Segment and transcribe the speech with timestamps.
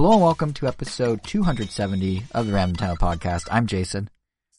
[0.00, 3.48] Hello and welcome to episode 270 of the Random Title Podcast.
[3.50, 4.08] I'm Jason,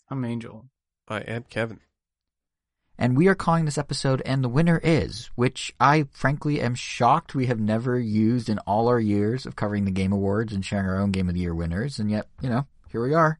[0.07, 0.67] I'm Angel.
[1.07, 1.79] I am Kevin.
[2.95, 7.33] and we are calling this episode And the Winner Is, which I frankly am shocked
[7.33, 10.85] we have never used in all our years of covering the Game Awards and sharing
[10.85, 11.97] our own Game of the Year winners.
[11.97, 13.39] And yet, you know, here we are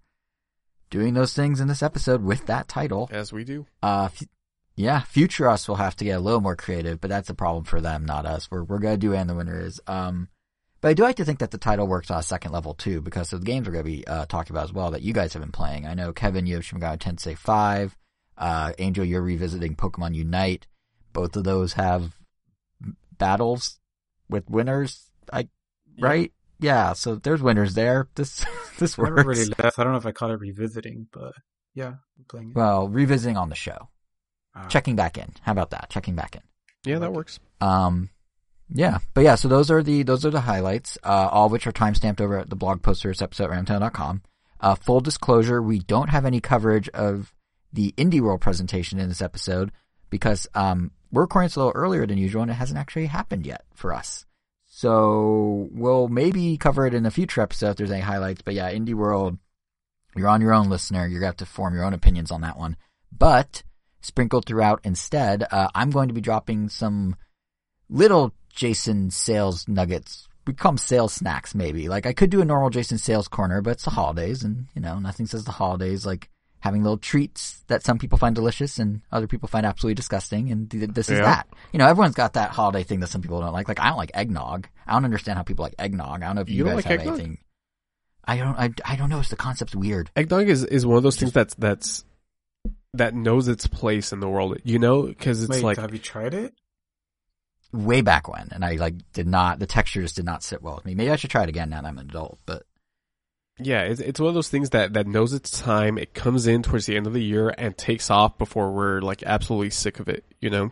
[0.89, 3.09] doing those things in this episode with that title.
[3.11, 3.68] As we do.
[3.83, 4.27] Uh, f-
[4.75, 7.63] yeah, future us will have to get a little more creative, but that's a problem
[7.63, 8.49] for them, not us.
[8.49, 9.79] We're we're gonna do and the winner is.
[9.85, 10.29] Um,
[10.81, 13.02] but I do like to think that the title works on a second level too,
[13.02, 15.41] because the games we're gonna be uh, talking about as well that you guys have
[15.41, 15.85] been playing.
[15.88, 17.95] I know Kevin, you have Shin Megami Tensei Five.
[18.38, 20.66] Uh, Angel, you're revisiting Pokemon Unite.
[21.13, 22.13] Both of those have
[23.17, 23.80] battles
[24.30, 25.09] with winners.
[25.31, 25.48] I
[25.99, 26.31] right?
[26.59, 26.94] Yeah.
[26.94, 28.08] So there's winners there.
[28.16, 28.45] This
[28.80, 29.16] this I works.
[29.17, 29.77] never really left.
[29.80, 31.34] I don't know if I call it revisiting, but
[31.75, 32.55] yeah, I'm playing it.
[32.55, 33.89] Well, revisiting on the show,
[34.55, 35.31] Ah, checking back in.
[35.41, 35.88] How about that?
[35.89, 36.41] Checking back in.
[36.84, 37.39] Yeah, that works.
[37.59, 38.09] Um,
[38.73, 41.67] yeah, but yeah, so those are the those are the highlights, uh, all of which
[41.67, 44.22] are timestamped over at the blog post for this episode at.
[44.59, 47.33] Uh, full disclosure, we don't have any coverage of
[47.73, 49.72] the Indie World presentation in this episode
[50.09, 53.45] because um, we're recording this a little earlier than usual and it hasn't actually happened
[53.45, 54.25] yet for us.
[54.67, 58.42] So we'll maybe cover it in a future episode if there's any highlights.
[58.42, 59.38] But yeah, Indie World,
[60.16, 61.02] you're on your own, listener.
[61.02, 62.77] You're going to have to form your own opinions on that one.
[63.11, 63.64] But
[64.02, 67.16] sprinkled throughout instead, uh, I'm going to be dropping some
[67.89, 70.27] little Jason sales nuggets.
[70.47, 71.88] We call them sales snacks, maybe.
[71.89, 74.81] Like I could do a normal Jason sales corner, but it's the holidays, and you
[74.81, 76.30] know nothing says the holidays like
[76.61, 80.52] having little treats that some people find delicious and other people find absolutely disgusting.
[80.52, 81.25] And th- this is Yeah.
[81.25, 81.47] that.
[81.73, 83.67] You know, everyone's got that holiday thing that some people don't like.
[83.67, 84.67] Like I don't like eggnog.
[84.86, 86.21] I don't understand how people like eggnog.
[86.21, 87.13] I don't know if you, You guys like have eggnog?
[87.19, 87.38] anything.
[88.25, 88.55] I don't.
[88.58, 89.19] I, I don't know.
[89.19, 90.11] It's the concept's weird.
[90.15, 92.03] Eggnog is, is one of those things that's that's
[92.93, 94.58] that knows its place in the world.
[94.63, 96.53] You know, because it's Wait, like have you tried it?
[97.73, 99.59] Way back when, and I like did not.
[99.59, 100.94] The texture just did not sit well with me.
[100.94, 102.39] Maybe I should try it again now that I'm an adult.
[102.45, 102.64] But
[103.59, 105.98] yeah, it's it's one of those things that that knows its time.
[105.98, 109.23] It comes in towards the end of the year and takes off before we're like
[109.23, 110.26] absolutely sick of it.
[110.42, 110.71] You know.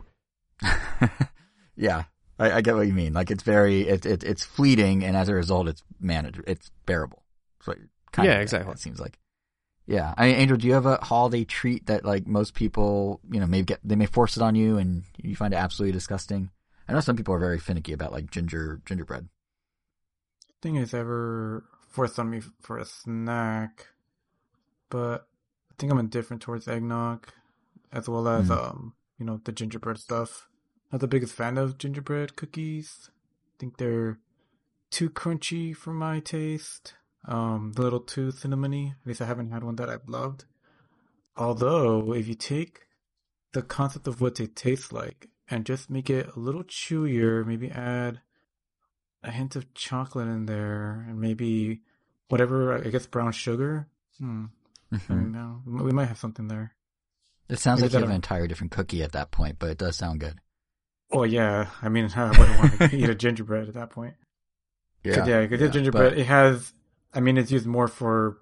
[1.78, 2.04] yeah,
[2.38, 3.14] I, I get what you mean.
[3.14, 7.24] Like it's very, it, it, it's fleeting, and as a result, it's managed, it's bearable.
[7.64, 7.74] So
[8.12, 8.74] kind Yeah, of exactly.
[8.74, 9.18] It seems like.
[9.88, 13.40] Yeah, I mean, Angel, do you have a holiday treat that like most people, you
[13.40, 16.52] know, maybe get they may force it on you, and you find it absolutely disgusting?
[16.90, 19.30] I know some people are very finicky about like ginger gingerbread.
[20.60, 23.86] Thing is ever forced on me for a snack,
[24.90, 25.28] but
[25.72, 27.28] I think I'm indifferent towards eggnog,
[27.92, 28.58] as well as Mm.
[28.58, 30.50] um, you know, the gingerbread stuff.
[30.92, 33.12] Not the biggest fan of gingerbread cookies.
[33.12, 34.18] I think they're
[34.90, 36.96] too crunchy for my taste.
[37.26, 38.94] Um, a little too cinnamony.
[38.94, 40.46] At least I haven't had one that I've loved.
[41.38, 42.88] Although, if you take
[43.52, 47.70] the concept of what they taste like and just make it a little chewier, maybe
[47.72, 48.22] add
[49.24, 51.82] a hint of chocolate in there, and maybe
[52.30, 53.88] whatever, I guess brown sugar.
[54.20, 54.46] Hmm.
[54.92, 55.08] I Mhm.
[55.08, 55.62] don't know.
[55.66, 56.76] We might have something there.
[57.48, 59.78] It sounds Maybe like you have an entire different cookie at that point, but it
[59.78, 60.40] does sound good.
[61.12, 64.14] Oh yeah, I mean, I wouldn't want to eat a gingerbread at that point.
[65.04, 66.74] Yeah, yeah, because yeah, gingerbread, but- it has.
[67.14, 68.38] I mean, it's used more for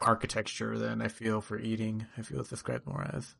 [0.00, 2.06] architecture than I feel for eating.
[2.16, 3.34] I feel it's described more as.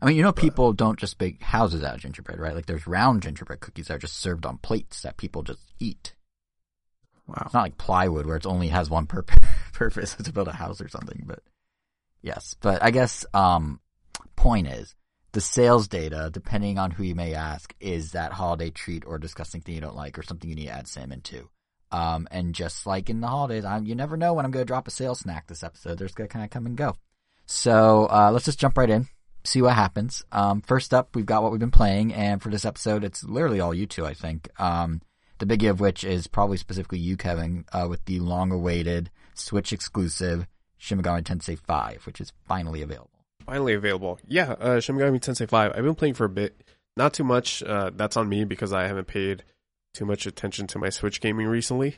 [0.00, 2.54] I mean, you know, people don't just bake houses out of gingerbread, right?
[2.54, 6.14] Like, there's round gingerbread cookies that are just served on plates that people just eat.
[7.26, 7.42] Wow.
[7.44, 9.36] It's not like plywood where it only has one purpose,
[9.72, 11.40] purpose to build a house or something, but
[12.22, 12.54] yes.
[12.60, 13.80] But I guess, um,
[14.36, 14.94] point is,
[15.32, 19.60] the sales data, depending on who you may ask, is that holiday treat or disgusting
[19.60, 21.48] thing you don't like or something you need to add salmon to.
[21.90, 24.66] Um, and just like in the holidays, I, you never know when I'm going to
[24.66, 25.98] drop a sales snack this episode.
[25.98, 26.94] There's going to kind of come and go.
[27.46, 29.06] So, uh, let's just jump right in,
[29.48, 30.24] see what happens.
[30.32, 33.60] Um, first up, we've got what we've been playing, and for this episode, it's literally
[33.60, 34.48] all you two, I think.
[34.60, 35.00] Um,
[35.38, 40.46] the biggie of which is probably specifically you, Kevin, uh, with the long-awaited Switch exclusive
[40.76, 43.10] Shin Megami Tensei 5, which is finally available.
[43.46, 44.18] Finally available.
[44.26, 45.72] Yeah, uh, Shin Megami Tensei 5.
[45.74, 46.62] I've been playing for a bit.
[46.96, 47.62] Not too much.
[47.62, 49.44] Uh, that's on me because I haven't paid
[49.94, 51.96] too much attention to my Switch gaming recently.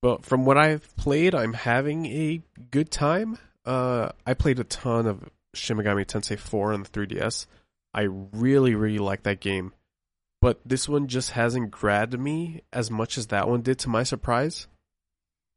[0.00, 3.38] But from what I've played, I'm having a good time.
[3.64, 7.46] Uh, I played a ton of Shin Megami Tensei 4 on the 3DS.
[7.94, 9.72] I really, really like that game.
[10.40, 14.02] But this one just hasn't grabbed me as much as that one did, to my
[14.04, 14.68] surprise.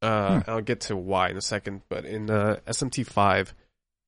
[0.01, 0.49] Uh, Hmm.
[0.49, 1.81] I'll get to why in a second.
[1.89, 3.53] But in uh, SMT5,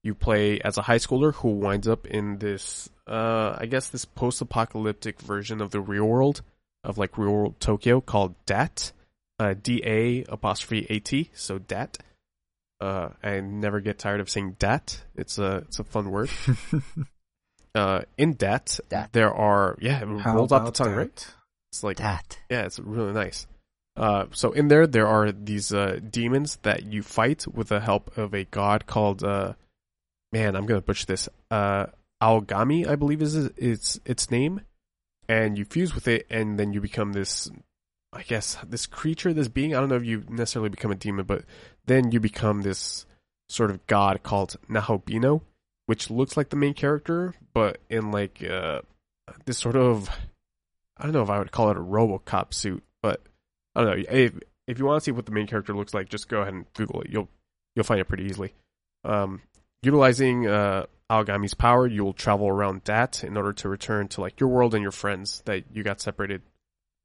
[0.04, 4.06] you play as a high schooler who winds up in this, uh, I guess, this
[4.06, 6.42] post-apocalyptic version of the real world,
[6.84, 8.92] of like real world Tokyo called DAT,
[9.40, 12.00] uh, D-A apostrophe A-T, so DAT.
[12.82, 15.04] Uh, I never get tired of saying debt.
[15.16, 16.30] It's a, it's a fun word.
[17.76, 19.10] Uh, in debt, Dat.
[19.14, 20.96] there are, yeah, it How rolls off the tongue, that?
[20.96, 21.34] right?
[21.72, 22.38] It's like, that.
[22.48, 23.48] yeah, it's really nice.
[23.98, 28.16] Uh, so in there, there are these uh, demons that you fight with the help
[28.16, 29.54] of a god called, uh,
[30.32, 31.28] man, I'm gonna butcher this.
[31.50, 31.88] Uh,
[32.22, 34.62] Aogami, I believe is its its name,
[35.28, 37.50] and you fuse with it, and then you become this,
[38.14, 39.76] I guess, this creature, this being.
[39.76, 41.44] I don't know if you necessarily become a demon, but
[41.86, 43.06] then you become this
[43.50, 45.42] sort of god called Nahobino,
[45.88, 48.82] which looks like the main character, but in like uh,
[49.46, 50.10] this sort of,
[50.98, 53.22] I don't know if I would call it a RoboCop suit, but
[53.76, 54.04] I don't know.
[54.10, 54.34] If
[54.68, 56.72] if you want to see what the main character looks like, just go ahead and
[56.74, 57.10] Google it.
[57.10, 57.30] You'll
[57.76, 58.54] you'll find it pretty easily.
[59.04, 59.42] Um,
[59.82, 64.50] utilizing uh, Aogami's power, you'll travel around Dat in order to return to like your
[64.50, 66.42] world and your friends that you got separated,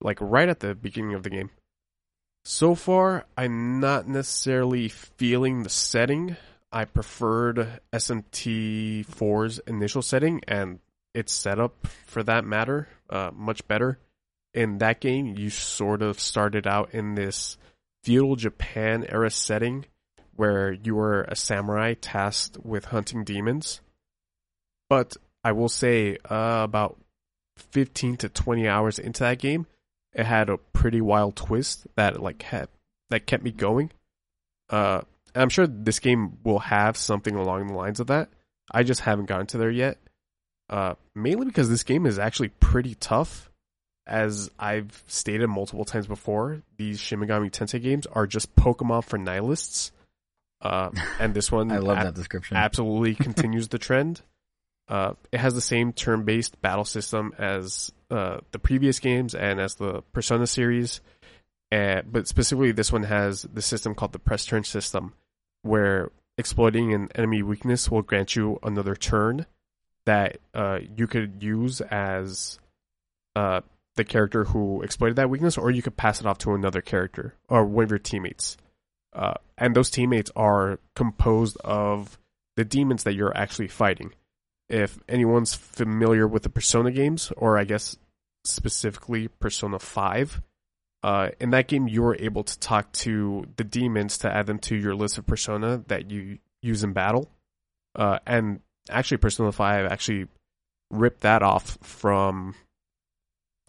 [0.01, 1.51] like right at the beginning of the game.
[2.45, 6.37] So far, I'm not necessarily feeling the setting.
[6.71, 10.79] I preferred SMT4's initial setting and
[11.15, 13.99] its setup, for that matter, uh, much better
[14.55, 17.57] in that game, you sort of started out in this
[18.03, 19.85] feudal Japan era setting
[20.35, 23.81] where you were a samurai tasked with hunting demons.
[24.89, 26.99] But I will say, uh, about
[27.57, 29.67] 15 to 20 hours into that game,
[30.19, 32.69] it had a pretty wild twist that like had,
[33.11, 33.91] that kept me going.
[34.69, 35.03] Uh,
[35.35, 38.29] I'm sure this game will have something along the lines of that.
[38.71, 39.99] I just haven't gotten to there yet.
[40.69, 43.49] Uh, mainly because this game is actually pretty tough
[44.09, 49.19] as I've stated multiple times before, these Shin Megami Tensei games are just Pokemon for
[49.19, 49.93] nihilists.
[50.63, 50.91] Uh,
[51.21, 52.57] and this one, I love that description.
[52.57, 54.23] Absolutely continues the trend.
[54.89, 59.75] Uh, it has the same turn-based battle system as uh, the previous games and as
[59.75, 61.01] the Persona series,
[61.71, 65.13] and, but specifically this one has the system called the press turn system,
[65.63, 69.45] where exploiting an enemy weakness will grant you another turn
[70.07, 72.59] that uh, you could use as
[73.37, 73.61] uh,
[73.97, 77.35] the character who exploited that weakness, or you could pass it off to another character
[77.49, 78.57] or one of your teammates.
[79.13, 82.19] Uh, and those teammates are composed of
[82.57, 84.13] the demons that you're actually fighting.
[84.69, 87.97] If anyone's familiar with the Persona games, or I guess
[88.45, 90.43] specifically Persona 5,
[91.03, 94.59] uh, in that game you were able to talk to the demons to add them
[94.59, 97.31] to your list of Persona that you use in battle.
[97.95, 98.61] Uh, and
[98.91, 100.29] actually, Persona 5 actually
[100.91, 102.55] ripped that off from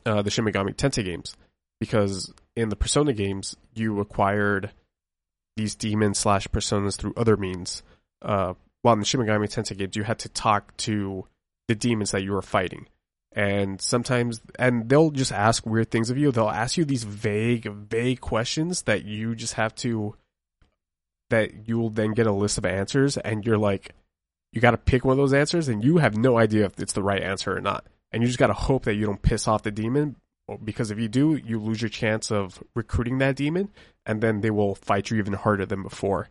[0.05, 1.35] uh, the Shin Megami Tensei games
[1.79, 4.71] because in the Persona games you acquired
[5.55, 7.83] these demons slash personas through other means.
[8.81, 11.25] While in the Shin Tensei you had to talk to
[11.67, 12.87] the demons that you were fighting.
[13.31, 16.31] And sometimes, and they'll just ask weird things of you.
[16.31, 20.15] They'll ask you these vague, vague questions that you just have to,
[21.29, 23.93] that you will then get a list of answers, and you're like,
[24.51, 26.93] you got to pick one of those answers, and you have no idea if it's
[26.93, 29.47] the right answer or not and you just got to hope that you don't piss
[29.47, 30.15] off the demon
[30.63, 33.69] because if you do, you lose your chance of recruiting that demon,
[34.07, 36.27] and then they will fight you even harder than before.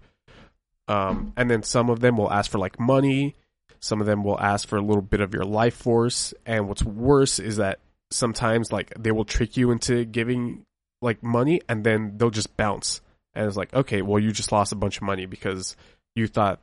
[0.89, 3.37] Um, and then some of them will ask for like money,
[3.81, 6.83] some of them will ask for a little bit of your life force, and what's
[6.83, 7.81] worse is that
[8.11, 10.65] sometimes like they will trick you into giving
[11.03, 13.01] like money, and then they'll just bounce,
[13.35, 15.77] and it's like okay, well you just lost a bunch of money because
[16.15, 16.61] you thought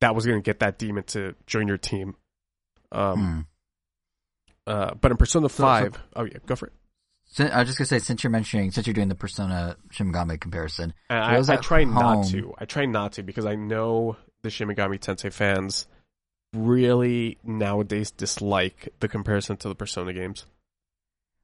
[0.00, 2.16] that was going to get that demon to join your team.
[2.90, 3.46] Um, mm
[4.66, 6.72] uh, but in Persona Five, so, so, oh yeah, go for it.
[7.38, 10.40] I was just gonna say, since you're mentioning, since you're doing the Persona Shin Megami
[10.40, 12.54] comparison, I, I, try home, not to.
[12.58, 15.86] I try not to because I know the Shin Megami Tensei fans
[16.52, 20.46] really nowadays dislike the comparison to the Persona games.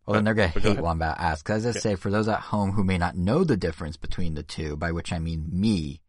[0.06, 1.52] Well, then they're gonna hate go I'm about to.
[1.52, 4.42] As I say, for those at home who may not know the difference between the
[4.42, 6.00] two, by which I mean me,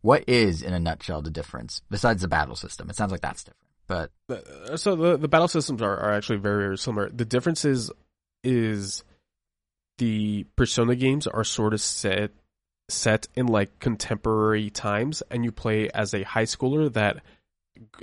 [0.00, 2.88] what is, in a nutshell, the difference besides the battle system?
[2.88, 3.60] It sounds like that's different.
[3.86, 7.10] But uh, so the the battle systems are, are actually very very similar.
[7.10, 7.90] The difference is
[8.42, 9.02] is
[9.98, 12.30] the Persona games are sort of set
[12.88, 17.22] set in like contemporary times, and you play as a high schooler that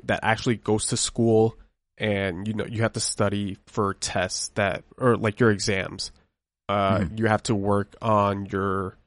[0.03, 1.57] that actually goes to school,
[1.97, 6.11] and you know you have to study for tests that or like your exams.
[6.69, 7.17] Uh, mm-hmm.
[7.17, 8.97] You have to work on your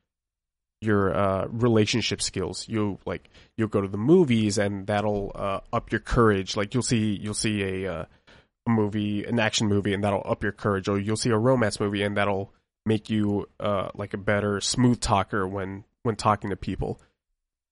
[0.85, 2.67] your uh, relationship skills.
[2.69, 6.57] You like you'll go to the movies and that'll uh, up your courage.
[6.57, 8.05] Like you'll see you'll see a, uh,
[8.67, 10.89] a movie, an action movie, and that'll up your courage.
[10.89, 12.53] Or you'll see a romance movie and that'll
[12.87, 17.01] make you uh, like a better smooth talker when when talking to people.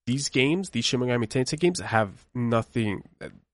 [0.06, 3.04] These games, these Shin Megami Tensei games, have nothing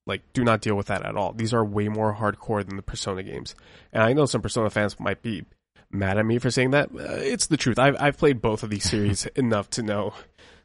[0.06, 1.32] like do not deal with that at all.
[1.32, 3.54] These are way more hardcore than the Persona games.
[3.92, 5.44] And I know some Persona fans might be
[5.90, 6.90] mad at me for saying that.
[6.90, 7.78] Uh, it's the truth.
[7.78, 10.14] I've I've played both of these series enough to know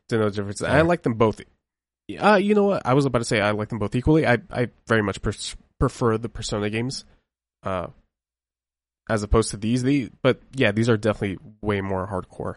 [0.10, 0.62] to know the difference.
[0.62, 1.42] I like them both.
[2.18, 2.86] Uh, you know what?
[2.86, 4.26] I was about to say I like them both equally.
[4.26, 5.20] I I very much
[5.80, 7.04] prefer the Persona games.
[7.64, 7.88] Uh,
[9.10, 9.84] as opposed to these.
[9.84, 12.56] The but yeah, these are definitely way more hardcore.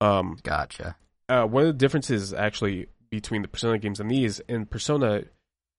[0.00, 0.96] Um, Gotcha.
[1.28, 5.24] uh, one of the differences actually between the Persona games and these in Persona,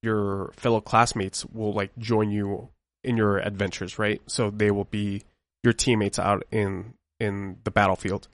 [0.03, 2.69] your fellow classmates will like join you
[3.03, 4.21] in your adventures, right?
[4.27, 5.23] So they will be
[5.63, 8.27] your teammates out in in the battlefield.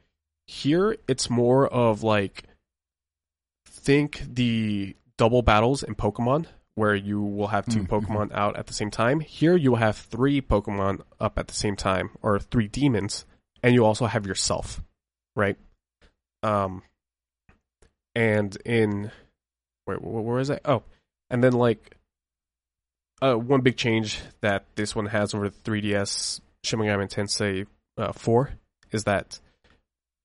[0.45, 2.43] Here, it's more of like
[3.65, 7.87] think the double battles in Pokemon where you will have 2 Mhm.
[7.87, 9.19] Pokemon out at the same time.
[9.19, 13.25] Here, you will have three Pokemon up at the same time, or three demons,
[13.63, 14.83] and you also have yourself,
[15.35, 15.57] right?
[16.43, 16.83] Um,
[18.13, 19.11] and in
[19.87, 20.61] wait, where is it?
[20.65, 20.83] Oh,
[21.31, 21.97] and then like
[23.23, 27.65] uh, one big change that this one has over the 3DS Shin Megami Tensei
[27.97, 28.51] uh, 4
[28.91, 29.39] is that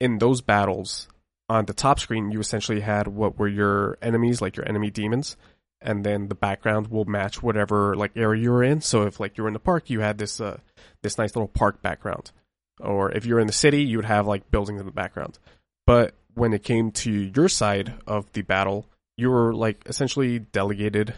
[0.00, 1.09] in those battles
[1.49, 5.38] on the top screen you essentially had what were your enemies, like your enemy demons,
[5.82, 8.80] and then the background will match whatever like area you're in.
[8.80, 10.58] So if like you're in the park, you had this uh
[11.02, 12.32] this nice little park background,
[12.80, 15.38] or if you're in the city, you would have like buildings in the background.
[15.86, 18.86] But when it came to your side of the battle,
[19.16, 21.14] you were like essentially delegated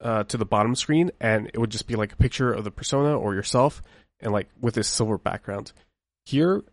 [0.00, 2.70] uh, to the bottom screen, and it would just be like a picture of the
[2.70, 3.82] persona or yourself,
[4.20, 5.72] and like with this silver background.
[6.24, 6.64] Here,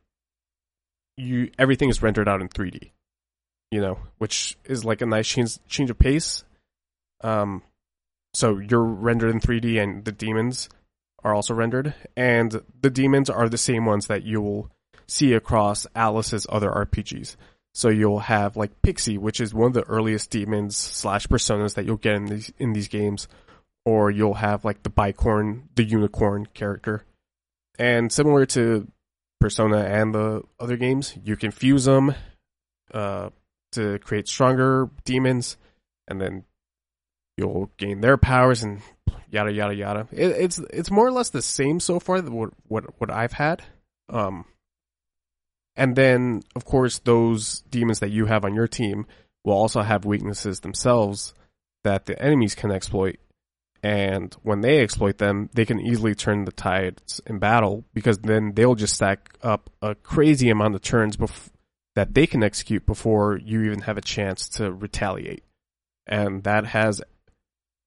[1.18, 2.92] you everything is rendered out in 3D,
[3.72, 6.44] you know, which is like a nice change change of pace.
[7.24, 7.64] Um,
[8.34, 10.70] so you're rendered in 3D, and the demons
[11.24, 14.70] are also rendered, and the demons are the same ones that you will
[15.08, 17.36] see across Atlus's other RPGs.
[17.74, 21.86] So you'll have like Pixie, which is one of the earliest demons slash personas that
[21.86, 23.28] you'll get in these in these games,
[23.86, 27.06] or you'll have like the bicorn, the unicorn character,
[27.80, 28.88] and similar to
[29.44, 32.16] Persona and the other games, you can fuse them
[32.94, 33.30] uh,
[33.74, 35.58] to create stronger demons,
[36.08, 36.46] and then
[37.38, 38.82] you'll gain their powers and
[39.30, 40.08] yada yada yada.
[40.12, 42.22] It, it's it's more or less the same so far.
[42.22, 43.64] What what what I've had.
[44.10, 44.46] Um,
[45.76, 49.08] and then, of course, those demons that you have on your team
[49.44, 51.34] will also have weaknesses themselves
[51.84, 53.18] that the enemies can exploit.
[53.82, 58.54] And when they exploit them, they can easily turn the tides in battle because then
[58.54, 61.50] they'll just stack up a crazy amount of turns bef-
[61.96, 65.44] that they can execute before you even have a chance to retaliate.
[66.08, 67.02] And that has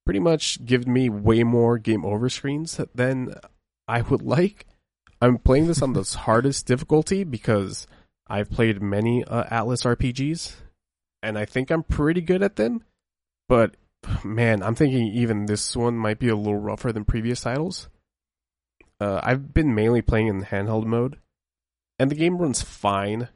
[0.07, 3.35] pretty much given me way more game over screens than
[3.89, 4.65] I would like.
[5.21, 7.87] I'm playing this on the hardest difficulty because
[8.25, 10.55] I've played many uh, Atlus RPGs,
[11.21, 12.85] and I think I'm pretty good at them.
[13.49, 13.75] But
[14.23, 17.89] man, I'm thinking even this one might be a little rougher than previous titles.
[19.01, 21.17] Uh, I've been mainly playing in handheld mode,
[21.99, 23.27] and the game runs fine.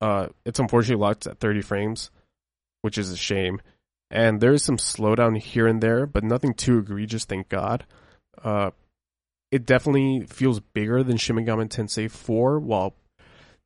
[0.00, 2.10] Uh, it's unfortunately locked at 30 frames,
[2.82, 3.60] which is a shame.
[4.10, 7.84] And there's some slowdown here and there, but nothing too egregious, thank God.
[8.42, 8.70] Uh,
[9.50, 12.94] it definitely feels bigger than Shin Megami Tensei 4, while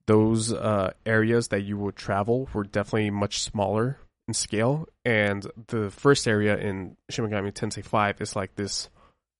[0.07, 4.89] those uh, areas that you would travel were definitely much smaller in scale.
[5.05, 8.89] And the first area in Shin Megami Tensei 5 is like this,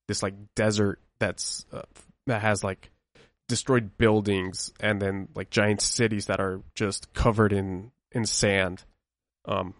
[0.07, 1.83] this like desert that's uh,
[2.27, 2.91] that has like
[3.47, 8.83] destroyed buildings and then like giant cities that are just covered in in sand.
[9.45, 9.73] Um,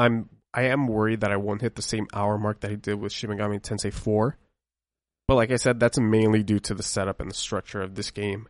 [0.00, 2.94] I'm I am worried that I won't hit the same hour mark that I did
[2.94, 4.36] with Shin Megami Tensei 4.
[5.28, 8.10] But like I said, that's mainly due to the setup and the structure of this
[8.10, 8.48] game.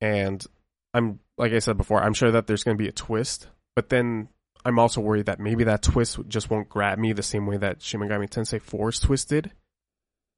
[0.00, 0.44] And
[0.92, 3.88] I'm like I said before, I'm sure that there's going to be a twist, but
[3.88, 4.28] then
[4.64, 7.80] I'm also worried that maybe that twist just won't grab me the same way that
[7.80, 9.52] Shin Megami Tensei 4 is twisted.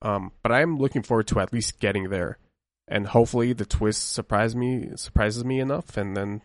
[0.03, 2.39] Um, but I'm looking forward to at least getting there,
[2.87, 6.43] and hopefully the twist surprise me surprises me enough, and then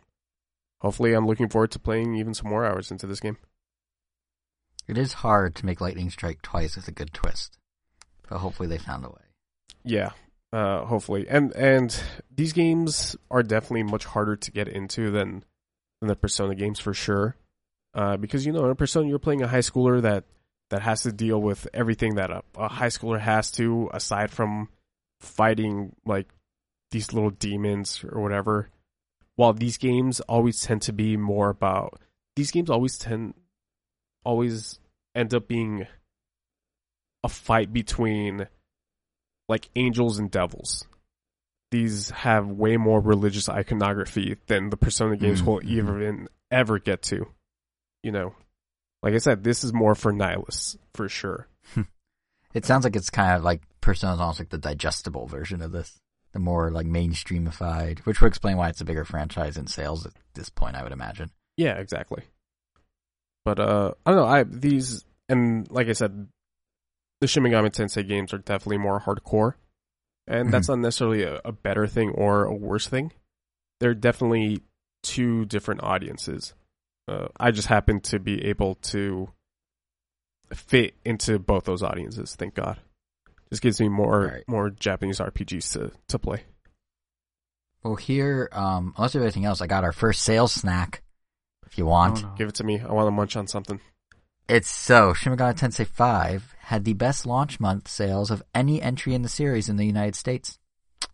[0.79, 3.37] hopefully I'm looking forward to playing even some more hours into this game.
[4.87, 7.57] It is hard to make lightning strike twice with a good twist,
[8.29, 9.21] but hopefully they found a way.
[9.83, 10.11] Yeah,
[10.51, 11.97] uh, hopefully, and and
[12.33, 15.43] these games are definitely much harder to get into than
[15.99, 17.35] than the Persona games for sure,
[17.93, 20.25] uh, because you know in Persona you're playing a high schooler that
[20.69, 24.69] that has to deal with everything that a, a high schooler has to, aside from
[25.21, 26.27] fighting like
[26.91, 28.69] these little demons or whatever.
[29.35, 31.99] While these games always tend to be more about
[32.35, 33.35] these games always tend
[34.23, 34.79] always
[35.15, 35.87] end up being
[37.23, 38.47] a fight between
[39.49, 40.85] like angels and devils.
[41.71, 45.45] These have way more religious iconography than the Persona games Mhm.
[45.45, 47.27] will even ever get to.
[48.03, 48.35] You know,
[49.01, 51.47] like I said, this is more for nihilists for sure.
[52.53, 55.99] It sounds like it's kind of like Persona's almost like the digestible version of this,
[56.33, 60.13] the more like mainstreamified, which would explain why it's a bigger franchise in sales at
[60.35, 61.31] this point, I would imagine.
[61.57, 62.21] Yeah, exactly.
[63.45, 64.27] But uh, I don't know.
[64.27, 66.27] I these and like I said,
[67.21, 69.53] the Shin Megami Tensei games are definitely more hardcore.
[70.27, 73.11] and that's not necessarily a, a better thing or a worse thing.
[73.79, 74.61] They're definitely
[75.03, 76.53] two different audiences.
[77.07, 79.29] Uh, I just happen to be able to
[80.53, 82.35] fit into both those audiences.
[82.35, 82.79] Thank God.
[83.49, 84.43] Just gives me more Right.
[84.47, 86.43] more Japanese RPGs to to play.
[87.83, 91.01] Well, here, um, unless there's anything else, I got our first sales snack.
[91.65, 92.23] If you want.
[92.37, 92.79] Give it to me.
[92.79, 93.79] I want to munch on something.
[94.47, 99.13] it's so Shin Megami Tensei 5 had the best launch month sales of any entry
[99.13, 100.59] in the series in the United States.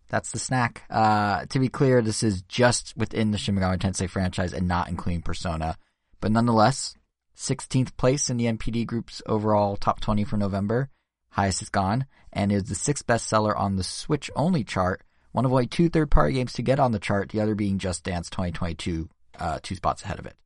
[0.08, 0.82] That's the snack.
[0.90, 4.88] Uh, to be clear, this is just within the Shin Megami Tensei franchise and not
[4.88, 5.76] including Persona,
[6.20, 6.94] but nonetheless,
[7.36, 10.90] 16th place in the NPD group's overall top 20 for November,
[11.30, 15.02] highest it's gone, and is the sixth bestseller on the Switch only chart.
[15.32, 18.02] One of only two third-party games to get on the chart, the other being Just
[18.04, 20.36] Dance 2022, uh, two spots ahead of it.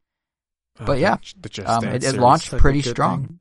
[0.78, 1.16] Uh, But yeah,
[1.66, 3.26] um, it, it launched pretty strong.
[3.26, 3.40] thing.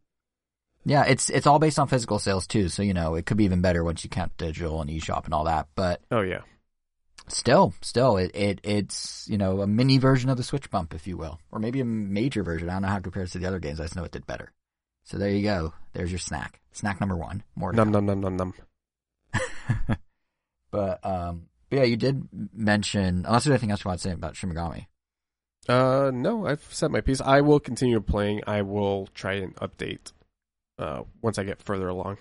[0.86, 3.46] Yeah, it's it's all based on physical sales too, so you know it could be
[3.46, 5.68] even better once you count digital and eShop and all that.
[5.76, 6.42] But Oh yeah.
[7.30, 11.08] still, still, it, it it's you know a mini version of the Switch Bump, if
[11.08, 12.70] you will, or maybe a major version.
[12.70, 13.80] I don't know how to compare it compares to the other games.
[13.80, 14.52] I just know it did better.
[15.06, 15.74] So there you go.
[15.94, 16.60] There's your snack.
[16.74, 17.44] Snack number one.
[17.56, 17.72] More.
[17.72, 18.54] Num num num num num.
[20.72, 23.26] But um, but yeah, you did mention.
[23.28, 24.88] Unless there's anything else you want to say about Shimigami.
[25.68, 27.22] Uh, no, I've set my piece.
[27.22, 28.42] I will continue playing.
[28.46, 30.12] I will try and update
[30.78, 32.18] uh, once I get further along.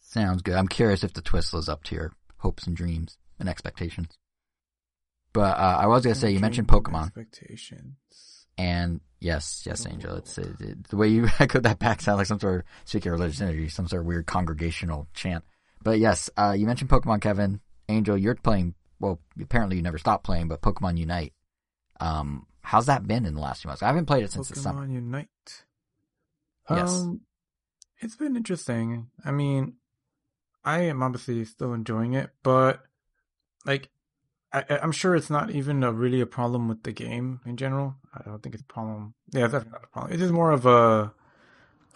[0.00, 0.54] Sounds good.
[0.54, 4.18] I'm curious if the twist lives up to your hopes and dreams and expectations.
[5.32, 7.06] But uh, I was gonna say you mentioned Pokemon.
[7.06, 8.46] Expectations.
[8.58, 10.16] And yes, yes, Angel.
[10.16, 13.12] It's it, it, the way you echoed that back sound like some sort of speaking
[13.12, 15.44] of religious energy, some sort of weird congregational chant.
[15.82, 17.60] But yes, uh, you mentioned Pokemon, Kevin.
[17.88, 18.74] Angel, you're playing.
[18.98, 21.32] Well, apparently you never stopped playing, but Pokemon Unite.
[22.00, 23.82] Um, how's that been in the last few months?
[23.82, 24.86] I haven't played it since the summer.
[24.86, 25.64] Pokemon Unite.
[26.68, 27.00] Yes.
[27.00, 27.20] Um,
[27.98, 29.10] it's been interesting.
[29.24, 29.74] I mean,
[30.64, 32.82] I am obviously still enjoying it, but
[33.66, 33.90] like,
[34.52, 37.96] I, I'm sure it's not even a, really a problem with the game in general.
[38.14, 39.14] I don't think it's a problem.
[39.32, 40.12] Yeah, that's not a problem.
[40.12, 41.12] It is more of a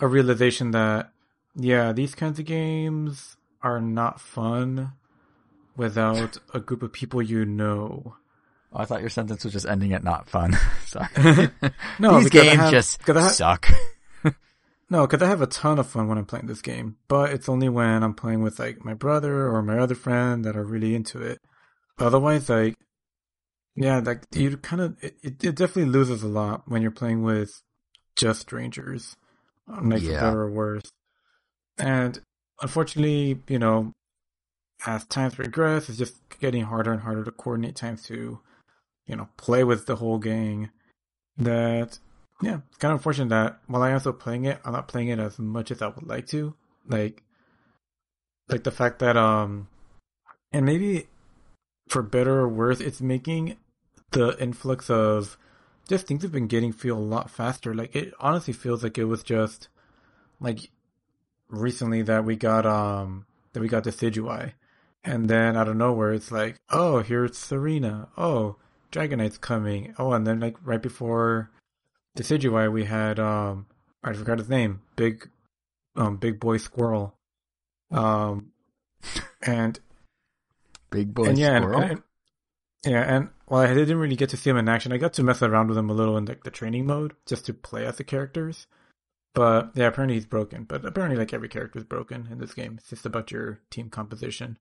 [0.01, 1.13] a realization that
[1.57, 4.93] yeah, these kinds of games are not fun
[5.77, 8.17] without a group of people you know.
[8.75, 10.57] Oh, I thought your sentence was just ending at not fun.
[10.87, 11.09] Sorry.
[11.99, 13.69] No, These games have- just I suck.
[14.91, 17.49] No, because I have a ton of fun when I'm playing this game, but it's
[17.49, 20.95] only when I'm playing with like my brother or my other friend that are really
[20.95, 21.39] into it.
[21.99, 22.75] Otherwise, like,
[23.75, 27.23] yeah, like you kind of it, it it definitely loses a lot when you're playing
[27.23, 27.63] with
[28.15, 29.17] just strangers,
[29.67, 30.21] like Yeah.
[30.21, 30.83] better or worse.
[31.79, 32.21] And
[32.61, 33.93] unfortunately, you know,
[34.87, 38.39] as times progress, it's just getting harder and harder to coordinate times to,
[39.07, 40.71] you know, play with the whole gang.
[41.37, 41.99] That
[42.43, 45.09] yeah, it's kind of unfortunate that while I am still playing it, I'm not playing
[45.09, 46.55] it as much as I would like to.
[46.87, 47.23] Like,
[48.49, 49.69] like the fact that um,
[50.53, 51.09] and maybe
[51.89, 53.57] for better or worse, it's making
[54.11, 55.37] the influx of
[55.89, 57.75] just things have been getting feel a lot faster.
[57.75, 59.69] Like it honestly feels like it was just
[60.41, 60.71] like
[61.49, 64.53] recently that we got um that we got the Decidueye,
[65.03, 68.57] and then out of nowhere it's like oh here's Serena, oh
[68.95, 71.51] Dragonite's coming, oh and then like right before
[72.17, 73.67] Decidueye we had um
[74.03, 75.29] I forgot his name, big
[75.97, 77.15] um big boy squirrel,
[77.91, 78.53] um
[79.43, 79.79] and
[80.91, 81.83] Big boy and yeah, and- squirrel.
[81.83, 82.03] and-
[82.87, 85.23] yeah, and while I didn't really get to see him in action, I got to
[85.23, 87.97] mess around with him a little in like the training mode just to play as
[87.97, 88.67] the characters.
[89.35, 90.65] But yeah, apparently he's broken.
[90.65, 92.75] But apparently, like every character is broken in this game.
[92.79, 94.59] It's just about your team composition.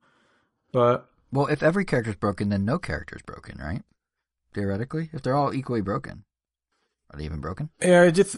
[0.72, 3.84] But well, if every character's broken, then no character's broken, right?
[4.54, 6.24] Theoretically, if they're all equally broken,
[7.12, 7.70] are they even broken?
[7.82, 8.38] yeah, it just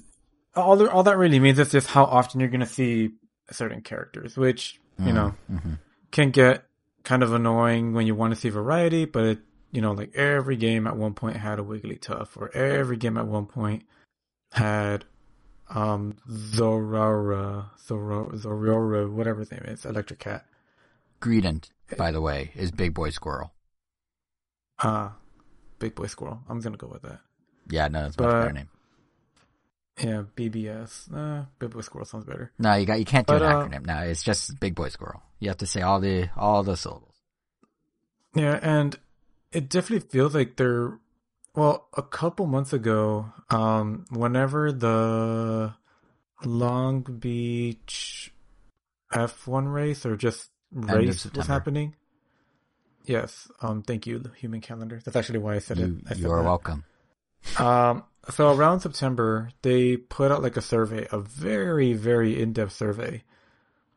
[0.55, 3.11] all the, all that really means is just how often you're gonna see
[3.51, 5.75] certain characters, which you know hmm
[6.11, 6.63] can get
[7.03, 9.39] kind of annoying when you want to see variety, but it,
[9.71, 13.27] you know, like every game at one point had a Wigglytuff, or every game at
[13.27, 13.83] one point
[14.53, 15.03] had
[15.69, 20.45] um Zorora, Zorora, Zorora, whatever his name is, Electric Cat.
[21.21, 23.51] Greedent, by the way, is Big Boy Squirrel.
[24.79, 25.09] Uh
[25.85, 26.41] Big Boy Squirrel.
[26.49, 27.19] I'm gonna go with that.
[27.69, 28.69] Yeah, no, that's a better name.
[29.99, 31.13] Yeah, BBS.
[31.15, 32.51] Uh, Big Boy Squirrel sounds better.
[32.57, 33.85] No, you got you can't do But, an uh, acronym.
[33.85, 35.21] No, it's just Big Boy Squirrel.
[35.39, 37.13] You have to say all the all the syllables.
[38.33, 38.97] Yeah, and
[39.51, 40.97] it definitely feels like they're
[41.53, 45.75] well, a couple months ago, um, whenever the
[46.43, 48.33] Long Beach
[49.13, 51.95] F1 race or just race was happening.
[53.07, 54.99] Yes, um, thank you, human calendar.
[55.03, 55.91] That's actually why I said You it.
[56.07, 56.43] I said you are that.
[56.43, 56.83] welcome.
[57.57, 63.23] Um, so around September, they put out like a survey, a very, very in-depth survey.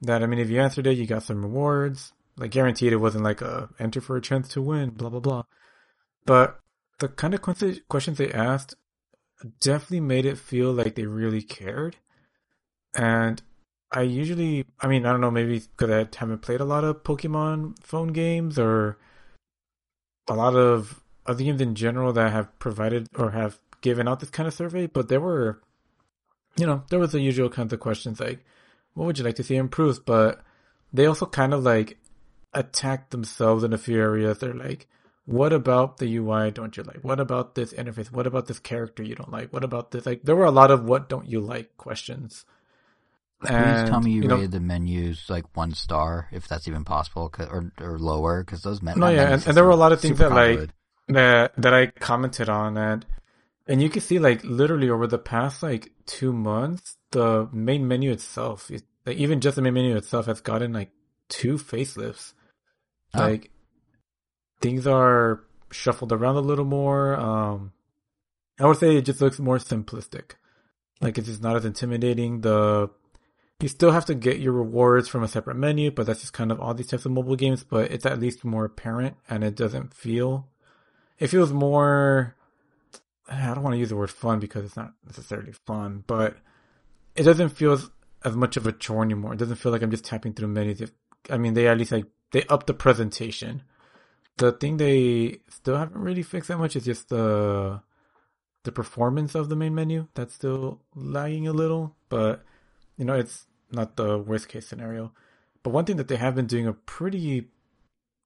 [0.02, 2.12] That I mean, if you answered it, you got some rewards.
[2.36, 5.42] like guaranteed it wasn't like a enter for a chance to win, blah blah blah.
[6.24, 6.60] But
[6.98, 8.74] the kind of questions they asked
[9.60, 11.96] definitely made it feel like they really cared.
[12.94, 13.42] And
[13.90, 17.02] I usually, I mean, I don't know, maybe because I haven't played a lot of
[17.04, 18.98] Pokemon phone games or
[20.28, 24.30] a lot of other games in general that have provided or have given out this
[24.30, 25.62] kind of survey, but there were,
[26.56, 28.44] you know, there was the usual kinds of questions like,
[28.94, 30.04] what would you like to see improved?
[30.04, 30.42] But
[30.92, 31.98] they also kind of like
[32.52, 34.38] attacked themselves in a few areas.
[34.38, 34.86] They're like,
[35.24, 37.00] what about the UI don't you like?
[37.02, 38.10] What about this interface?
[38.10, 39.52] What about this character you don't like?
[39.52, 40.06] What about this?
[40.06, 42.44] Like, there were a lot of what don't you like questions.
[43.40, 46.66] Please and, tell me you, you rated know, the menus like one star, if that's
[46.66, 48.98] even possible, or or lower, because those men.
[48.98, 50.70] No, yeah, and, and, there were a lot of things that like
[51.06, 53.06] that that I commented on, and
[53.68, 58.10] and you can see like literally over the past like two months, the main menu
[58.10, 60.90] itself, it, like even just the main menu itself, has gotten like
[61.28, 62.32] two facelifts.
[63.14, 63.20] Oh.
[63.20, 63.52] Like
[64.60, 67.14] things are shuffled around a little more.
[67.14, 67.72] Um,
[68.58, 70.32] I would say it just looks more simplistic.
[71.00, 72.40] Like it's just not as intimidating.
[72.40, 72.90] The
[73.60, 76.52] you still have to get your rewards from a separate menu, but that's just kind
[76.52, 77.64] of all these types of mobile games.
[77.64, 80.48] But it's at least more apparent, and it doesn't feel.
[81.18, 82.36] It feels more.
[83.28, 86.36] I don't want to use the word fun because it's not necessarily fun, but
[87.14, 87.90] it doesn't feel as,
[88.24, 89.34] as much of a chore anymore.
[89.34, 90.90] It doesn't feel like I'm just tapping through menus.
[91.28, 93.62] I mean, they at least like they up the presentation
[94.38, 97.80] the thing they still haven't really fixed that much is just the
[98.64, 100.06] the performance of the main menu.
[100.14, 102.44] That's still lagging a little, but
[102.96, 105.12] you know it's not the worst case scenario.
[105.62, 107.48] But one thing that they have been doing a pretty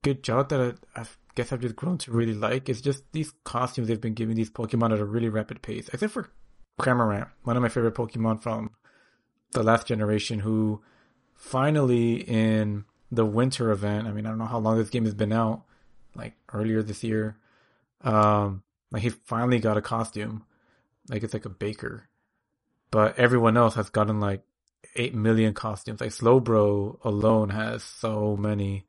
[0.03, 3.33] good job that I, I guess I've just grown to really like is just these
[3.45, 5.89] costumes they've been giving these Pokemon at a really rapid pace.
[5.93, 6.31] Except for
[6.81, 8.71] Cramorant, one of my favorite Pokemon from
[9.53, 10.83] the last generation, who
[11.35, 14.07] finally in the winter event.
[14.07, 15.65] I mean, I don't know how long this game has been out,
[16.15, 17.37] like earlier this year.
[18.03, 20.45] Um, like he finally got a costume,
[21.09, 22.09] like it's like a baker,
[22.91, 24.43] but everyone else has gotten like
[24.97, 26.01] eight million costumes.
[26.01, 28.87] Like Slowbro alone has so many.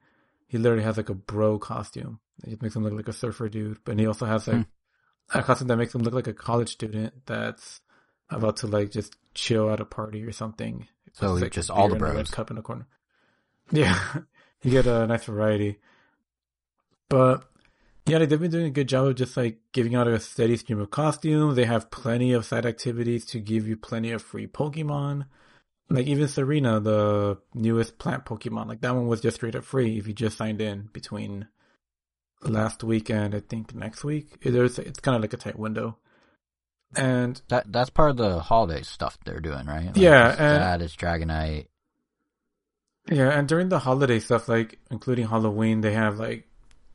[0.47, 2.19] He literally has like a bro costume.
[2.43, 5.37] It makes him look like a surfer dude, but he also has like hmm.
[5.37, 7.81] a costume that makes him look like a college student that's
[8.29, 10.87] about to like just chill at a party or something.
[11.13, 12.31] So like just all the bros.
[12.31, 12.87] cup in the corner.
[13.71, 13.97] Yeah,
[14.61, 15.79] you get a nice variety.
[17.07, 17.45] But
[18.05, 20.79] yeah, they've been doing a good job of just like giving out a steady stream
[20.79, 21.55] of costumes.
[21.55, 25.27] They have plenty of side activities to give you plenty of free Pokemon.
[25.89, 29.97] Like even Serena, the newest plant Pokemon, like that one was just straight up free
[29.97, 31.47] if you just signed in between
[32.41, 34.39] last week and I think next week.
[34.41, 35.97] There's it's kind of like a tight window.
[36.95, 39.87] And that that's part of the holiday stuff they're doing, right?
[39.87, 41.67] Like yeah, and that is Dragonite.
[43.09, 46.47] Yeah, and during the holiday stuff, like including Halloween, they have like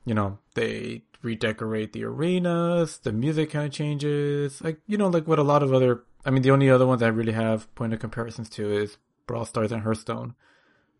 [0.09, 4.63] you know, they redecorate the arenas, the music kind of changes.
[4.63, 7.03] Like, you know, like what a lot of other, I mean, the only other ones
[7.03, 10.35] I really have point of comparisons to is Brawl Stars and Hearthstone.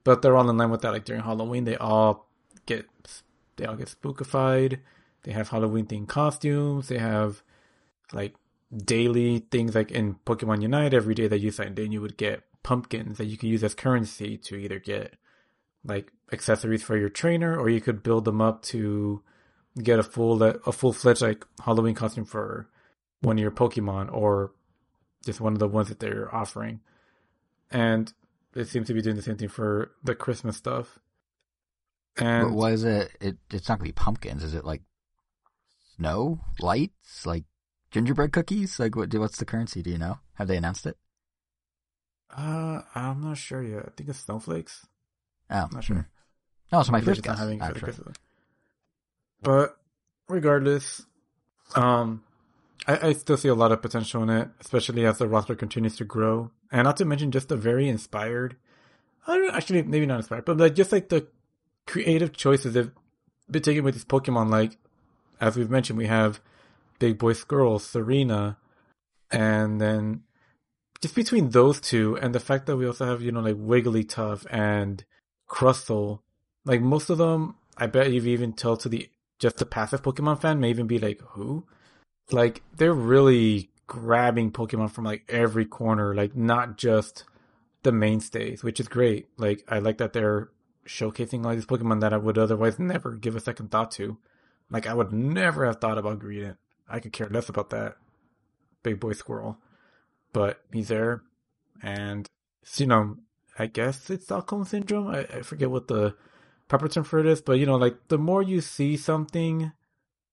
[0.03, 0.93] But they're all in line with that.
[0.93, 2.31] Like during Halloween, they all
[2.65, 2.87] get,
[3.57, 4.79] they all get spookified.
[5.25, 6.89] They have Halloween themed costumes.
[6.89, 7.43] They have
[8.11, 8.37] like
[8.75, 12.45] daily things like in Pokemon Unite, every day that you signed in, you would get
[12.63, 15.17] pumpkins that you could use as currency to either get
[15.85, 19.23] like accessories for your trainer, or you could build them up to
[19.83, 22.71] get a full a full fledged like Halloween costume for
[23.21, 24.53] one of your Pokemon, or
[25.25, 26.81] just one of the ones that they're offering.
[27.71, 28.13] And
[28.53, 30.99] they seem to be doing the same thing for the Christmas stuff.
[32.17, 33.13] And what is it?
[33.21, 34.43] It it's not gonna be pumpkins.
[34.43, 34.83] Is it like
[35.97, 37.45] snow lights, like
[37.91, 38.81] gingerbread cookies?
[38.81, 39.15] Like what?
[39.15, 39.83] What's the currency?
[39.83, 40.19] Do you know?
[40.35, 40.97] Have they announced it?
[42.37, 43.85] Uh, I'm not sure yet.
[43.87, 44.87] I think it's snowflakes.
[45.51, 46.09] Oh, I'm not sure.
[46.73, 47.39] No, it's my first guess.
[47.39, 47.93] Having actually.
[49.41, 49.79] But
[50.29, 51.07] regardless,
[51.75, 52.23] um,
[52.89, 55.97] I, I still see a lot of potential in it, especially as the roster continues
[55.97, 58.57] to grow, and not to mention just the very inspired.
[59.27, 61.29] I don't know, actually maybe not inspired, but like just like the
[61.87, 62.91] creative choices they've
[63.51, 64.51] been taking with these Pokemon.
[64.51, 64.79] Like
[65.41, 66.41] as we've mentioned, we have
[66.99, 68.57] Big Boy Squirrel, Serena,
[69.31, 70.23] and then
[71.01, 74.47] just between those two and the fact that we also have you know like Wigglytuff
[74.51, 75.05] and
[75.47, 76.21] Crustle,
[76.65, 80.41] like most of them, I bet you've even tell to the just the passive Pokemon
[80.41, 81.67] fan may even be like, who?
[82.31, 87.25] Like they're really grabbing Pokemon from like every corner, like not just
[87.83, 89.29] the mainstays, which is great.
[89.37, 90.51] Like I like that they're
[90.87, 94.19] showcasing all these Pokemon that I would otherwise never give a second thought to.
[94.71, 96.57] Like I would never have thought about Greedent.
[96.89, 97.97] I could care less about that
[98.83, 99.59] big boy squirrel.
[100.33, 101.23] But he's there
[101.83, 102.29] and
[102.77, 103.17] you know,
[103.59, 105.09] I guess it's Stockholm syndrome.
[105.09, 106.15] I, I forget what the
[106.69, 109.73] proper term for this, but you know, like the more you see something,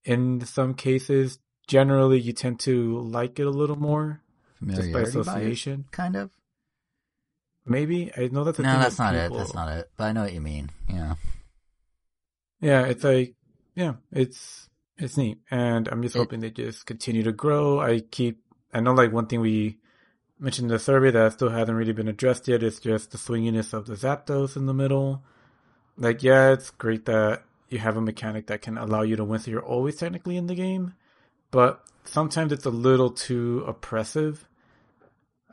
[0.03, 4.21] in some cases, generally you tend to like it a little more
[4.65, 5.86] just by association.
[5.91, 6.32] kind of.
[7.65, 9.39] Maybe I know that's a No, thing that's not people- it.
[9.39, 9.89] That's not it.
[9.97, 10.69] But I know what you mean.
[10.88, 11.15] Yeah.
[12.62, 13.36] Yeah, it's like
[13.75, 17.80] yeah, it's it's neat, and I'm just It- hoping they just continue to grow.
[17.80, 18.41] I keep
[18.73, 19.78] I know like one thing we
[20.39, 23.73] mentioned in the survey that still hasn't really been addressed yet is just the swinginess
[23.73, 25.23] of the Zapdos in the middle.
[25.97, 29.39] Like yeah, it's great that you have a mechanic that can allow you to win,
[29.39, 30.93] so you're always technically in the game,
[31.55, 34.45] but sometimes it's a little too oppressive.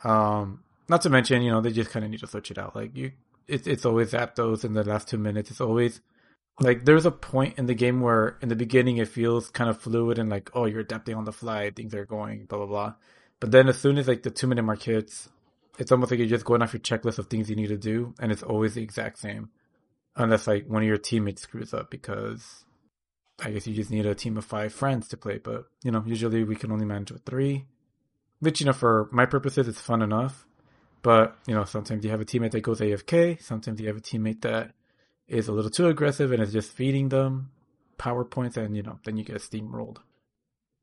[0.02, 2.74] Um, not to mention, you know, they just kind of need to switch it out.
[2.74, 3.12] Like you,
[3.46, 5.52] it's it's always Zapdos in the last two minutes.
[5.52, 6.00] It's always
[6.58, 9.78] like there's a point in the game where in the beginning it feels kind of
[9.78, 12.94] fluid and like oh you're adapting on the fly, things are going blah blah blah.
[13.38, 15.28] But then as soon as like the two minute mark hits,
[15.78, 18.12] it's almost like you're just going off your checklist of things you need to do,
[18.18, 19.50] and it's always the exact same,
[20.16, 22.64] unless like one of your teammates screws up because
[23.40, 25.38] I guess you just need a team of five friends to play.
[25.38, 27.66] But you know usually we can only manage with three,
[28.40, 30.46] which you know for my purposes it's fun enough.
[31.02, 34.00] But you know sometimes you have a teammate that goes AFK, sometimes you have a
[34.00, 34.72] teammate that
[35.28, 37.50] is a little too aggressive and is just feeding them
[37.98, 39.98] powerpoints, and you know then you get steamrolled.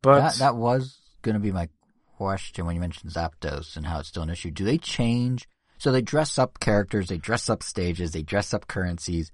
[0.01, 1.69] But that that was going to be my
[2.17, 4.51] question when you mentioned Zapdos and how it's still an issue.
[4.51, 5.47] Do they change?
[5.77, 9.31] So they dress up characters, they dress up stages, they dress up currencies.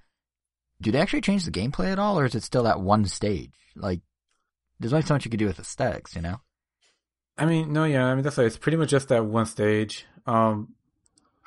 [0.81, 3.53] Do they actually change the gameplay at all, or is it still that one stage?
[3.75, 4.01] Like,
[4.79, 6.41] there's only so much you can do with aesthetics, you know?
[7.37, 10.05] I mean, no, yeah, I mean that's like it's pretty much just that one stage.
[10.25, 10.73] Um,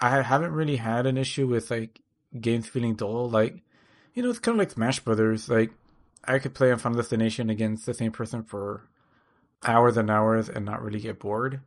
[0.00, 2.00] I haven't really had an issue with like
[2.38, 3.28] games feeling dull.
[3.28, 3.62] Like,
[4.14, 5.48] you know, it's kind of like Smash Brothers.
[5.48, 5.72] Like,
[6.24, 8.88] I could play on Final Destination against the same person for
[9.64, 11.60] hours and hours and not really get bored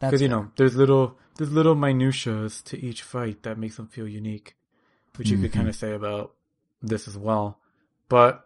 [0.00, 4.08] because you know there's little there's little minutiae to each fight that makes them feel
[4.08, 4.56] unique,
[5.16, 5.54] which you could Mhm.
[5.54, 6.34] kind of say about
[6.88, 7.58] this as well.
[8.08, 8.44] But,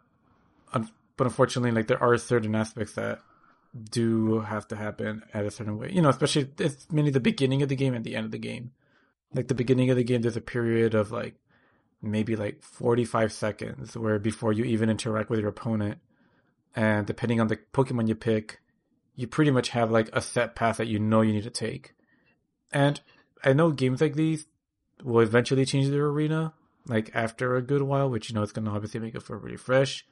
[0.73, 3.21] but unfortunately, like there are certain aspects that
[3.91, 5.91] do have to happen at a certain way.
[5.93, 8.39] You know, especially it's mainly the beginning of the game and the end of the
[8.39, 8.73] game.
[9.35, 11.35] Like the beginning of the game, there's a period of like
[12.01, 15.99] maybe like 45 seconds where before you even interact with your opponent,
[16.75, 18.61] and depending on the Pokemon you pick,
[19.17, 21.95] you pretty much have like a set path that you know you need to take.
[22.73, 23.01] And
[23.45, 24.47] I know games like these
[25.03, 26.55] will eventually change their arena,
[26.89, 29.57] like after a good while, which you know it's gonna obviously make it feel really
[29.57, 30.07] fresh.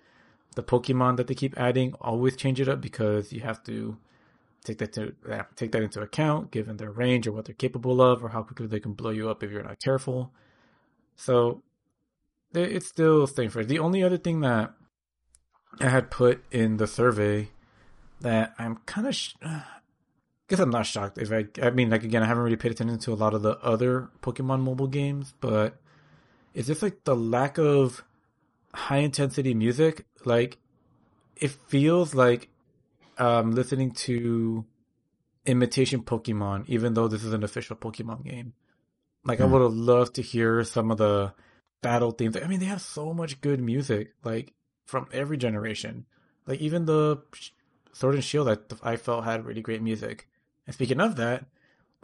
[0.55, 3.97] The Pokemon that they keep adding always change it up because you have to
[4.65, 5.15] take that to
[5.55, 8.67] take that into account, given their range or what they're capable of, or how quickly
[8.67, 10.33] they can blow you up if you're not careful.
[11.15, 11.62] So
[12.53, 13.67] it's still staying fresh.
[13.67, 14.73] The only other thing that
[15.81, 17.51] I had put in the survey
[18.21, 19.62] that I'm kind of, sh- I
[20.49, 22.99] guess I'm not shocked if I, I mean, like again, I haven't really paid attention
[22.99, 25.81] to a lot of the other Pokemon mobile games, but
[26.57, 28.03] it's just like the lack of
[28.75, 30.07] high intensity music.
[30.25, 30.59] Like
[31.37, 32.49] it feels like
[33.19, 34.64] um listening to
[35.47, 38.55] imitation Pokemon, even though this is an official Pokemon game.
[39.25, 39.53] Like I Hmm.
[39.53, 41.35] would have loved to hear some of the
[41.83, 42.37] battle themes.
[42.37, 44.53] I mean, they have so much good music, like
[44.87, 46.07] from every generation.
[46.47, 47.23] Like even the
[47.92, 50.29] Sword and Shield, I, I felt had really great music.
[50.66, 51.47] And speaking of that,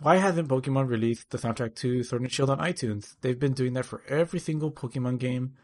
[0.00, 3.16] why hasn't Pokemon released the soundtrack to Sword and Shield on iTunes?
[3.20, 5.54] They've been doing that for every single Pokemon game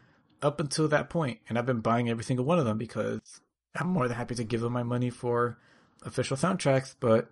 [0.41, 3.41] up until that point, and I've been buying every single one of them because
[3.75, 5.57] I'm more than happy to give them my money for
[6.03, 7.29] official soundtracks, but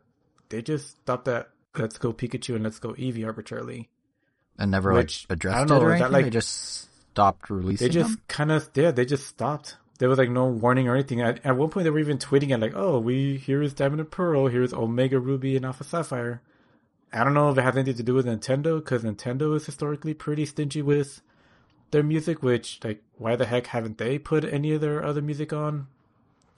[0.49, 3.89] they just stopped at Let's Go Pikachu and Let's Go Eevee arbitrarily.
[4.57, 6.87] And never Which, like I addressed don't it know, or is that, like- they just
[7.11, 9.77] stopped releasing They just kind of, yeah, they just stopped.
[9.99, 11.21] There was like no warning or anything.
[11.21, 13.99] At, at one point, they were even tweeting at like, "Oh, we here is Diamond
[13.99, 16.43] and Pearl, here's Omega Ruby and Alpha Sapphire."
[17.13, 20.13] I don't know if it has anything to do with Nintendo because Nintendo is historically
[20.13, 21.21] pretty stingy with
[21.91, 22.43] their music.
[22.43, 25.87] Which, like, why the heck haven't they put any of their other music on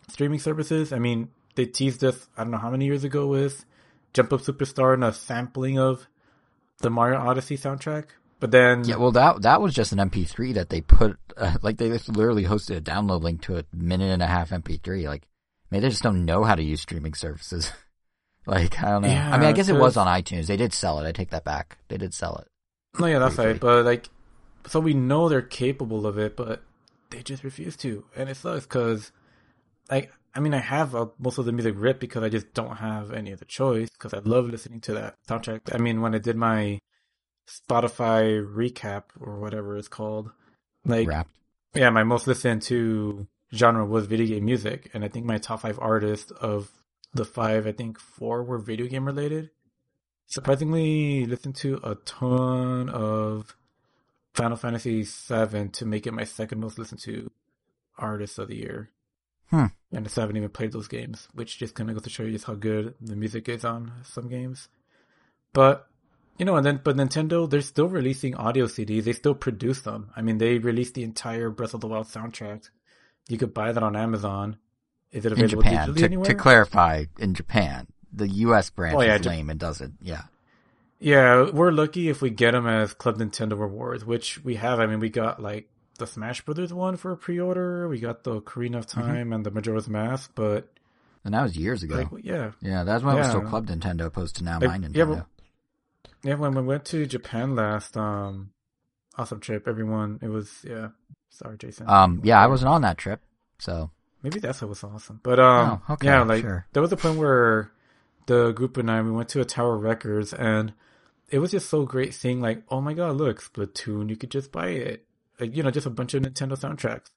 [0.07, 0.91] streaming services?
[0.91, 2.27] I mean, they teased us.
[2.37, 3.65] I don't know how many years ago with
[4.13, 6.07] Jump Up Superstar and a sampling of
[6.79, 8.05] the Mario Odyssey soundtrack.
[8.39, 11.77] But then, Yeah, well, that that was just an MP3 that they put, uh, like
[11.77, 15.05] they literally hosted a download link to a minute and a half MP3.
[15.05, 15.23] Like,
[15.69, 17.71] maybe they just don't know how to use streaming services.
[18.49, 19.07] like, I don't know.
[19.07, 20.47] Yeah, I mean, I guess it was on iTunes.
[20.47, 21.07] They did sell it.
[21.07, 21.77] I take that back.
[21.87, 22.47] They did sell it.
[22.99, 23.51] No, yeah, that's briefly.
[23.53, 23.59] right.
[23.59, 24.09] But like,
[24.67, 26.63] so we know they're capable of it, but
[27.09, 29.11] they just refuse to, and it sucks because,
[29.89, 32.77] like, I mean, I have uh, most of the music ripped because I just don't
[32.77, 35.61] have any other choice because I love listening to that soundtrack.
[35.73, 36.79] I mean, when I did my
[37.47, 40.29] Spotify recap or whatever it's called,
[40.85, 41.31] like, Wrapped.
[41.73, 45.61] yeah, my most listened to genre was video game music, and I think my top
[45.61, 46.71] five artists of
[47.13, 49.49] the five, I think four were video game related.
[50.27, 53.55] Surprisingly, listened to a ton of
[54.33, 57.31] Final Fantasy VII to make it my second most listened to
[57.97, 58.91] artist of the year.
[59.49, 59.65] Hmm.
[59.91, 62.23] And I still haven't even played those games, which just kind of goes to show
[62.23, 64.69] you just how good the music is on some games.
[65.51, 65.87] But
[66.37, 69.03] you know, and then but Nintendo, they're still releasing audio CDs.
[69.03, 70.11] They still produce them.
[70.15, 72.69] I mean, they released the entire Breath of the Wild soundtrack.
[73.27, 74.57] You could buy that on Amazon.
[75.11, 76.25] Is it In available Japan, digitally to, anywhere?
[76.25, 78.69] to clarify, in Japan, the U.S.
[78.69, 79.95] branch Oh, yeah, is lame and doesn't.
[80.01, 80.23] Yeah.
[80.99, 84.79] Yeah, we're lucky if we get them as Club Nintendo rewards, which we have.
[84.79, 87.87] I mean, we got like the Smash Brothers one for a pre-order.
[87.87, 89.01] We got the Ocarina of Mm-hmm.
[89.01, 90.67] Time and the Majora's Mask, but
[91.23, 91.95] And that was years ago.
[92.11, 94.77] like, yeah, yeah, that's when it was still Club Nintendo opposed to now Like, my
[94.77, 95.15] Nintendo.
[95.15, 95.23] yeah,
[96.23, 96.35] yeah.
[96.35, 98.51] When we went to Japan last, um,
[99.17, 99.67] awesome trip.
[99.67, 100.89] Everyone, it was yeah.
[101.29, 101.87] Sorry, Jason.
[101.89, 103.21] um, yeah, I wasn't on that trip,
[103.59, 103.91] so
[104.23, 105.19] Maybe that's what was awesome.
[105.23, 106.65] But um, Oh, okay, yeah, like sure.
[106.73, 107.71] there was a point where
[108.25, 110.73] the group and I we went to a Tower Records and
[111.29, 114.51] it was just so great seeing like, oh my god, look, Splatoon, you could just
[114.51, 115.05] buy it.
[115.39, 117.11] Like, you know, just a bunch of Nintendo soundtracks.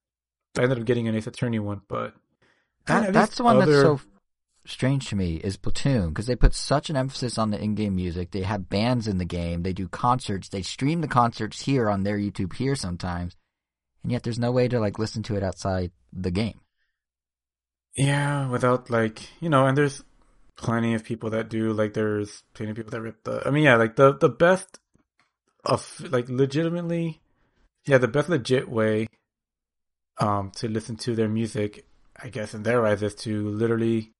[0.57, 2.15] I ended up getting an Ace Attorney one, but
[2.87, 4.01] that, that's the one other- that's so
[4.65, 8.31] strange to me is Splatoon because they put such an emphasis on the in-game music.
[8.31, 9.63] They have bands in the game.
[9.65, 10.49] They do concerts.
[10.51, 13.35] They stream the concerts here on their YouTube here sometimes,
[14.03, 16.61] and yet there's no way to like listen to it outside the game.
[17.95, 20.03] Yeah, without like you know, and there's
[20.57, 21.73] plenty of people that do.
[21.73, 23.43] Like, there's plenty of people that rip the.
[23.47, 24.79] I mean, yeah, like the the best
[25.65, 27.21] of like legitimately,
[27.87, 29.09] yeah, the best legit way,
[30.19, 31.87] um, to listen to their music,
[32.21, 34.13] I guess in their eyes, is to literally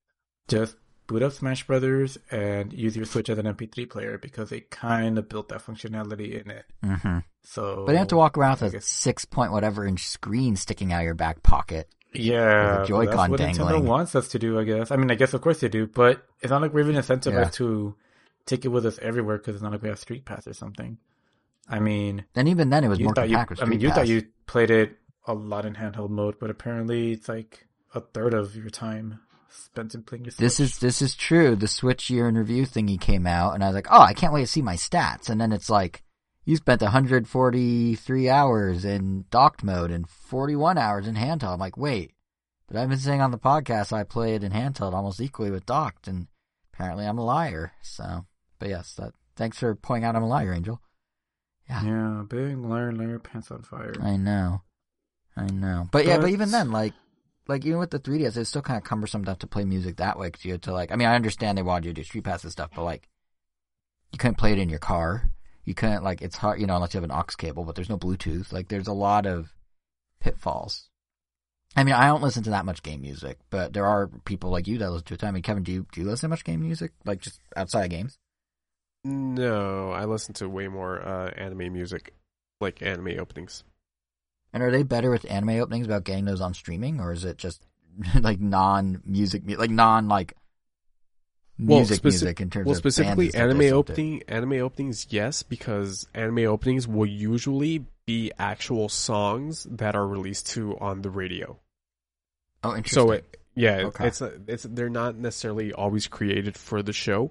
[0.49, 4.61] just boot up Smash Brothers and use your Switch as an MP3 player because they
[4.61, 6.65] kind of built that functionality in it.
[6.85, 7.19] Mm-hmm.
[7.43, 10.93] So, But you have to walk around with a six point whatever inch screen sticking
[10.93, 11.89] out of your back pocket.
[12.15, 13.69] Yeah, a Joy-Con that's what dangling.
[13.69, 14.91] Nintendo wants us to do, I guess.
[14.91, 17.33] I mean, I guess of course they do, but it's not like we're even incentivized
[17.33, 17.49] Yeah.
[17.51, 17.95] to
[18.47, 20.99] take it with us everywhere because it's not like we have Street Pass or something.
[21.69, 23.99] I mean, And even then, it was more thought you, I mean, you Pass.
[23.99, 28.35] thought you played it a lot in handheld mode, but apparently it's like a third
[28.35, 31.55] of your time spent in playing your This is this is true.
[31.55, 34.33] The Switch year in review thingy came out, and I was like, "Oh, I can't
[34.33, 36.03] wait to see my stats." And then it's like,
[36.45, 41.55] you spent 143 hours in docked mode and 41 hours in handheld.
[41.55, 42.13] I'm like, wait,
[42.67, 46.09] but I've been saying on the podcast I played in handheld almost equally with docked,
[46.09, 46.27] and
[46.73, 47.73] apparently I'm a liar.
[47.83, 48.27] So,
[48.59, 50.81] but yes, that thanks for pointing out I'm a liar, Angel.
[51.69, 53.95] Yeah, yeah, big liar, liar, pants on fire.
[54.03, 54.63] I know,
[55.37, 55.89] I know.
[55.93, 56.95] But yeah, but But- even then, like.
[57.49, 60.17] Like even with the 3DS, it's still kind of cumbersome to, to play music that
[60.17, 60.93] way because you had to like.
[60.93, 63.09] I mean, I understand they wanted you to do Street Pass and stuff, but like,
[64.13, 65.33] you couldn't play it in your car.
[65.65, 66.23] You couldn't like.
[66.23, 67.65] It's hard, you know, unless you have an aux cable.
[67.65, 68.53] But there's no Bluetooth.
[68.53, 69.53] Like, there's a lot of
[70.21, 70.89] pitfalls.
[71.75, 74.67] I mean, I don't listen to that much game music, but there are people like
[74.67, 75.25] you that listen to it.
[75.25, 77.85] I mean, Kevin, do you do you listen to much game music, like just outside
[77.85, 78.19] of games?
[79.05, 82.15] No, I listen to way more uh, anime music,
[82.61, 83.65] like anime openings.
[84.53, 87.39] And are they better with anime openings about getting those on streaming, or is it
[87.39, 87.67] just
[88.21, 90.35] like non-music, like non like
[91.59, 93.93] Well, speci- music in terms Well, specifically bands and stuff anime sub to?
[93.93, 100.49] opening, anime openings, yes, because anime openings will usually be actual songs that are released
[100.51, 101.59] to on the radio.
[102.65, 103.03] Oh, interesting.
[103.03, 104.07] So it, yeah, Okay.
[104.09, 107.31] it's it's they're not necessarily always created for the show.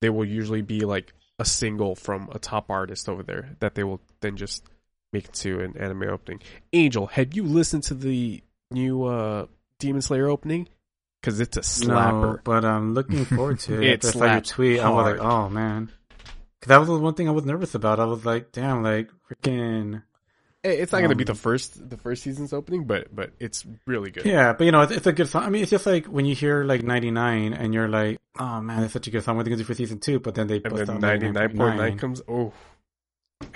[0.00, 3.84] They will usually be like a single from a top artist over there that they
[3.84, 4.64] will then just
[5.12, 6.40] make into an anime opening.
[6.72, 9.46] Angel, have you listened to the new uh
[9.78, 10.68] Demon Slayer opening?
[11.22, 12.32] Because it's a slapper.
[12.34, 13.84] No, but I'm looking forward to it.
[13.84, 15.90] It After I saw your slaps tweet, I was like, oh man.
[16.60, 17.98] Cause that was the one thing I was nervous about.
[18.00, 20.02] I was like, damn, like freaking.
[20.64, 23.66] It's not going to be Um, the first the first season's opening, but but it's
[23.84, 24.24] really good.
[24.24, 25.42] Yeah, but you know, it's, it's a good song.
[25.42, 28.80] I mean, it's just like when you hear like 99 and you're like, oh man,
[28.82, 29.34] that's such a good song.
[29.36, 30.20] What are they gonna do for season two?
[30.20, 32.22] But then they And bust then out ninety nine point nine comes.
[32.28, 32.52] Oh,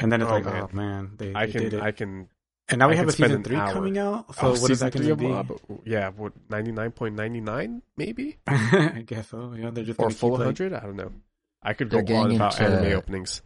[0.00, 0.62] and then it's Oh, like, man.
[0.64, 1.82] oh man, they, I they can did it.
[1.82, 2.28] I can.
[2.68, 3.72] And now we I have a season three hour.
[3.72, 4.26] coming out.
[4.28, 5.28] Oh, so oh, what is that gonna of be?
[5.28, 5.60] Mob?
[5.84, 9.54] Yeah, what ninety nine point ninety nine maybe I guess so.
[9.56, 10.72] Yeah, they're just or gonna full keep, like- hundred.
[10.74, 11.12] I don't know.
[11.62, 13.42] I could go on getting about into- anime openings.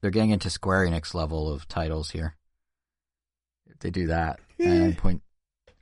[0.00, 2.36] They're getting into Square Enix level of titles here.
[3.70, 5.22] If they do that, and point.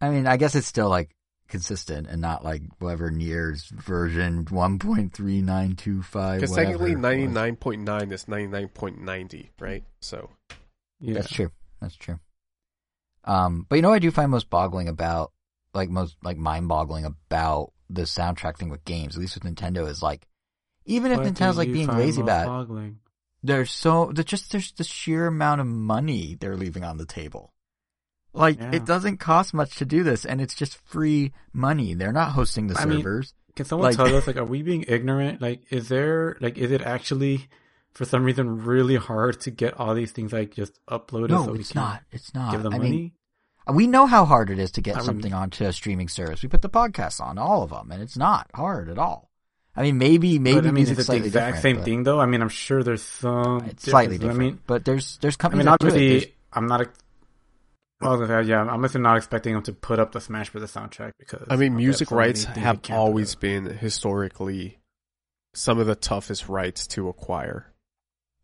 [0.00, 1.10] I mean, I guess it's still like
[1.48, 6.40] consistent and not like whatever Nier's version one point three nine two five.
[6.40, 9.84] Because technically ninety nine point nine is ninety nine point ninety, right?
[10.00, 10.30] So
[11.00, 11.14] Yeah.
[11.14, 11.50] That's true.
[11.80, 12.18] That's true.
[13.24, 15.32] Um, but you know, what I do find most boggling about,
[15.74, 19.88] like most like mind boggling about the soundtrack thing with games, at least with Nintendo,
[19.88, 20.26] is like,
[20.86, 22.98] even if What Nintendo's like being lazy about, it, boggling?
[23.42, 27.52] there's so there's just there's the sheer amount of money they're leaving on the table.
[28.32, 28.70] Like Yeah.
[28.72, 31.94] it doesn't cost much to do this, and it's just free money.
[31.94, 33.34] They're not hosting the I mean, servers.
[33.56, 35.42] Can someone Like- tell us, like, are we being ignorant?
[35.42, 37.48] Like, is there, like, is it actually
[37.94, 41.30] for some reason really hard to get all these things like just uploaded.
[41.30, 42.02] No, so we it's can not.
[42.12, 42.52] It's not.
[42.52, 42.90] Give them I money.
[42.90, 43.12] mean,
[43.74, 46.42] we know how hard it is to get I mean- something onto a streaming service.
[46.42, 49.28] We put the podcasts on all of them, and it's not hard at all.
[49.76, 52.02] I mean, maybe maybe but I mean, is music's it the exact same but thing
[52.02, 52.20] though?
[52.20, 53.64] I mean, I'm sure there's some.
[53.66, 54.40] It's slightly different.
[54.40, 55.64] I mean, but there's there's I companies.
[55.66, 55.90] mean, that do it.
[55.92, 56.80] obviously, I'm not.
[56.82, 56.98] ex-
[58.00, 60.70] Well, yeah, yeah, I'm obviously not expecting them to put up the Smash Bros.
[60.72, 64.78] soundtrack because I mean, music rights have they can't put always been historically
[65.54, 67.69] some of the toughest rights to acquire.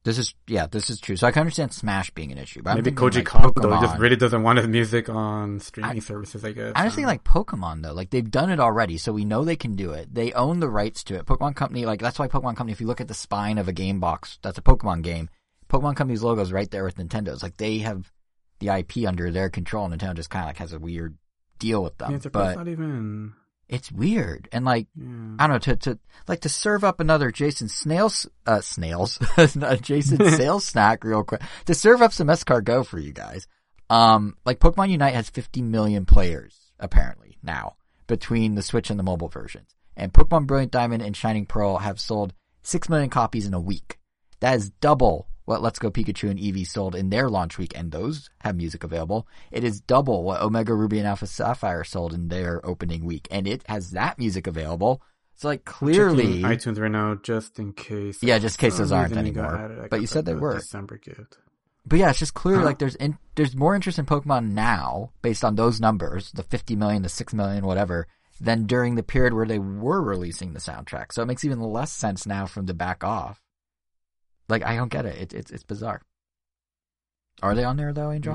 [0.07, 1.17] This is yeah, this is true.
[1.17, 3.81] So I can understand Smash being an issue, but I'm Maybe Koji like, Kondo he
[3.85, 6.45] just really doesn't want his music on streaming I- services.
[6.45, 6.73] I guess.
[6.77, 9.57] I just think like Pokemon though, like they've done it already, so we know they
[9.57, 10.15] can do it.
[10.15, 11.27] They own the rights to it.
[11.27, 12.71] Pokemon Company, like that's why Pokemon Company.
[12.71, 15.29] If you look at the spine of a game box, that's a Pokemon game.
[15.69, 17.43] Pokemon Company's logo is right there with Nintendo's.
[17.43, 18.13] Like they have
[18.61, 19.87] the IP under their control.
[19.87, 21.17] And Nintendo just kind of like has a weird
[21.59, 23.35] deal with them, yeah, it's, but not even.
[23.69, 24.49] It's weird.
[24.53, 24.87] And like.
[25.39, 25.99] I don't know to to
[26.29, 29.19] like to serve up another Jason Snails uh snails
[29.83, 33.47] Jason sales snack real quick to serve up some escargot for you guys.
[33.89, 39.05] Um, like Pokemon Unite has 50 million players apparently now between the Switch and the
[39.05, 43.55] mobile versions, and Pokemon Brilliant Diamond and Shining Pearl have sold six million copies in
[43.55, 43.99] a week.
[44.41, 47.91] That is double what Let's Go Pikachu and Eevee sold in their launch week, and
[47.91, 49.27] those have music available.
[49.51, 53.47] It is double what Omega Ruby and Alpha Sapphire sold in their opening week, and
[53.47, 55.01] it has that music available.
[55.37, 58.23] So like clearly, iTunes right now just in case.
[58.23, 59.87] Yeah, just in case those aren't reason it got anymore.
[59.89, 60.55] But you said they were.
[60.55, 61.39] December gift.
[61.87, 62.65] But yeah, it's just clear Huh?
[62.65, 66.75] like there's in, there's more interest in Pokemon now based on those numbers, the 50
[66.75, 68.09] million, the 6 million, whatever,
[68.41, 71.13] than during the period where they were releasing the soundtrack.
[71.13, 73.41] So it makes even less sense now for them to back off.
[74.49, 75.17] Like I don't get it.
[75.21, 76.03] It it's it's bizarre.
[77.43, 78.35] Are they on there though, Angel?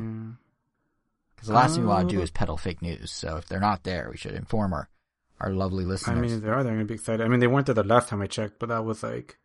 [1.36, 3.12] Because the last thing we want to do Uh, is peddle fake news.
[3.12, 4.90] So if they're not there, we should inform our
[5.40, 6.18] our lovely listeners.
[6.18, 6.64] I mean, if they are.
[6.64, 7.26] They're gonna be excited.
[7.26, 9.40] I mean, they weren't there the last time I checked, but that was like,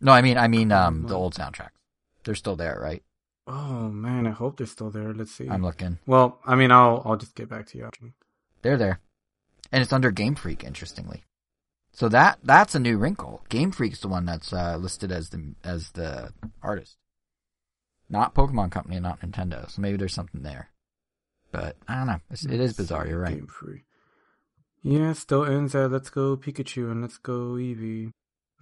[0.00, 1.76] no, I mean I mean um Um, the old soundtracks.
[2.24, 3.02] They're still there, right?
[3.48, 5.12] oh man, I hope they're still there.
[5.12, 5.48] Let's see.
[5.48, 5.98] I'm looking.
[6.06, 7.84] Well, I mean, I'll I'll just get back to you.
[7.86, 8.12] After.
[8.62, 9.00] They're there.
[9.72, 11.24] And it's under Game Freak, interestingly.
[11.92, 13.44] So that that's a new wrinkle.
[13.48, 16.32] Game Freak's the one that's uh, listed as the as the
[16.62, 16.96] artist.
[18.08, 19.70] Not Pokemon Company, not Nintendo.
[19.70, 20.68] So maybe there's something there.
[21.50, 22.20] But I don't know.
[22.30, 23.06] It's, it is bizarre.
[23.06, 23.34] You're right.
[23.34, 23.84] Game free.
[24.82, 28.10] Yeah, it still ends at Let's Go Pikachu and Let's Go Eevee.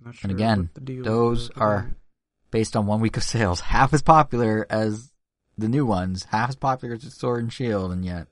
[0.03, 1.91] Sure And again, what the deal those are
[2.51, 5.13] based on one week of sales, half as popular as
[5.57, 8.27] the new ones, half as popular as Sword and Shield, and yet.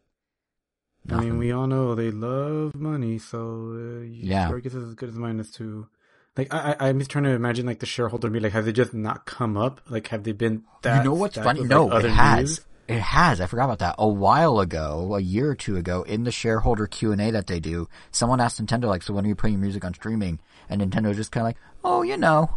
[1.10, 4.48] I mean, we all know they love money, so uh, Yeah.
[4.48, 5.88] sure, I guess it's as good as mine is to.
[6.36, 8.72] Like, I, I, I'm just trying to imagine, like, the shareholder be like, have they
[8.72, 9.80] just not come up?
[9.88, 10.98] Like, have they been that?
[10.98, 11.60] you know what's funny?
[11.60, 12.40] with, No, like, it has.
[12.40, 12.60] news?
[12.86, 13.40] It has.
[13.40, 13.96] I forgot about that.
[13.98, 17.46] A while ago, a year or two ago, in the shareholder Q and A that
[17.46, 20.40] they do, someone asked Nintendo like, "So when are you putting your music on streaming?"
[20.70, 22.50] And Nintendo was just kind of like, "Oh, you know,"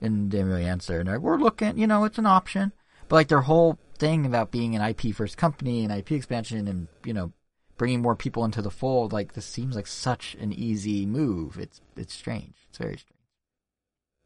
[0.00, 0.98] and they didn't really answer.
[0.98, 1.78] And they're like, "We're looking.
[1.78, 2.72] You know, it's an option."
[3.08, 6.88] But like their whole thing about being an IP first company and IP expansion and
[7.04, 7.32] you know
[7.78, 11.58] bringing more people into the fold, like this seems like such an easy move.
[11.58, 12.54] It's it's strange.
[12.68, 13.14] It's very strange.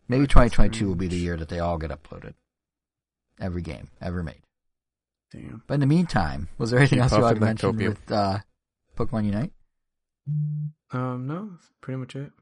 [0.09, 2.35] Maybe 2022 will be the year that they all get uploaded.
[3.41, 4.43] Every game ever made.
[5.31, 5.63] Damn.
[5.67, 8.39] But in the meantime, was there anything else you wanted to mention with uh,
[8.97, 9.53] Pokemon Unite?
[10.93, 12.33] Um, no, that's pretty much it.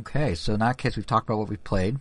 [0.00, 1.98] Okay, so in that case, we've talked about what we've played.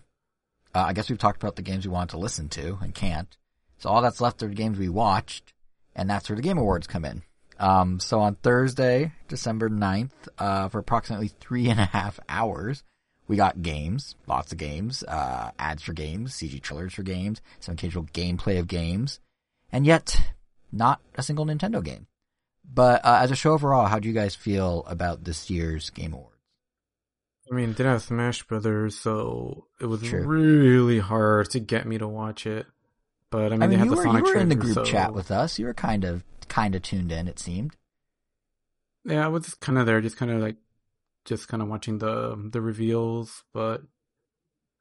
[0.73, 3.37] Uh, I guess we've talked about the games we wanted to listen to and can't.
[3.77, 5.53] So all that's left are the games we watched,
[5.95, 7.23] and that's where the Game Awards come in.
[7.61, 10.09] Um, so on Thursday, December 9th,
[10.39, 12.83] uh, for approximately three and a half hours,
[13.27, 17.73] we got games, lots of games, uh, ads for games, CG trailers for games, some
[17.73, 19.19] occasional gameplay of games,
[19.71, 20.19] and yet
[20.71, 22.07] not a single Nintendo game.
[22.73, 26.13] But uh, as a show overall, how do you guys feel about this year's Game
[26.13, 26.29] Awards?
[27.51, 30.23] I mean, it did have Smash Brothers, so it was True.
[30.25, 32.65] really hard to get me to watch it.
[33.29, 34.55] But I mean, I they mean, had you the were, Sonic you were in the
[34.55, 35.59] group so- chat with us.
[35.59, 37.27] You were kind of kind of tuned in.
[37.27, 37.75] It seemed.
[39.05, 40.57] Yeah, I was just kind of there, just kind of like,
[41.25, 43.43] just kind of watching the the reveals.
[43.53, 43.81] But,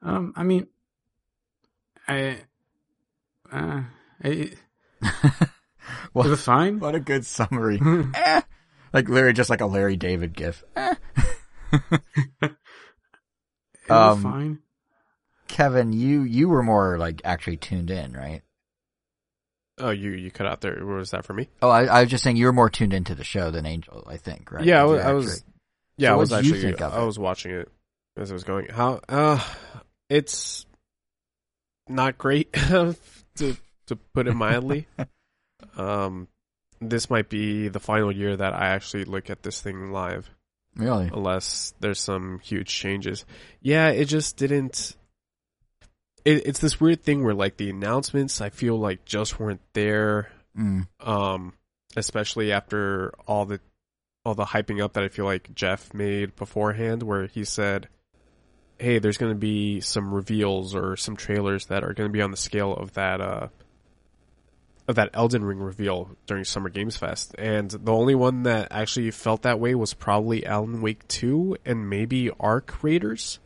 [0.03, 0.67] um, I mean,
[2.07, 2.39] I,
[3.51, 3.83] uh,
[4.21, 4.59] it,
[5.03, 5.49] it
[6.13, 6.79] What, was fine.
[6.81, 7.81] what a good summary.
[8.15, 8.43] eh.
[8.93, 10.63] Like Larry, just like a Larry David gif.
[10.77, 10.95] Eh.
[12.43, 12.51] was
[13.89, 14.59] Um, fine.
[15.49, 18.43] Kevin, you you were more like actually tuned in, right?
[19.81, 20.75] Oh, you you cut out there.
[20.85, 21.49] What was that for me?
[21.63, 24.05] Oh, I, I was just saying you were more tuned into the show than Angel.
[24.07, 24.65] I think, right?
[24.65, 25.01] Yeah, I was.
[25.01, 25.45] I was
[25.97, 26.61] yeah, So I was actually.
[26.63, 27.69] think of I was watching it
[28.17, 28.69] as it was going.
[28.69, 29.01] How?
[29.09, 29.43] Uh,
[30.09, 30.67] it's
[31.89, 32.97] not great to
[33.37, 34.87] to put it mildly.
[35.77, 36.29] um,
[36.81, 40.31] this might be the final year that I actually look at this thing live,
[40.77, 41.11] really.
[41.13, 43.25] unless there's some huge changes.
[43.61, 44.97] Yeah, it just didn't.
[46.25, 50.31] It, it's this weird thing where like the announcements I feel like just weren't there.
[50.57, 50.89] Mm.
[51.01, 51.55] Um,
[51.97, 53.61] especially after all the
[54.25, 57.89] all the hyping up that I feel like Jeff made beforehand, where he said,
[58.79, 62.23] "Hey, there's going to be some reveals or some trailers that are going to be
[62.23, 63.49] on the scale of that uh
[64.89, 69.11] of that Elden Ring reveal during Summer Games Fest." And the only one that actually
[69.11, 73.39] felt that way was probably Alan Wake 2 and maybe Arc Raiders.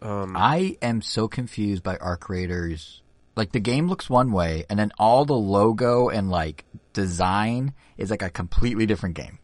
[0.00, 3.02] Um, I am so confused by Arc Raiders.
[3.36, 8.10] Like the game looks one way, and then all the logo and like design is
[8.10, 9.38] like a completely different game.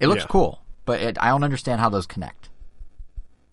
[0.00, 0.28] It looks Yeah.
[0.28, 2.50] cool, but it, I don't understand how those connect.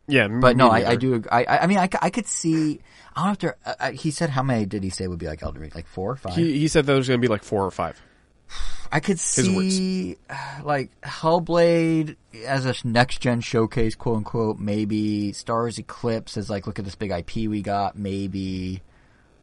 [0.08, 1.24] yeah, But no, I, I do.
[1.32, 2.80] I, I mean, I I, I could see.
[3.16, 3.58] I don't know if there.
[3.66, 5.72] Uh, uh, he said how many did he say would be like Elden Ring?
[5.76, 6.36] Like four, or five.
[6.36, 8.02] He he said that there's going to be like four or five.
[8.92, 10.18] I could see
[10.64, 14.60] like Hellblade as a next gen showcase, quote unquote.
[14.60, 17.96] Maybe Stars Eclipse as like, look at this big IP we got.
[17.98, 18.82] Maybe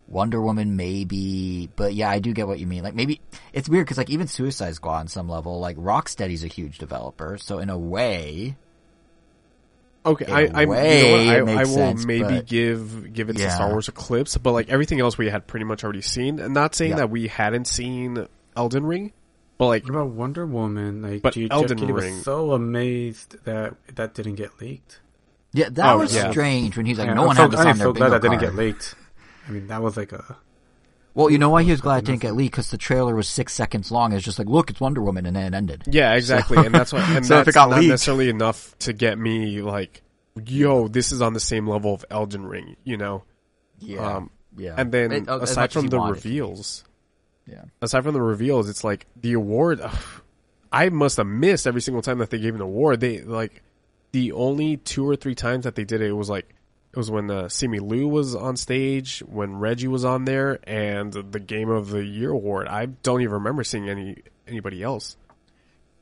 [0.09, 1.69] Wonder Woman, maybe.
[1.77, 2.83] But yeah, I do get what you mean.
[2.83, 3.21] Like maybe
[3.53, 7.39] it's weird because like even Suicide Squad on some level, like Rocksteady's a huge developer,
[7.39, 8.57] so in a way,
[10.05, 12.47] Okay, In I I, you know way, what, it I, I will sense, maybe but-
[12.47, 13.55] give give it to Yeah.
[13.55, 16.39] Star Wars Eclipse, but like everything else we had pretty much already seen.
[16.39, 19.13] And not saying that we hadn't seen Elden Ring,
[19.59, 21.03] but like What about Wonder Woman?
[21.03, 25.01] Like, But G- Elden Jeff Keighley Ring- was so amazed that that didn't get leaked.
[25.53, 26.31] yeah, that Oh, was yeah.
[26.31, 27.97] strange when he's like, Yeah, no I one felt, had this I on their felt
[27.97, 28.95] glad bingo that didn't get leaked.
[29.49, 30.37] I mean, that was like a
[31.15, 33.27] Well, you know why he was glad it didn't get leaked because the trailer was
[33.29, 34.13] six seconds long.
[34.13, 35.85] It's just like, look, it's Wonder Woman, and then it ended.
[35.87, 37.01] yeah, exactly, and that's why.
[37.17, 40.03] and So if that's it got not leaked- necessarily enough to get me like,
[40.45, 43.23] yo, this is on the same level of Elden Ring, you know.
[43.79, 44.75] Yeah, Um, yeah.
[44.77, 46.85] And then It- aside from the wanted reveals,
[47.47, 47.65] yeah.
[47.81, 49.81] aside from the reveals, it's like the award.
[49.81, 50.23] ugh,
[50.73, 53.01] I must have missed every single time that they gave an award.
[53.01, 53.63] They like
[54.13, 56.49] the only two or three times that they did it, it was like
[56.93, 61.13] it was when uh, Simu Liu was on stage, when Reggie was on there, and
[61.13, 62.69] the Game of the Year award.
[62.69, 65.17] I don't even remember seeing any anybody else.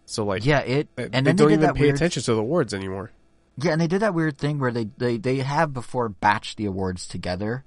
[0.07, 2.41] So like, Yeah, it and they then don't they even pay weird, attention to the
[2.41, 3.11] awards anymore.
[3.57, 6.67] Yeah, and they did that weird thing where they they they have before batched the
[6.67, 7.65] awards together.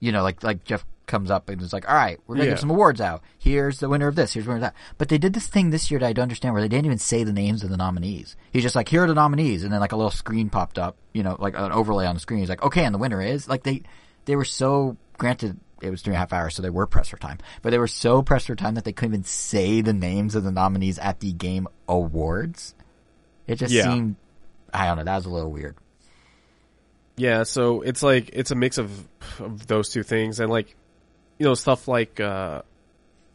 [0.00, 2.50] You know, like like Jeff comes up and is like, "All right, we're gonna Yeah.
[2.52, 3.22] give some awards out.
[3.38, 4.34] Here's the winner of this.
[4.34, 6.24] Here's the winner of that." But they did this thing this year that I don't
[6.24, 8.36] understand where they didn't even say the names of the nominees.
[8.52, 10.96] He's just like, "Here are the nominees," and then like a little screen popped up.
[11.14, 12.40] You know, like an overlay on the screen.
[12.40, 13.82] He's like, "Okay," and the winner is like they
[14.26, 15.58] they were so granted.
[15.80, 17.38] It was three and a half hours, so they were pressed for time.
[17.62, 20.42] But they were so pressed for time that they couldn't even say the names of
[20.44, 22.74] the nominees at the game awards.
[23.46, 23.84] It just Yeah.
[23.84, 24.16] seemed,
[24.74, 25.76] I don't know, that was a little weird.
[27.18, 28.90] Yeah, so it's like it's a mix of
[29.40, 30.74] of those two things, and like
[31.38, 32.62] you know stuff like uh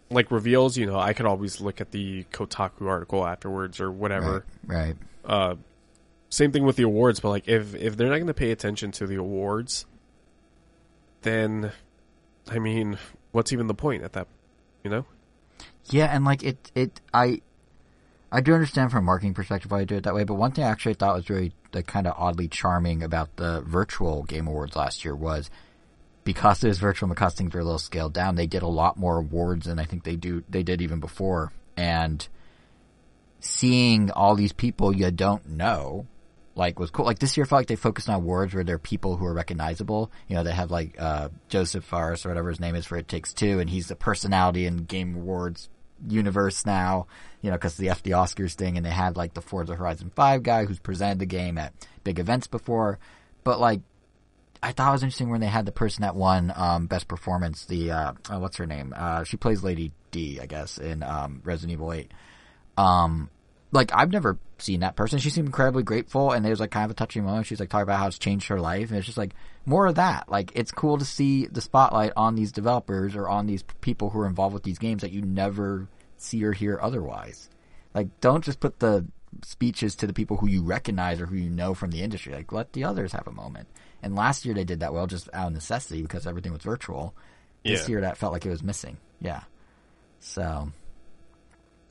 [0.09, 0.77] like reveals.
[0.77, 4.45] You know, I could always look at the Kotaku article afterwards or whatever.
[4.65, 4.95] Right.
[5.25, 5.55] Uh,
[6.29, 8.91] same thing with the awards, but like if if they're not going to pay attention
[8.93, 9.85] to the awards,
[11.21, 11.71] then
[12.49, 12.97] I mean,
[13.31, 14.27] what's even the point at that?
[14.83, 15.05] You know?
[15.89, 17.41] Yeah, and like it, it, I,
[18.31, 20.23] I do understand from a marketing perspective why they do it that way.
[20.23, 23.61] But one thing I actually thought was really like kind of oddly charming about the
[23.61, 25.49] virtual game awards last year was
[26.23, 28.67] because it was virtual and because things were a little scaled down, they did a
[28.67, 31.51] lot more awards than I think they do they did even before.
[31.75, 32.27] And
[33.39, 36.07] seeing all these people you don't know
[36.55, 37.05] like was cool.
[37.05, 39.25] Like this year, I felt like they focused on awards where there are people who
[39.25, 40.11] are recognizable.
[40.27, 43.07] You know, they have like uh, Josef Fares or whatever his name is for It
[43.07, 45.69] Takes Two, and he's the personality in Game Awards
[46.07, 47.07] universe now.
[47.43, 50.41] You know, because the FD Oscars thing, and they had like the Forza Horizon Five
[50.41, 51.73] guy who's presented the game at
[52.03, 52.97] big events before.
[53.43, 53.81] But like,
[54.63, 57.65] I thought it was interesting when they had the person that won um, best performance.
[57.65, 58.93] The uh, oh, what's her name?
[58.97, 62.11] Uh, she plays Lady D, I guess, in um, Resident Evil Eight.
[62.77, 63.29] Um,
[63.73, 65.19] like I've never seen that person.
[65.19, 67.47] She seemed incredibly grateful, and there was like kind of a touching moment.
[67.47, 69.33] She's like talking about how it's changed her life, and it's just like
[69.65, 70.29] more of that.
[70.29, 74.19] Like it's cool to see the spotlight on these developers or on these people who
[74.21, 75.87] are involved with these games that you never
[76.23, 77.49] see or hear otherwise.
[77.93, 79.05] Like don't just put the
[79.43, 82.33] speeches to the people who you recognize or who you know from the industry.
[82.33, 83.67] Like let the others have a moment.
[84.01, 87.15] And last year they did that well, just out of necessity because everything was virtual.
[87.63, 87.87] This Yeah.
[87.87, 88.97] year that felt like it was missing.
[89.21, 89.43] Yeah.
[90.19, 90.69] So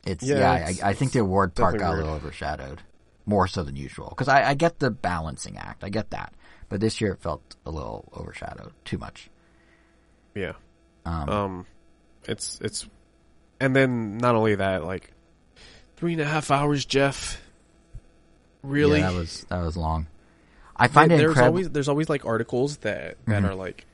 [0.05, 2.81] it's Yeah, yeah, it's- I, I think the award part got a little overshadowed,
[3.27, 4.09] more so than usual.
[4.11, 6.35] Because I, I get the balancing act, I get that,
[6.69, 9.31] but this year it felt a little overshadowed, too much.
[10.35, 10.53] Yeah.
[11.05, 11.67] Um, Um,
[12.25, 12.87] it's it's,
[13.63, 15.11] and then not only that, like
[15.97, 17.41] three and a half hours, Jeff.
[18.63, 19.01] Really?
[19.01, 20.07] yeah, that was that was long.
[20.77, 21.53] I find There- it there's incredible.
[21.55, 23.49] always there's always like articles that that Mhm.
[23.51, 23.87] are like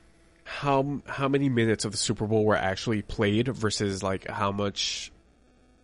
[0.43, 5.11] how how many minutes of the Super Bowl were actually played versus like how much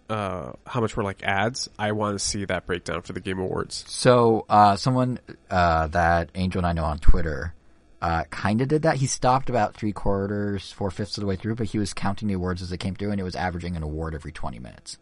[0.09, 1.67] uh how much were like ads.
[1.79, 3.85] I want to see that breakdown for the Game Awards.
[3.87, 5.19] So, uh, someone
[5.49, 7.53] uh, that Angel and I know on Twitter
[8.05, 8.97] uh, kind of did that.
[8.97, 12.27] He stopped about three quarters, four fifths of the way through, but he was counting
[12.27, 14.97] the awards as they came through, and it was averaging an award every 20 minutes.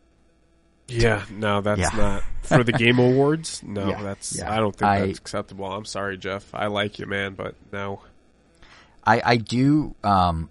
[0.88, 1.89] Yeah, no, that's Yeah.
[1.97, 3.62] not for the game awards.
[3.64, 4.51] No, Yeah, that's yeah.
[4.51, 5.66] I don't think I- that's acceptable.
[5.66, 6.54] I'm sorry, Jeff.
[6.56, 8.01] I like you, man, but no.
[9.06, 10.49] I, I do, um,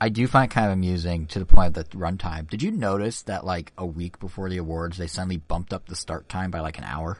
[0.00, 2.48] I do find it kind of amusing to the point of the runtime.
[2.48, 5.96] Did you notice that like a week before the awards, they suddenly bumped up the
[5.96, 7.18] start time by like an hour?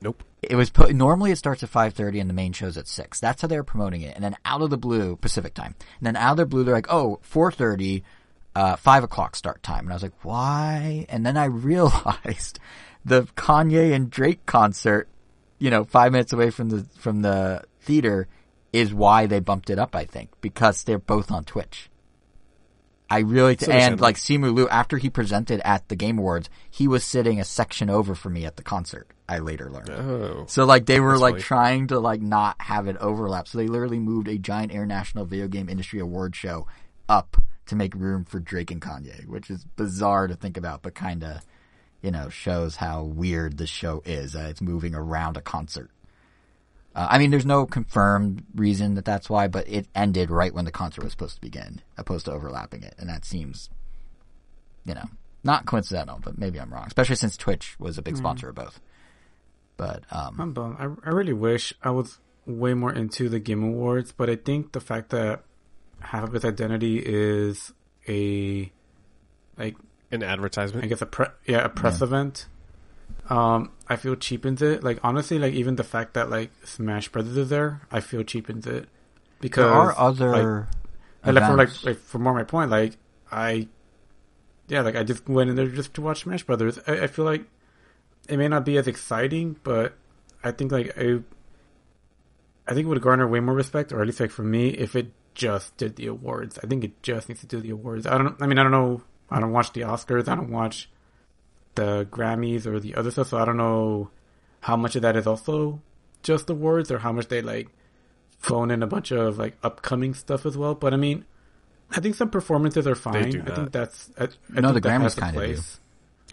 [0.00, 0.22] Nope.
[0.42, 3.18] It was put, normally it starts at 5.30 and the main show's at 6.
[3.20, 4.14] That's how they were promoting it.
[4.14, 5.74] And then out of the blue, Pacific time.
[5.98, 8.02] And then out of the blue, they're like, oh, 4.30,
[8.54, 9.80] uh, 5 o'clock start time.
[9.80, 11.06] And I was like, why?
[11.08, 12.58] And then I realized
[13.04, 15.08] the Kanye and Drake concert,
[15.58, 18.28] you know, five minutes away from the, from the theater
[18.72, 21.88] is why they bumped it up, I think, because they're both on Twitch.
[23.08, 26.88] I really, It's and like Simu Liu, after he presented at the Game Awards, he
[26.88, 29.08] was sitting a section over from me at the concert.
[29.28, 29.90] I later learned.
[29.90, 30.44] Oh.
[30.48, 31.42] So like they were like funny.
[31.42, 33.48] trying to like not have it overlap.
[33.48, 36.66] So they literally moved a giant international video game industry award show
[37.08, 37.36] up
[37.66, 41.24] to make room for Drake and Kanye, which is bizarre to think about, but kind
[41.24, 41.44] of,
[42.02, 44.34] you know, shows how weird this show is.
[44.34, 45.90] Uh, it's moving around a concert.
[46.96, 50.64] Uh, I mean, there's no confirmed reason that that's why, but it ended right when
[50.64, 53.68] the concert was supposed to begin, opposed to overlapping it, and that seems,
[54.86, 55.04] you know,
[55.44, 56.18] not coincidental.
[56.24, 58.80] But maybe I'm wrong, especially since Twitch was a big sponsor of both.
[59.76, 60.76] But um, I'm bummed.
[60.78, 64.72] I, I really wish I was way more into the Game Awards, but I think
[64.72, 65.42] the fact that
[66.00, 67.74] half of its identity is
[68.08, 68.72] a
[69.58, 69.76] like
[70.10, 70.82] An advertisement.
[70.82, 72.46] I guess a pre- yeah a press event.
[73.28, 74.84] Um, I feel cheapens it.
[74.84, 78.66] Like honestly, like even the fact that like Smash Brothers is there, I feel cheapens
[78.66, 78.88] it
[79.40, 80.68] because there are other.
[81.22, 82.96] And like, for like, like for more my point, like
[83.30, 83.68] I,
[84.68, 86.78] yeah, like I just went in there just to watch Smash Brothers.
[86.86, 87.44] I, I feel like
[88.28, 89.94] it may not be as exciting, but
[90.44, 91.20] I think like I,
[92.66, 94.94] I think it would garner way more respect, or at least like for me, if
[94.94, 96.58] it just did the awards.
[96.62, 98.06] I think it just needs to do the awards.
[98.06, 98.40] I don't.
[98.40, 99.02] I mean, I don't know.
[99.30, 100.28] I don't watch the Oscars.
[100.28, 100.88] I don't watch
[101.76, 104.10] the Grammys or the other stuff, so I don't know
[104.60, 105.80] how much of that is also
[106.22, 107.68] just awards or how much they like
[108.38, 110.74] phone in a bunch of like upcoming stuff as well.
[110.74, 111.24] But I mean,
[111.90, 113.30] I think some performances are fine.
[113.30, 114.10] do I think that's.
[114.18, 115.62] I, I No, think the Grammys kinda do.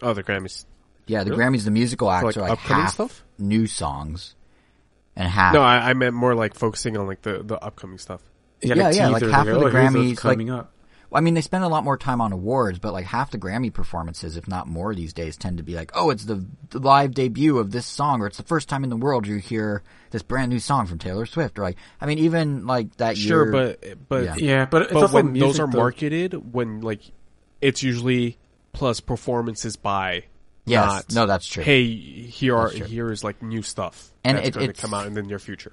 [0.02, 0.64] Oh, the Grammys.
[1.06, 1.44] yeah, the really?
[1.44, 3.22] Grammys, the musical acts like are like half stuff?
[3.38, 4.34] new songs,
[5.14, 5.54] and half.
[5.54, 8.20] No, I, I meant more like focusing on like the, the upcoming stuff.
[8.60, 10.72] Yeah, yeah, like teasers, half of the oh, here's what's Grammys, like- coming up.
[11.14, 13.72] I mean, they spend a lot more time on awards, but like half the Grammy
[13.72, 17.14] performances, if not more these days, tend to be like, oh, it's the, the live
[17.14, 20.22] debut of this song, or it's the first time in the world you hear this
[20.22, 23.28] brand new song from Taylor Swift, or like, I mean, even like that year.
[23.28, 23.76] Sure, year.
[23.80, 24.34] but but Yeah.
[24.36, 25.78] Yeah, but it's but when music, those are though.
[25.78, 27.00] marketed, when like
[27.60, 28.36] it's usually
[28.72, 30.24] plus performances by.
[30.64, 31.62] yes, not, no, that's true.
[31.62, 32.86] Hey, here are true.
[32.86, 35.38] here is like new stuff And that's it- going to come out in the near
[35.38, 35.72] future.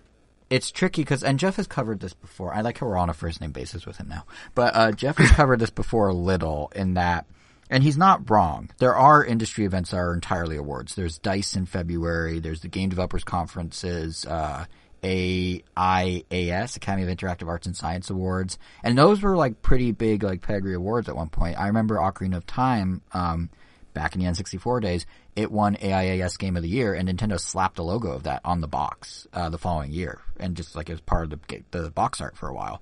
[0.52, 2.54] It's tricky because, and Jeff has covered this before.
[2.54, 5.18] I like how we're on a first name basis with him now, but uh, Jeff
[5.18, 7.26] has covered this before a little in that,
[7.70, 8.70] and he's not wrong.
[8.78, 10.94] There are industry events that are entirely awards.
[10.94, 12.40] There's Dice in February.
[12.40, 14.66] There's the Game Developers Conferences, uh,
[15.02, 20.42] AIAS, Academy of Interactive Arts and Science Awards, and those were like pretty big, like
[20.42, 21.58] pedigree awards at one point.
[21.58, 23.50] I remember Ocarina of Time, um,
[23.94, 25.06] back in the N64 days,
[25.36, 28.62] it won AIAS Game of the Year, and Nintendo slapped a logo of that on
[28.62, 32.20] the box uh, the following year, and just like as part of the the box
[32.20, 32.82] art for a while.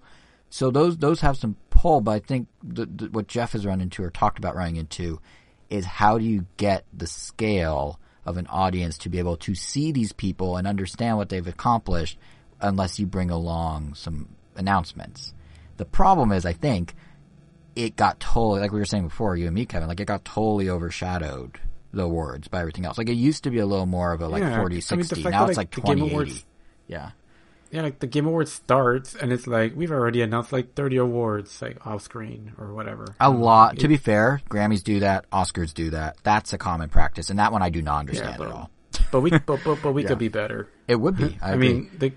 [0.49, 3.81] So those those have some pull, but I think the, the, what Jeff has run
[3.81, 5.21] into or talked about running into
[5.69, 9.91] is how do you get the scale of an audience to be able to see
[9.91, 12.17] these people and understand what they've accomplished
[12.59, 15.33] unless you bring along some announcements.
[15.77, 16.93] The problem is, I think,
[17.75, 20.25] it got totally, like we were saying before, you and me, Kevin, like it got
[20.25, 21.59] totally overshadowed
[21.91, 22.97] the awards by everything else.
[22.97, 25.03] Like it used to be a little more of a like Yeah, forty I mean,
[25.05, 25.23] sixty.
[25.23, 26.11] now that, it's like, like the Game twenty eighty.
[26.13, 26.45] Awards-
[26.87, 27.11] Yeah.
[27.71, 31.61] Yeah, like the Game Awards starts and it's like we've already announced like thirty awards
[31.61, 33.05] like off screen or whatever.
[33.19, 33.75] A um, lot.
[33.75, 36.17] It- To be fair, Grammys do that, Oscars do that.
[36.23, 38.69] That's a common practice, and that one I do not yeah, understand but, at all.
[39.11, 40.07] but we but but, but we Yeah.
[40.09, 40.67] could be better.
[40.87, 41.37] It would be.
[41.43, 42.11] I, I, mean, the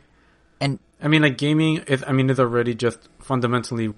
[0.58, 3.92] and I mean like gaming is I mean is already just fundamentally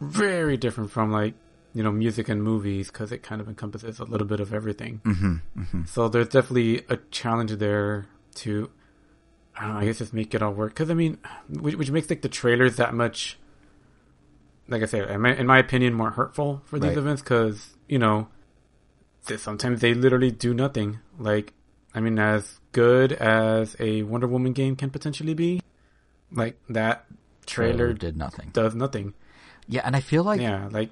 [0.00, 1.34] very different from like
[1.74, 5.00] you know music and movies because it kind of encompasses a little bit of everything.
[5.04, 8.06] mhm, So there's definitely a challenge there
[8.36, 8.70] to,
[9.56, 10.72] I know, I guess just make it all work.
[10.74, 11.18] Because I mean,
[11.48, 13.38] which, which makes like the trailers that much,
[14.68, 16.98] like I said, in my, in my opinion, more hurtful for these Right.
[16.98, 17.22] events.
[17.22, 18.28] Because you know,
[19.36, 20.98] sometimes they literally do nothing.
[21.18, 21.52] Like,
[21.94, 25.60] I mean, as good as a Wonder Woman game can potentially be,
[26.32, 27.06] like that
[27.46, 28.50] trailer trailer did nothing.
[28.52, 29.14] does nothing.
[29.66, 30.90] Yeah, and I feel like yeah, like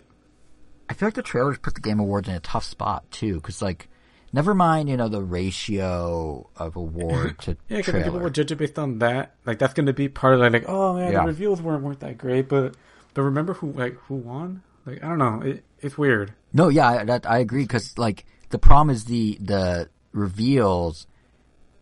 [0.89, 3.61] I feel like the trailers put the Game Awards in a tough spot too, because
[3.62, 3.89] like
[4.30, 8.78] Never mind, you know, the ratio of award to Yeah, because people judge it based
[8.78, 9.34] on that.
[9.47, 11.20] Like that's gonna be part of like, like oh man, Yeah.
[11.22, 12.74] the reveals weren't weren't that great, but
[13.14, 14.62] but remember who like who won?
[14.84, 16.34] Like I don't know, it, it's weird.
[16.53, 21.07] No, yeah, I, that, I agree because like the problem is the the reveals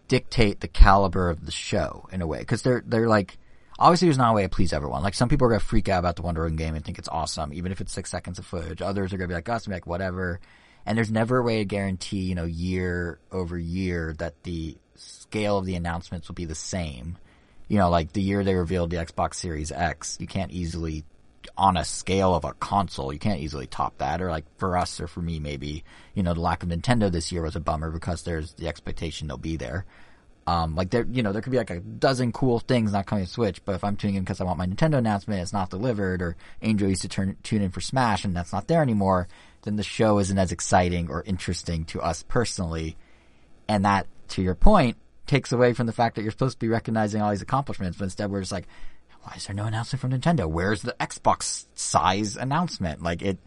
[0.09, 3.39] dictate the caliber of the show in a way because they're they're like
[3.79, 5.03] obviously there's not a way to please everyone.
[5.03, 7.09] Like some people are gonna freak out about the Wonder Woman game and think it's
[7.09, 8.83] awesome, even if it's six seconds of footage.
[8.83, 10.41] Others are gonna be like be like whatever.
[10.85, 15.59] And there's never a way to guarantee you know year over year that the scale
[15.59, 17.19] of the announcements will be the same.
[17.69, 21.05] You know, like the year they revealed the Xbox Series X, you can't easily
[21.57, 24.21] on a scale of a console, you can't easily top that.
[24.21, 27.33] Or like for us or for me, maybe, you know, the lack of Nintendo this
[27.33, 29.85] year was a bummer because there's the expectation they'll be there.
[30.47, 33.25] Um, like there, you know, there could be like a dozen cool things not coming
[33.25, 35.71] to Switch, but if I'm tuning in because I want my Nintendo announcement, it's not
[35.71, 39.27] delivered, or Angel used to turn, tune in for Smash and that's not there anymore,
[39.63, 42.97] then the show isn't as exciting or interesting to us personally.
[43.69, 46.69] And that, to your point, takes away from the fact that you're supposed to be
[46.69, 48.69] recognizing all these accomplishments, but instead we're just like,
[49.23, 50.47] why is there no announcement from Nintendo?
[50.47, 53.03] Where's the Xbox size announcement?
[53.03, 53.39] Like it,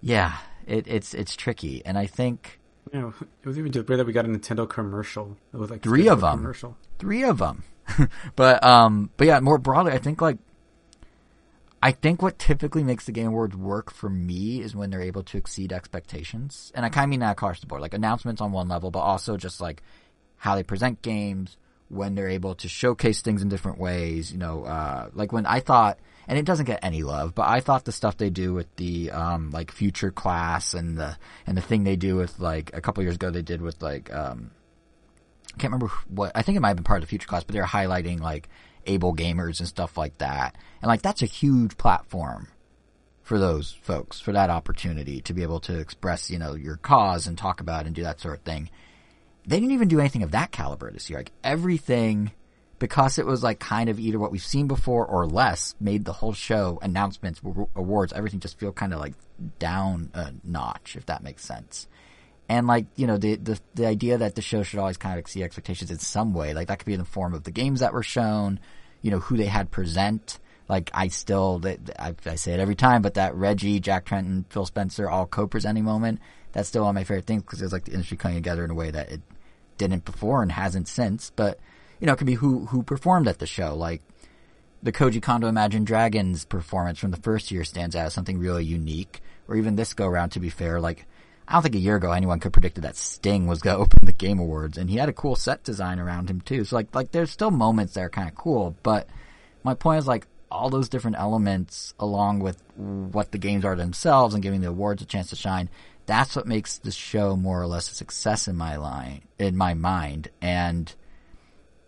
[0.00, 2.58] yeah, it, it's it's tricky, and I think
[2.94, 5.36] You know, it was even just weird that we got a Nintendo commercial.
[5.52, 6.38] It was like Three of them.
[6.38, 6.76] Commercial.
[7.00, 7.64] three of them,
[8.36, 10.38] but um, but yeah, more broadly, I think like.
[11.82, 15.22] I think what typically makes the Game Awards work for me is when they're able
[15.24, 16.72] to exceed expectations.
[16.74, 17.82] And I kind of mean that across the board.
[17.82, 19.82] Like announcements on one level, but also just like
[20.38, 24.32] how they present games, when they're able to showcase things in different ways.
[24.32, 25.98] You know, uh, like when I thought,
[26.28, 29.10] and it doesn't get any love, but I thought the stuff they do with the
[29.10, 31.16] um, like future class and the
[31.46, 34.12] and the thing they do with like a couple years ago they did with like
[34.12, 34.50] um,
[35.54, 37.44] I can't remember what I think it might have been part of the future class,
[37.44, 38.48] but they're highlighting like
[38.86, 42.48] able gamers and stuff like that, and like that's a huge platform
[43.22, 47.26] for those folks for that opportunity to be able to express you know your cause
[47.26, 48.68] and talk about and do that sort of thing
[49.46, 51.18] they didn't even do anything of that caliber this year.
[51.18, 52.32] Like everything,
[52.84, 56.12] because it was like kind of either what we've seen before or less, made the
[56.12, 57.40] whole show announcements,
[57.74, 59.14] awards, everything just feel kind of like
[59.58, 61.88] down a notch, if that makes sense.
[62.46, 65.18] And like you know the the the idea that the show should always kind of
[65.18, 67.80] exceed expectations in some way, like that could be in the form of the games
[67.80, 68.60] that were shown,
[69.00, 70.38] you know who they had present.
[70.68, 71.62] Like I still,
[71.98, 75.84] I, I say it every time, but that Reggie, Jack Tretton, Phil Spencer all co-presenting
[75.84, 76.20] moment,
[76.52, 78.62] that's still one of my favorite things because it was like the industry coming together
[78.62, 79.22] in a way that it
[79.78, 81.32] didn't before and hasn't since.
[81.34, 81.58] But
[82.00, 83.74] you know, it could be who who performed at the show.
[83.74, 84.02] Like
[84.82, 88.64] the Koji Kondo Imagine Dragons performance from the first year stands out as something really
[88.64, 89.20] unique.
[89.46, 91.06] Or even this go around, to be fair, like
[91.46, 94.06] I don't think a year ago anyone could predict that Sting was going to open
[94.06, 96.64] the Game Awards, and he had a cool set design around him too.
[96.64, 99.08] So like like there's still moments that are kind of cool, but
[99.62, 104.34] my point is like all those different elements along with what the games are themselves
[104.34, 105.68] and giving the awards a chance to shine
[106.06, 109.74] that's what makes the show more or less a success in my line in my
[109.74, 110.94] mind and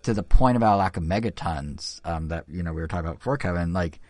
[0.07, 3.19] to the point about lack of megatons um, that you know we were talking about
[3.19, 4.01] before kevin like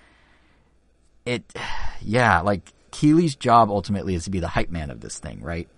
[1.25, 1.43] it
[2.01, 5.69] yeah like Keighley's job ultimately is to be the hype man of this thing right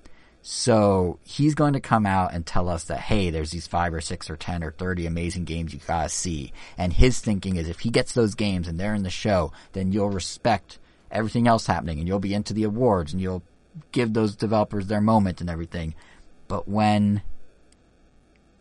[0.41, 4.01] so he's going to come out and tell us that hey there's these five or
[4.01, 7.81] six or ten or thirty amazing games you gotta see and his thinking is if
[7.81, 10.79] he gets those games and they're in the show then you'll respect
[11.11, 13.43] everything else happening and you'll be into the awards and you'll
[13.93, 15.95] give those developers their moment and everything.
[16.47, 17.23] But when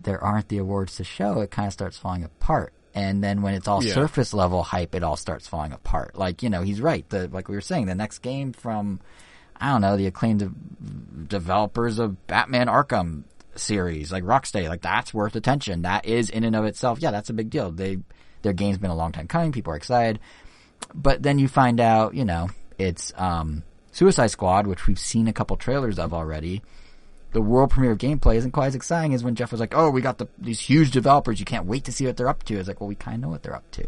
[0.07, 2.73] there aren't the awards to show, it kind of starts falling apart.
[2.95, 3.93] And then when it's all Yeah.
[3.93, 6.17] surface level hype, it all starts falling apart.
[6.17, 7.07] Like, you know, he's right.
[7.09, 8.99] The, like we were saying, the next game from,
[9.59, 10.51] I don't know, the acclaimed de-
[11.27, 13.23] developers of Batman Arkham
[13.55, 15.81] series, like Rocksteady, like that's worth attention.
[15.83, 17.71] That is in and of itself, yeah, that's a big deal.
[17.71, 17.99] They,
[18.41, 19.51] their game's been a long time coming.
[19.51, 20.19] People are excited.
[20.95, 25.33] But then you find out, you know, it's, um, Suicide Squad, which we've seen a
[25.33, 26.61] couple trailers of already.
[27.37, 29.91] The world premiere of gameplay isn't quite as exciting as when Jeff was like, "Oh,
[29.91, 31.39] we got the these huge developers.
[31.39, 33.21] You can't wait to see what they're up to." It's like, well, we kind of
[33.21, 33.85] know what they're up to.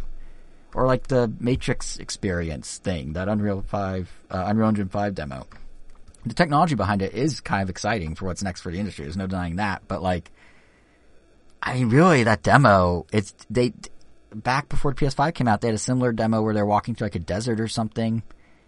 [0.76, 5.48] Or like the Matrix experience thing, that Unreal Five, uh, Unreal Engine Five demo.
[6.28, 9.06] The technology behind it is kind of exciting for what's next for the industry.
[9.06, 9.82] There's no denying that.
[9.88, 10.30] But like,
[11.64, 13.74] I mean, really, that demo, it's they
[14.32, 17.06] back before the PS5 came out, they had a similar demo where they're walking through
[17.06, 18.22] like a desert or something.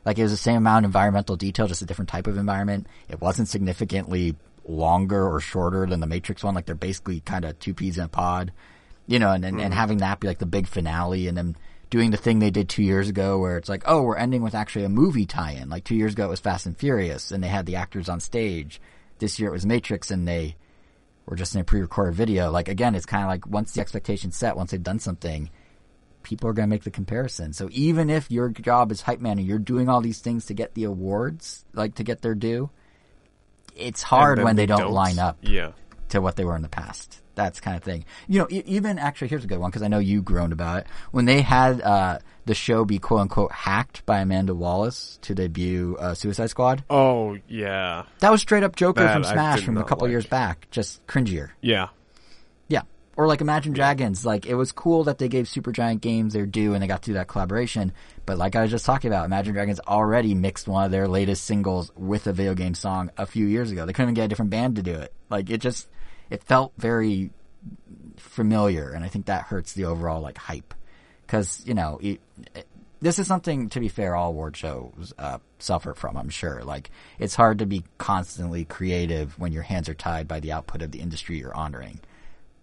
[0.05, 2.87] Like it was the same amount of environmental detail, just a different type of environment.
[3.09, 4.35] It wasn't significantly
[4.65, 6.55] longer or shorter than the Matrix one.
[6.55, 8.51] Like they're basically kind of two peas in a pod,
[9.07, 9.79] you know, and, and, and mm-hmm.
[9.79, 11.55] having that be like the big finale and then
[11.89, 14.55] doing the thing they did two years ago where it's like, oh, we're ending with
[14.55, 15.69] actually a movie tie-in.
[15.69, 18.19] Like two years ago it was Fast and Furious and they had the actors on
[18.19, 18.81] stage.
[19.19, 20.55] This year it was Matrix and they
[21.25, 22.49] were just in a pre-recorded video.
[22.49, 25.49] Like again, it's kind of like once the expectation's set, once they've done something,
[26.23, 27.53] people are going to make the comparison.
[27.53, 30.53] So even if your job is hype man and you're doing all these things to
[30.53, 32.69] get the awards, like to get their due,
[33.75, 35.71] it's hard when they don't, line up Yeah.
[36.09, 37.17] to what they were in the past.
[37.33, 38.03] That's kind of thing.
[38.27, 40.87] You know, even actually, here's a good one because I know you groaned about it
[41.11, 44.91] when they had uh, the show be quote unquote hacked by Amanda Waller
[45.21, 46.83] to debut uh, Suicide Squad.
[46.89, 48.03] Oh yeah.
[48.19, 50.11] That was straight up Joker That from Smash from a couple like.
[50.11, 51.51] years back, just cringier.
[51.61, 51.87] Yeah.
[52.67, 52.81] Yeah.
[53.15, 56.73] Or like Imagine Dragons, like it was cool that they gave Supergiant Games their due
[56.73, 57.93] and they got to do that collaboration.
[58.25, 61.43] But like I was just talking about, Imagine Dragons already mixed one of their latest
[61.45, 63.85] singles with a video game song a few years ago.
[63.85, 65.13] They couldn't even get a different band to do it.
[65.29, 65.89] Like it just,
[66.29, 67.31] it felt very
[68.17, 70.73] familiar and I think that hurts the overall like hype.
[71.27, 72.19] Cause, you know, it,
[72.55, 72.67] it-
[73.03, 76.15] this is something, to be fair, all award shows uh, suffer from.
[76.17, 76.63] I'm sure.
[76.63, 80.83] Like it's hard to be constantly creative when your hands are tied by the output
[80.83, 81.99] of the industry you're honoring.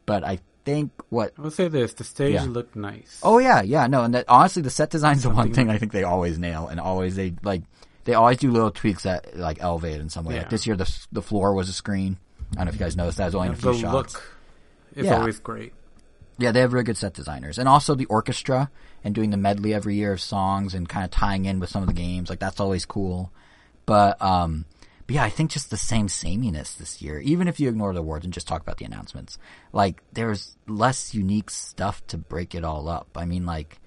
[0.07, 0.39] But I
[0.69, 1.33] think what.
[1.39, 2.45] I will say this: the stage Yeah.
[2.45, 3.21] looked nice.
[3.23, 5.93] Oh yeah, yeah, no, and that honestly, the set design's the one thing I think
[5.93, 7.63] they always nail, and always they like
[8.05, 10.37] they always do little tweaks that like elevate it in some way.
[10.39, 12.19] Like this year, the the floor was a screen.
[12.53, 13.25] I don't know if you guys noticed that.
[13.25, 14.15] It was only in a the few shots.
[14.15, 14.39] look
[14.95, 15.19] is Yeah.
[15.19, 15.73] always great.
[16.39, 18.71] Yeah, they have really good set designers, and also the orchestra
[19.05, 21.83] and doing the medley every year of songs and kind of tying in with some
[21.83, 22.31] of the games.
[22.31, 23.33] Like that's always cool.
[23.87, 24.65] But um,
[25.09, 27.19] but yeah, I think just the same sameness this year.
[27.21, 29.39] Even if you ignore the awards and just talk about the announcements,
[29.73, 33.09] like there's less unique stuff to break it all up.
[33.17, 33.81] I mean, like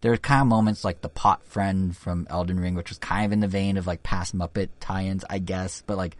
[0.00, 3.26] there are kind of moments like the pot friend from Elden Ring, which was kind
[3.26, 5.82] of in the vein of like past Muppet tie-ins, I guess.
[5.86, 6.16] But like,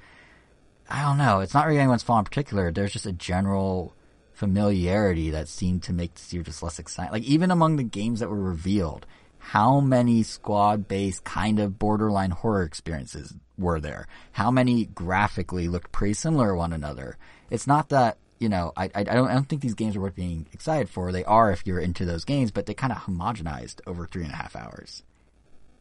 [0.86, 1.40] I don't know.
[1.40, 2.70] It's not really anyone's fault in particular.
[2.70, 3.94] There's just a general
[4.34, 7.12] familiarity that seemed to make this year just less exciting.
[7.12, 9.06] Like even among the games that were revealed,
[9.38, 14.06] how many squad-based kind of borderline horror experiences were there?
[14.32, 17.16] How many graphically looked pretty similar to one another?
[17.50, 20.16] It's not that you know, I, I don't I don't think these games are worth
[20.16, 21.12] being excited for.
[21.12, 24.32] They are if you're into those games, but they kind of homogenized over three and
[24.32, 25.04] a half hours.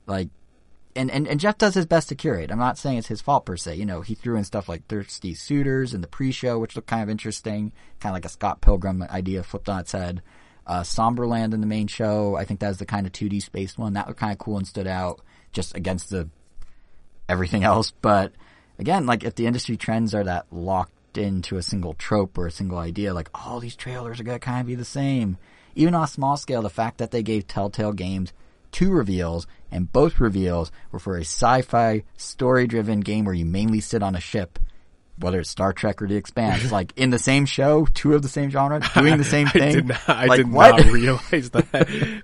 [0.05, 0.29] Like,
[0.95, 2.51] and, and and Jeff does his best to curate.
[2.51, 3.77] I'm not saying it's his fault per se.
[3.77, 7.01] You know, he threw in stuff like Thirsty Suitors in the pre-show, which looked kind
[7.01, 10.21] of interesting, kind of like a Scott Pilgrim idea flipped on its head.
[10.67, 13.79] Uh, Somerville in the main show, I think that was the kind of 2D spaced
[13.79, 13.93] one.
[13.93, 16.29] That was kind of cool and stood out just against the
[17.27, 17.91] everything else.
[18.01, 18.33] But
[18.79, 22.51] again, like if the industry trends are that locked into a single trope or a
[22.51, 25.37] single idea, like all these trailers are gonna kind of be the same.
[25.75, 28.33] Even on a small scale, the fact that they gave Telltale Games
[28.71, 34.03] two reveals and both reveals were for a sci-fi story-driven game where you mainly sit
[34.03, 34.59] on a ship.
[35.21, 38.27] Whether it's Star Trek or The Expanse, like in the same show, two of the
[38.29, 39.73] same genre, doing the same I thing.
[39.75, 40.09] did not.
[40.09, 42.23] I Like, did not realize that.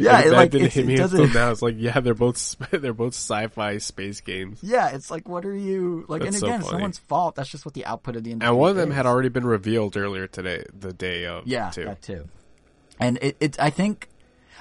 [0.00, 1.50] Yeah, that it, like, didn't it's- hit me it until doesn't- now.
[1.50, 5.54] It's like, yeah, they're both they're both sci-fi space games, Yeah, it's like, what are
[5.54, 6.22] you like?
[6.22, 6.74] That's and so again, it's funny.
[6.76, 7.34] someone's fault.
[7.34, 8.48] That's just what the output of the industry.
[8.48, 8.96] and one of them is.
[8.96, 11.46] had already been revealed earlier today, the day of.
[11.46, 11.84] Yeah, too.
[11.84, 12.28] that too.
[12.98, 14.08] And it, it's I think,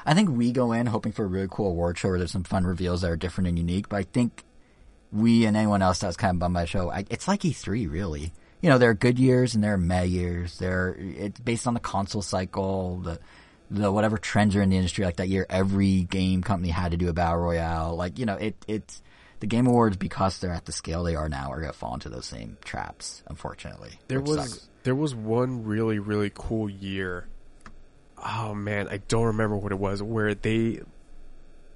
[0.05, 2.43] I think we go in hoping for a really cool award show where there's some
[2.43, 3.87] fun reveals that are different and unique.
[3.89, 4.43] But I think
[5.11, 7.41] we and anyone else that was kind of bummed by the show, I, it's like
[7.41, 8.31] E3 really.
[8.61, 10.57] You know, there are good years and there are meh years.
[10.57, 13.19] There, it's based on the console cycle, the
[13.71, 15.05] the whatever trends are in the industry.
[15.05, 17.95] Like that year, every game company had to do a battle royale.
[17.95, 19.01] Like you know, it it's
[19.39, 22.09] the game awards because they're at the scale they are now are gonna fall into
[22.09, 23.23] those same traps.
[23.27, 24.69] Unfortunately, There was sucks.
[24.83, 27.27] there was one really really cool year.
[28.17, 30.03] Oh man, I don't remember what it was.
[30.03, 30.81] Where they,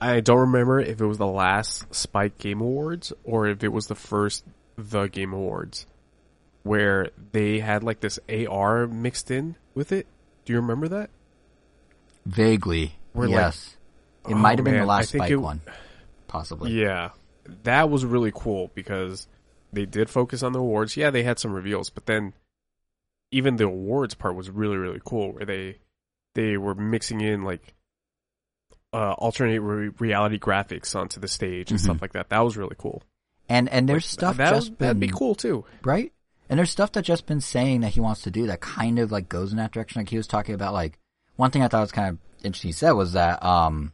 [0.03, 3.87] I don't remember if it was the last Spike Game Awards or if it was
[3.87, 4.43] the first
[4.77, 5.85] The Game Awards,
[6.63, 10.07] where they had like this AR mixed in with it.
[10.45, 11.09] Do you remember that?
[12.25, 12.95] vaguely.
[13.13, 13.77] Like- yes,
[14.27, 15.61] it Oh, might have been oh, man, the last Spike it- one,
[16.27, 16.71] possibly.
[16.71, 17.09] Yeah,
[17.63, 19.27] that was really cool because
[19.71, 20.95] they did focus on the awards.
[20.97, 22.33] Yeah, they had some reveals, but then
[23.31, 25.77] even the awards part was really really cool, where they
[26.35, 27.73] they were mixing in like
[28.93, 31.83] uh, alternate re- reality graphics onto the stage and Mhm.
[31.83, 32.29] stuff like that.
[32.29, 33.01] That was really cool.
[33.49, 35.65] And and there's Like, stuff that just been that'd be cool too.
[35.83, 36.13] right?
[36.49, 39.11] And there's stuff that just been saying that he wants to do that kind of
[39.11, 39.99] like goes in that direction.
[40.01, 40.99] Like he was talking about like
[41.35, 43.93] one thing I thought was kind of interesting he said was that um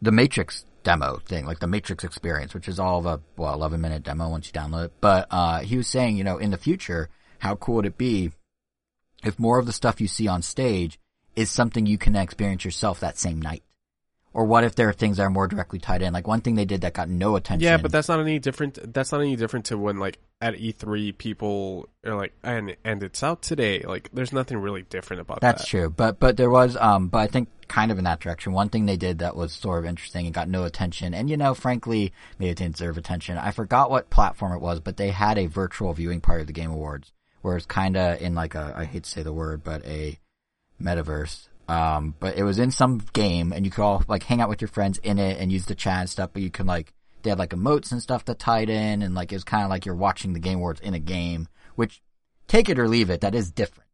[0.00, 3.80] the Matrix demo thing, like the Matrix experience, which is all of a well, eleven
[3.80, 4.92] minute demo once you download it.
[5.00, 7.08] But uh he was saying, you know, in the future,
[7.40, 8.32] how cool would it be
[9.24, 10.98] if more of the stuff you see on stage
[11.38, 13.62] is something you can experience yourself that same night?
[14.34, 16.12] Or what if there are things that are more directly tied in?
[16.12, 17.64] Like one thing they did that got no attention.
[17.64, 18.92] Yeah, but that's not any different.
[18.92, 23.22] That's not any different to when like at E3 people are like, and and it's
[23.22, 23.80] out today.
[23.80, 25.58] Like, there's nothing really different about That's that.
[25.58, 28.52] That's true, but but there was um, but I think kind of in that direction.
[28.52, 31.36] One thing they did that was sort of interesting and got no attention, and you
[31.36, 33.38] know, frankly, maybe it didn't deserve attention.
[33.38, 36.52] I forgot what platform it was, but they had a virtual viewing part of the
[36.52, 37.12] Game Awards,
[37.42, 40.18] where it's kind of in like a I hate to say the word, but a
[40.82, 41.48] metaverse.
[41.68, 44.62] Um, but it was in some game, and you could all like hang out with
[44.62, 46.30] your friends in it and use the chat and stuff.
[46.32, 49.32] But you can like they had like emotes and stuff that tied in, and like
[49.32, 51.48] it was kind of like you're watching the Game Awards in a game.
[51.74, 52.02] Which,
[52.46, 53.88] take it or leave it, that is different.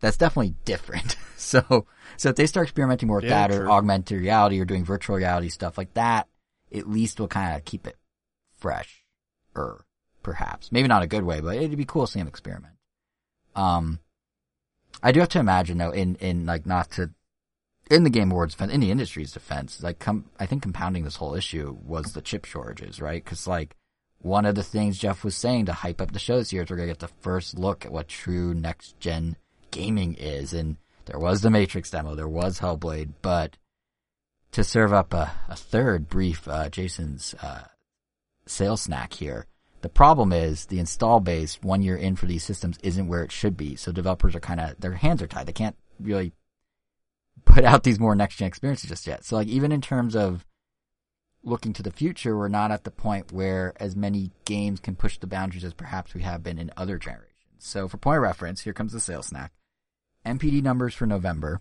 [0.00, 1.16] That's definitely different.
[1.36, 1.86] so,
[2.16, 5.16] so if they start experimenting more with Yeah, that or augmented reality or doing virtual
[5.16, 6.28] reality stuff like that,
[6.74, 7.96] at least will kind of keep it
[8.56, 9.04] fresh,
[9.54, 9.84] or
[10.22, 12.74] perhaps maybe not a good way, but it'd be cool to see them experiment.
[13.54, 14.00] Um,
[15.02, 17.10] I do have to imagine though, in in like not to
[17.90, 21.34] in the game awards in the industry's defense, like com- I think compounding this whole
[21.34, 23.22] issue was the chip shortages, right?
[23.22, 23.74] Because like
[24.20, 26.70] one of the things Jeff was saying to hype up the show this year is
[26.70, 29.36] we're gonna get the first look at what true next gen
[29.70, 30.76] gaming is, and
[31.06, 33.56] there was the Matrix demo, there was Hellblade, but
[34.52, 37.64] to serve up a, a third brief, uh, Jason's uh,
[38.46, 39.46] sales snack here.
[39.80, 43.30] The problem is the install base one year in for these systems isn't where it
[43.30, 43.76] should be.
[43.76, 45.46] So developers are kind of their hands are tied.
[45.46, 46.32] They can't really
[47.44, 49.24] put out these more next gen experiences just yet.
[49.24, 50.44] So like even in terms of
[51.44, 55.18] looking to the future, we're not at the point where as many games can push
[55.18, 57.32] the boundaries as perhaps we have been in other generations.
[57.58, 59.52] So for point of reference, here comes the sales snack.
[60.26, 61.60] NPD numbers for November,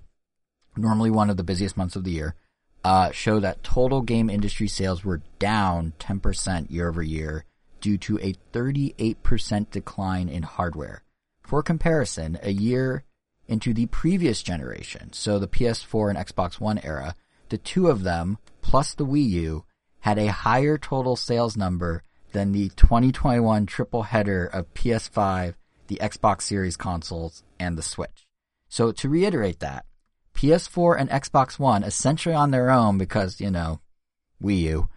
[0.76, 2.36] normally one of the busiest months of the year,
[2.84, 7.46] uh, show that total game industry sales were down 10% year over year
[7.88, 11.04] due to a 38% decline in hardware.
[11.42, 13.06] For comparison, a year
[13.48, 17.16] into the previous generation, so the PS4 and Xbox One era,
[17.48, 19.64] the two of them, plus the Wii U,
[20.02, 25.54] had a higher total sales number than the 2021 triple header of PS5,
[25.88, 28.28] the Xbox Series consoles, and the Switch.
[28.68, 29.86] So to reiterate that,
[30.36, 33.80] PS4 and Xbox One, essentially on their own because, you know,
[34.44, 34.90] Wii U,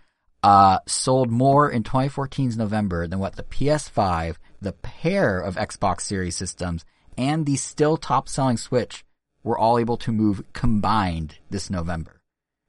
[0.43, 6.37] uh, sold more in 2014's November than what the PS5, the pair of Xbox Series
[6.37, 6.85] systems,
[7.17, 9.05] and the still top selling Switch
[9.43, 12.21] were all able to move combined this November.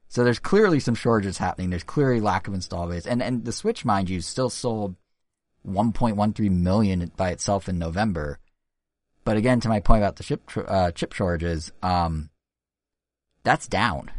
[0.08, 1.70] So there's clearly some shortages happening.
[1.70, 3.06] There's clearly lack of install base.
[3.06, 4.96] And, and the Switch, mind you, still sold
[5.66, 8.40] 1.13 million by itself in November.
[9.24, 12.30] But again, to my point about the chip, uh, chip shortages, um,
[13.44, 14.12] that's down.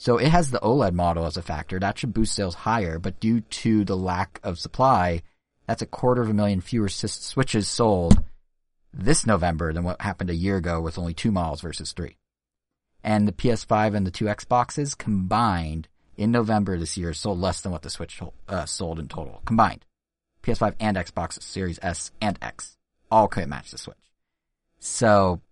[0.00, 1.78] So it has the OLED model as a factor.
[1.78, 5.20] That should boost sales higher, but due to the lack of supply,
[5.66, 8.24] that's a quarter of a million fewer switches sold
[8.94, 12.16] this November than what happened a year ago with only two models versus three.
[13.04, 15.86] And the PS5 and the two Xboxes combined
[16.16, 19.84] in November this year sold less than what the Switch uh, sold in total combined.
[20.42, 22.78] PS5 and Xbox Series S and X
[23.10, 23.98] all couldn't match the Switch.
[24.78, 25.42] So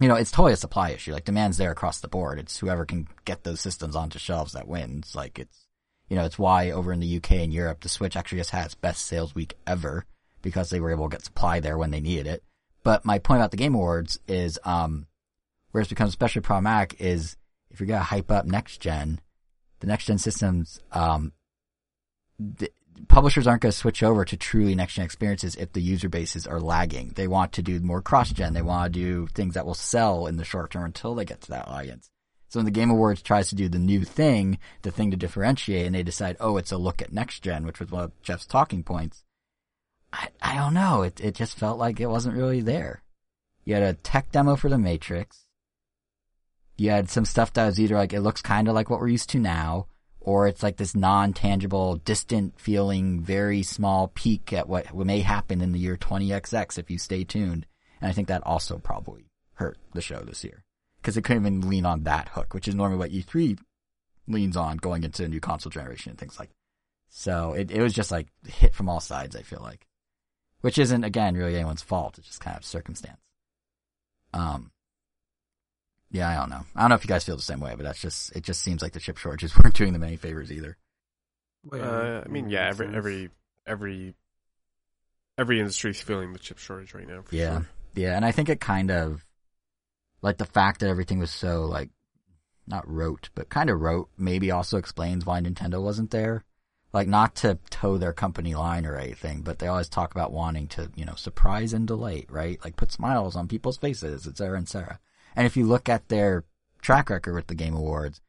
[0.00, 1.12] you know, it's totally a supply issue.
[1.12, 2.38] Like demand's there across the board.
[2.38, 5.14] It's whoever can get those systems onto shelves that wins.
[5.14, 5.66] Like it's,
[6.08, 8.66] you know, it's why over in the UK and Europe, the Switch actually just had
[8.66, 10.04] its best sales week ever
[10.40, 12.44] because they were able to get supply there when they needed it.
[12.84, 15.06] But my point about the Game Awards is, um,
[15.72, 17.36] where it's become especially problematic is
[17.70, 19.20] if you're gonna hype up next gen,
[19.80, 21.32] the next gen systems, um,
[23.06, 26.46] publishers aren't going to switch over to truly next gen experiences if the user bases
[26.46, 27.12] are lagging.
[27.14, 28.54] They want to do more cross gen.
[28.54, 31.40] They want to do things that will sell in the short term until they get
[31.42, 32.10] to that audience.
[32.48, 35.86] So when the Game Awards tries to do the new thing, the thing to differentiate,
[35.86, 38.46] and they decide, oh, it's a look at next gen, which was one of Jeff's
[38.46, 39.24] talking points.
[40.12, 41.02] I, I don't know.
[41.02, 43.02] It, it just felt like it wasn't really there.
[43.64, 45.44] You had a tech demo for the Matrix.
[46.78, 49.08] You had some stuff that was either like, it looks kind of like what we're
[49.08, 49.86] used to now,
[50.20, 55.72] or it's like this non-tangible, distant feeling, very small peek at what, may happen in
[55.72, 57.66] the year 20XX if you stay tuned.
[58.00, 60.64] And I think that also probably hurt the show this year.
[61.02, 63.58] Cause it couldn't even lean on that hook, which is normally what E3
[64.26, 66.50] leans on going into a new console generation and things like
[67.08, 69.86] So it, it was just like hit from all sides, I feel like.
[70.60, 72.18] Which isn't, again, really anyone's fault.
[72.18, 73.20] It's just kind of circumstance.
[74.34, 74.72] Um,
[76.10, 76.64] yeah, I don't know.
[76.74, 78.62] I don't know if you guys feel the same way, but that's just, it just
[78.62, 80.76] seems like the chip shortages weren't doing them any favors either.
[81.72, 82.96] Uh, I mean, yeah, makes every sense.
[82.96, 83.30] every
[83.66, 84.14] every
[85.36, 87.22] every industry's feeling the chip shortage right now.
[87.22, 87.58] For Yeah.
[87.58, 87.68] sure.
[87.94, 89.24] Yeah, and I think it kind of
[90.22, 91.90] like the fact that everything was so like
[92.66, 96.44] not rote, but kind of rote maybe also explains why Nintendo wasn't there.
[96.92, 100.68] Like not to toe their company line or anything, but they always talk about wanting
[100.68, 102.58] to, you know, surprise and delight, right?
[102.64, 104.98] Like put smiles on people's faces, et cetera, et cetera.
[105.36, 106.44] And if you look at their
[106.82, 108.20] track record with the Game Awards,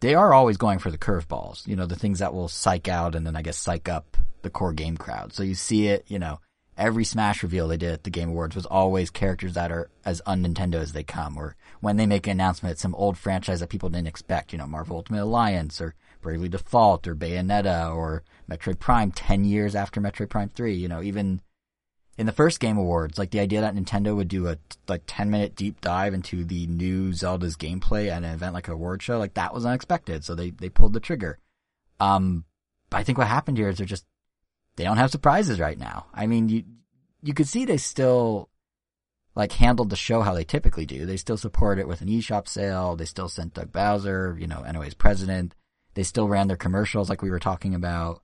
[0.00, 3.14] they are always going for the curveballs, you know, the things that will psych out
[3.14, 5.32] and then I guess psych up the core game crowd.
[5.32, 6.40] So you see it, you know,
[6.76, 10.20] every Smash reveal they did at the Game Awards was always characters that are as
[10.26, 13.88] un-Nintendo as they come, or when they make an announcement, some old franchise that people
[13.88, 19.12] didn't expect, you know, Marvel Ultimate Alliance, or Bravely Default, or Bayonetta, or Metroid Prime
[19.12, 21.40] 10 years after Metroid Prime 3, you know, even
[22.16, 24.56] in the first Game Awards, like the idea that Nintendo would do a
[24.88, 28.74] like 10 minute deep dive into the new Zelda's gameplay at an event like an
[28.74, 31.38] award show, like that was unexpected, so they, they pulled the trigger.
[32.00, 32.44] Um,
[32.90, 34.06] But I think what happened here is they're just
[34.76, 36.06] they don't have surprises right now.
[36.12, 36.64] I mean, you
[37.22, 38.50] you could see they still
[39.34, 41.06] like handled the show how they typically do.
[41.06, 42.94] They still support it with an eShop sale.
[42.96, 45.54] They still sent Doug Bowser, you know, NOA's president.
[45.94, 48.22] They still ran their commercials like we were talking about,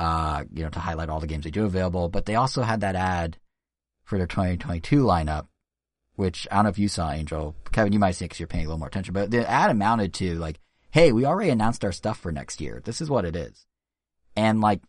[0.00, 2.08] uh, you know, to highlight all the games they do available.
[2.08, 3.36] But they also had that ad
[4.02, 5.48] for their 2022 lineup,
[6.16, 7.54] which I don't know if you saw, Angel.
[7.70, 9.12] Kevin, you might see because you're paying a little more attention.
[9.12, 10.58] But the ad amounted to like,
[10.90, 12.80] hey, we already announced our stuff for next year.
[12.82, 13.66] This is what it is.
[14.34, 14.80] And like,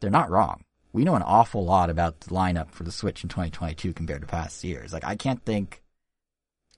[0.00, 0.62] they're not wrong.
[0.92, 4.26] We know an awful lot about the lineup for the Switch in 2022 compared to
[4.26, 4.92] past years.
[4.92, 5.82] Like, I can't think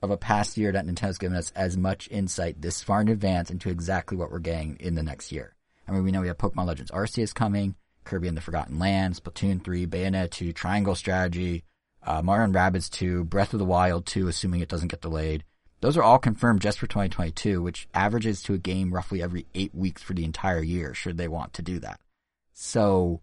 [0.03, 3.51] of a past year that Nintendo's given us as much insight this far in advance
[3.51, 5.57] into exactly what we're getting in the next year.
[5.91, 7.75] I mean, we know we have Pokemon Legends Arceus coming,
[8.05, 11.65] Kirby and the Forgotten Land, Splatoon 3, Bayonetta 2, Triangle Strategy,
[12.05, 15.43] uh, Mario and Rabbids 2, Breath of the Wild 2, assuming it doesn't get delayed.
[15.81, 19.75] Those are all confirmed just for 2022, which averages to a game roughly every eight
[19.75, 21.99] weeks for the entire year, should they want to do that.
[22.53, 23.23] So,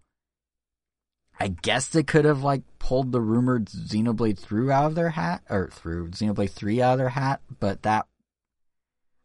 [1.39, 5.43] I guess they could have like pulled the rumored Xenoblade through out of their hat,
[5.49, 8.07] or through Xenoblade 3 out of their hat, but that,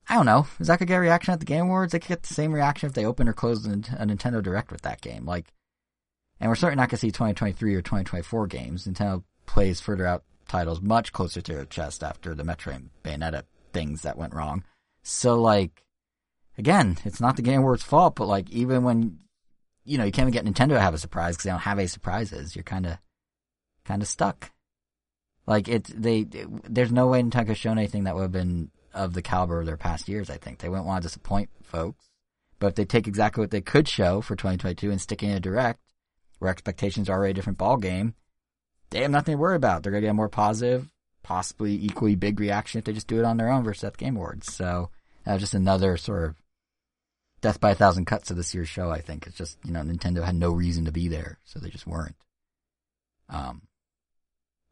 [0.08, 0.46] I don't know.
[0.58, 1.92] Is that gonna get a reaction at the Game Awards?
[1.92, 4.82] They could get the same reaction if they open or close a Nintendo Direct with
[4.82, 5.24] that game.
[5.24, 5.52] Like,
[6.40, 8.86] and we're certainly not gonna see 2023 or 2024 games.
[8.86, 13.44] Nintendo plays further out titles much closer to their chest after the Metroid and Bayonetta
[13.72, 14.64] things that went wrong.
[15.02, 15.84] So like,
[16.58, 19.18] again, it's not the Game Awards' fault, but like even when
[19.84, 21.78] you know, you can't even get Nintendo to have a surprise because they don't have
[21.78, 22.54] any surprises.
[22.54, 22.98] You're kind of,
[23.84, 24.52] kind of stuck.
[25.46, 28.70] Like it, they, it, there's no way Nintendo could shown anything that would have been
[28.94, 30.30] of the caliber of their past years.
[30.30, 32.08] I think they wouldn't want to disappoint folks,
[32.58, 35.36] but if they take exactly what they could show for 2022 and stick it in
[35.36, 35.80] a direct,
[36.38, 38.14] where expectations are already a different ball game,
[38.90, 39.82] they have nothing to worry about.
[39.82, 40.90] They're gonna get a more positive,
[41.22, 44.04] possibly equally big reaction if they just do it on their own versus at the
[44.04, 44.52] Game Awards.
[44.52, 44.90] So
[45.24, 46.36] that was just another sort of
[47.40, 48.90] death by a thousand cuts of this year's show.
[48.90, 51.70] I think it's just you know Nintendo had no reason to be there, so they
[51.70, 52.16] just weren't.
[53.28, 53.62] Um,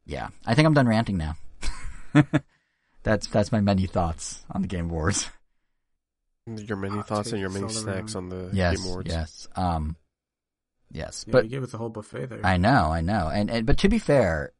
[0.05, 1.35] yeah, I think I'm done ranting now.
[3.03, 5.29] that's that's my many thoughts on the Game Awards.
[6.47, 9.11] Your many Hot thoughts and your many snacks on the yes, Game Awards.
[9.11, 9.95] Yes, um,
[10.91, 12.41] yes, yeah, but you gave us a whole buffet there.
[12.43, 14.51] I know, I know, and, and but to be fair,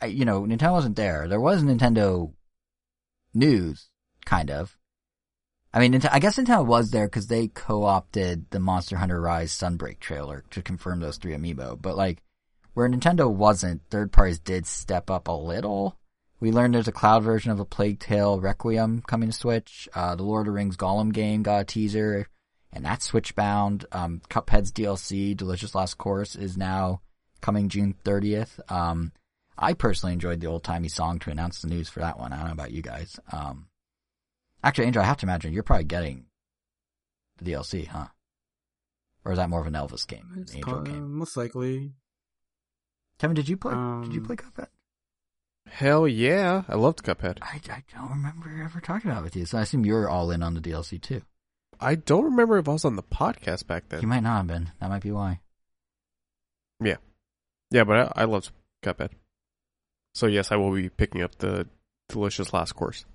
[0.00, 1.28] I, you know, Nintendo wasn't there.
[1.28, 2.32] There was Nintendo
[3.34, 3.90] news,
[4.24, 4.76] kind of,
[5.74, 10.00] I mean, I guess Nintendo was there because they co-opted the Monster Hunter Rise Sunbreak
[10.00, 11.80] trailer to confirm those three amiibo.
[11.80, 12.22] But like,
[12.74, 15.96] where Nintendo wasn't, third parties did step up a little.
[16.42, 19.88] We learned there's a cloud version of a Plague Tale Requiem coming to Switch.
[19.94, 22.26] Uh, the Lord of the Rings Gollum game got a teaser,
[22.72, 23.84] and that's Switch bound.
[23.92, 27.00] Um, Cuphead's DLC, Delicious Last Course, is now
[27.40, 28.58] coming June 30th.
[28.72, 29.12] Um,
[29.56, 32.32] I personally enjoyed the old timey song to announce the news for that one.
[32.32, 33.20] I don't know about you guys.
[33.30, 33.68] Um,
[34.64, 36.26] Actually, Angel, I have to imagine you're probably getting
[37.38, 38.08] the DLC, huh?
[39.24, 40.26] Or is that more of an Elvis game?
[40.40, 41.18] It's Angel game?
[41.18, 41.92] Most likely.
[43.20, 43.74] Kevin, did you play?
[43.74, 44.66] Did you um, play Cuphead?
[45.72, 47.38] Hell yeah, I loved Cuphead.
[47.40, 50.30] I, I don't remember ever talking about it with you, so I assume you're all
[50.30, 51.22] in on the DLC too.
[51.80, 54.02] I don't remember if I was on the podcast back then.
[54.02, 54.70] You might not have been.
[54.80, 55.40] That might be why.
[56.82, 56.96] Yeah,
[57.70, 58.50] yeah, but I, I loved
[58.84, 59.10] Cuphead.
[60.14, 61.66] So yes, I will be picking up the
[62.08, 63.06] delicious last course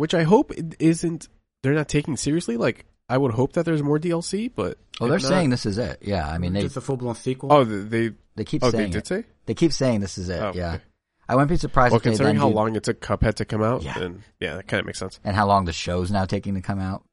[0.00, 1.28] which I hope isn't.
[1.62, 2.56] They're not taking seriously.
[2.56, 5.76] Like I would hope that there's more DLC, but oh, they're not, saying this is
[5.76, 5.98] it.
[6.00, 7.52] Yeah, I mean, they, it's a full blown sequel.
[7.52, 9.06] Oh, they they keep oh, saying they did it.
[9.06, 10.40] say they keep saying this is it.
[10.40, 10.84] Oh, yeah, okay.
[11.30, 11.92] I wouldn't be surprised.
[11.92, 14.80] Well, considering how long it took Cuphead to come out, yeah, and yeah, that kind
[14.80, 15.20] of makes sense.
[15.22, 17.04] And how long the show's now taking to come out.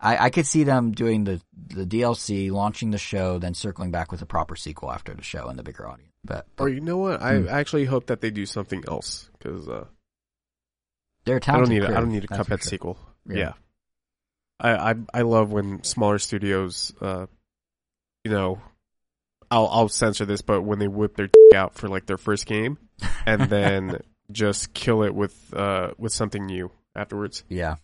[0.00, 4.10] I, I could see them doing the the DLC, launching the show, then circling back
[4.10, 6.10] with a proper sequel after the show and the bigger audience.
[6.24, 7.22] But, but or you know what?
[7.22, 7.48] I hmm.
[7.48, 9.84] actually hope that they do something else because uh,
[11.26, 11.84] they're I don't need.
[11.84, 12.70] A, I don't need a Cuphead sure.
[12.70, 12.98] sequel.
[13.24, 13.36] Yeah.
[13.36, 13.52] yeah.
[14.58, 17.26] I, I I love when smaller studios, uh,
[18.24, 18.60] you know,
[19.50, 22.78] I'll I'll censor this, but when they whip their out for like their first game,
[23.26, 23.98] and then
[24.32, 27.44] just kill it with uh with something new afterwards.
[27.48, 27.76] Yeah,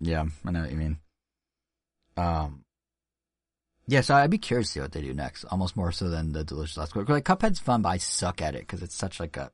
[0.00, 0.98] yeah, I know what you mean.
[2.16, 2.64] Um,
[3.86, 5.44] yeah, so I'd be curious to see what they do next.
[5.44, 7.12] Almost more so than the Delicious Last Quarter.
[7.12, 9.50] Like Cuphead's fun, but I suck at it because it's such like a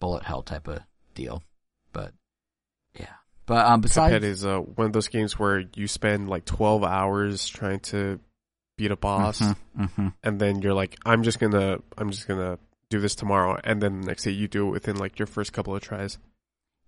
[0.00, 0.80] bullet hell type of
[1.14, 1.42] deal.
[1.92, 2.12] But
[2.98, 3.14] yeah,
[3.46, 6.84] but um, besides, Cuphead is uh, one of those games where you spend like twelve
[6.84, 8.20] hours trying to
[8.76, 10.08] beat a boss, mm-hmm, mm-hmm.
[10.22, 12.58] and then you're like, I'm just gonna, I'm just gonna
[12.90, 15.52] do this tomorrow, and then the next day you do it within like your first
[15.52, 16.18] couple of tries.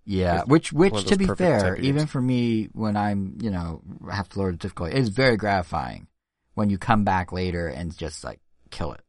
[0.05, 4.29] Yeah, it's which which to be fair, even for me when I'm you know have
[4.29, 6.07] to lower the difficulty, it is very gratifying
[6.53, 8.39] when you come back later and just like
[8.71, 9.01] kill it,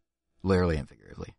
[0.43, 1.35] literally and figuratively.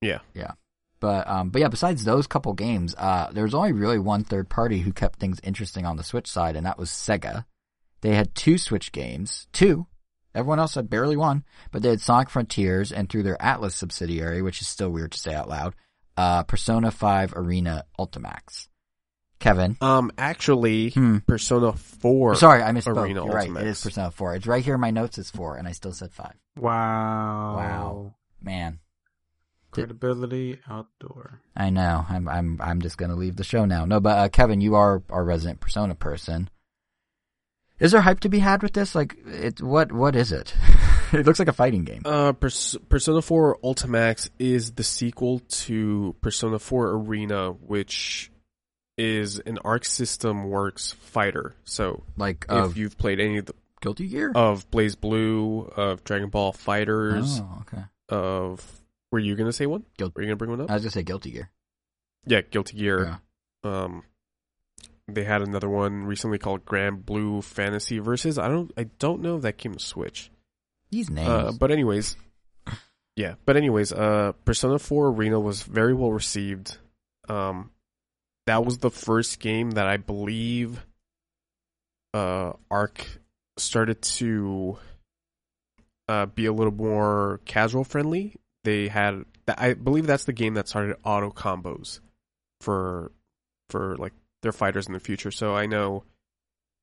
[0.00, 0.52] Yeah, yeah.
[1.00, 4.48] But um, but yeah, besides those couple games, uh, there was only really one third
[4.48, 7.44] party who kept things interesting on the Switch side, and that was Sega.
[8.00, 9.86] They had two Switch games, two.
[10.34, 14.40] Everyone else had barely one, but they had Sonic Frontiers and through their Atlus subsidiary,
[14.42, 15.74] which is still weird to say out loud,
[16.16, 18.68] uh, Persona 5 Arena Ultimax.
[19.38, 19.76] Kevin.
[19.80, 21.18] Um, actually, Hmm.
[21.26, 22.36] Persona Four.
[22.36, 22.96] Sorry, I misspoke.
[22.96, 23.48] Arena You're right.
[23.48, 23.64] It Ultimax.
[23.64, 24.34] is Persona 4.
[24.36, 25.18] It's right here in my notes.
[25.18, 26.32] It's 4, and I still said 5.
[26.56, 27.56] Wow.
[27.56, 28.14] Wow.
[28.40, 28.78] Man.
[29.72, 31.40] Credibility outdoor.
[31.56, 32.04] I know.
[32.08, 33.86] I'm I'm I'm just gonna leave the show now.
[33.86, 36.50] No, but uh, Kevin, you are our resident Persona person.
[37.82, 38.94] Is there hype to be had with this?
[38.94, 40.54] Like, it what what is it?
[41.12, 42.02] it looks like a fighting game.
[42.04, 48.30] Uh, Pers- Persona 4 Ultimax is the sequel to Persona 4 Arena, which
[48.96, 51.54] is an Arc System Works fighter.
[51.64, 54.30] So, Like if of you've played any of, the, Guilty Gear.
[54.34, 57.84] of BlazBlue, of Dragon Ball FighterZ, Oh, okay.
[58.08, 58.64] of
[59.10, 59.84] were you gonna say one?
[59.98, 60.70] Guil- Were you gonna bring one up?
[60.70, 61.50] I was gonna say Guilty Gear.
[62.26, 63.18] yeah, Guilty Gear.
[63.64, 63.82] Yeah.
[63.82, 64.04] Um,
[65.08, 68.38] they had another one recently called Granblue Fantasy Versus.
[68.38, 70.30] I don't, I don't know if that came to Switch.
[70.90, 71.28] These names.
[71.28, 72.16] Uh, but anyways,
[73.16, 73.34] yeah.
[73.44, 76.76] But anyways, uh, Persona 4 Arena was very well received.
[77.28, 77.70] Um,
[78.46, 80.84] that was the first game that I believe,
[82.14, 83.06] uh, Arc
[83.56, 84.78] started to,
[86.08, 88.36] uh, be a little more casual friendly.
[88.64, 92.00] They had, I believe that's the game that started auto combos
[92.60, 93.12] for,
[93.70, 94.12] for like
[94.42, 95.30] their fighters in the future.
[95.30, 96.04] So I know,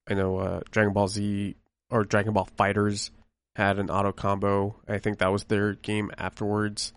[0.10, 1.56] I know, uh, Dragon Ball Z
[1.90, 3.12] or Dragon Ball FighterZ
[3.56, 4.76] had an auto combo.
[4.88, 6.94] I think that was their game afterwards.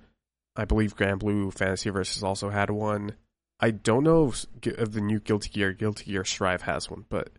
[0.55, 3.13] I believe Granblue Fantasy Versus also had one.
[3.59, 7.31] I don't know if, if the new Guilty Gear, Guilty Gear Strive has one, but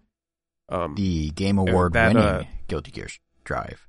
[0.70, 3.08] um, the Game Award that, winning uh, Guilty Gear
[3.42, 3.88] Strive.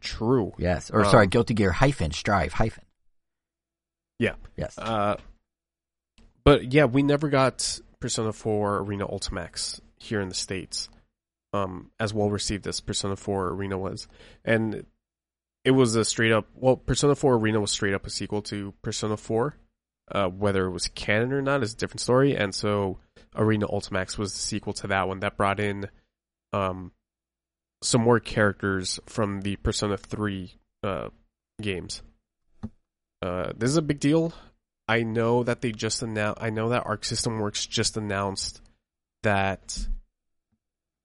[0.00, 0.52] true.
[0.58, 2.84] Yes, or um, sorry, Guilty Gear hyphen Strive hyphen.
[4.18, 4.34] Yeah.
[4.56, 4.78] Yes.
[4.78, 5.16] Uh,
[6.44, 10.88] but yeah, we never got Persona 4 Arena Ultimax here in the states.
[11.52, 14.06] Um, as well received as Persona 4 Arena was,
[14.44, 14.86] and
[15.64, 16.46] it was a straight up.
[16.54, 19.56] Well, Persona 4 Arena was straight up a sequel to Persona 4.
[20.08, 22.36] Uh, whether it was canon or not is a different story.
[22.36, 23.00] And so
[23.34, 25.88] Arena Ultimax was the sequel to that one that brought in
[26.52, 26.92] um,
[27.82, 30.54] some more characters from the Persona 3
[30.84, 31.08] uh,
[31.60, 32.02] games.
[33.20, 34.32] Uh, this is a big deal.
[34.88, 36.42] I know that they just announced.
[36.42, 38.60] I know that Arc System Works just announced
[39.22, 39.86] that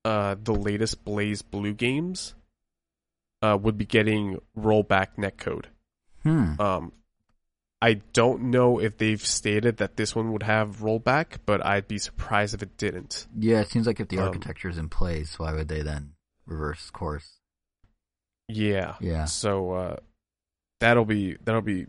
[0.04, 2.34] uh, the latest BlazBlue games
[3.42, 5.66] uh, would be getting rollback netcode.
[6.22, 6.60] Hmm.
[6.60, 6.92] Um,
[7.80, 11.98] I don't know if they've stated that this one would have rollback, but I'd be
[11.98, 13.26] surprised if it didn't.
[13.36, 16.12] Yeah, it seems like if the um, architecture is in place, why would they then
[16.46, 17.40] reverse course?
[18.48, 18.94] Yeah.
[19.00, 19.24] Yeah.
[19.24, 19.96] So uh,
[20.78, 21.86] that'll be that'll be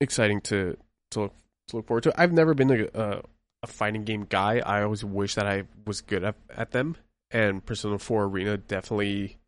[0.00, 0.76] exciting to
[1.16, 1.34] to look
[1.68, 2.20] to look forward to.
[2.20, 3.22] I've never been a a,
[3.62, 4.62] a fighting game guy.
[4.64, 6.96] I always wish that I was good at, at them,
[7.30, 9.38] and Persona 4 Arena definitely